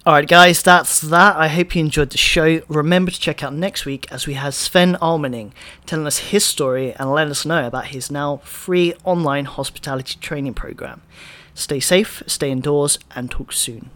Alright, 0.05 0.27
guys, 0.27 0.65
that's 0.65 1.01
that. 1.01 1.37
I 1.37 1.47
hope 1.47 1.77
you 1.77 1.81
enjoyed 1.81 2.11
the 2.11 2.19
show. 2.19 2.61
Remember 2.67 3.12
to 3.12 3.21
check 3.21 3.45
out 3.45 3.55
next 3.55 3.87
week 3.87 4.11
as 4.11 4.27
we 4.27 4.35
have 4.35 4.53
Sven 4.53 4.97
Almenning 5.01 5.53
telling 5.87 6.09
us 6.09 6.19
his 6.19 6.45
story 6.45 6.93
and 6.95 7.12
letting 7.12 7.31
us 7.31 7.47
know 7.47 7.69
about 7.69 7.87
his 7.87 8.11
now 8.11 8.38
free 8.38 8.95
online 9.05 9.45
hospitality 9.45 10.19
training 10.19 10.55
program. 10.55 11.03
Stay 11.55 11.79
safe, 11.79 12.20
stay 12.26 12.51
indoors, 12.51 12.99
and 13.14 13.31
talk 13.31 13.53
soon. 13.53 13.91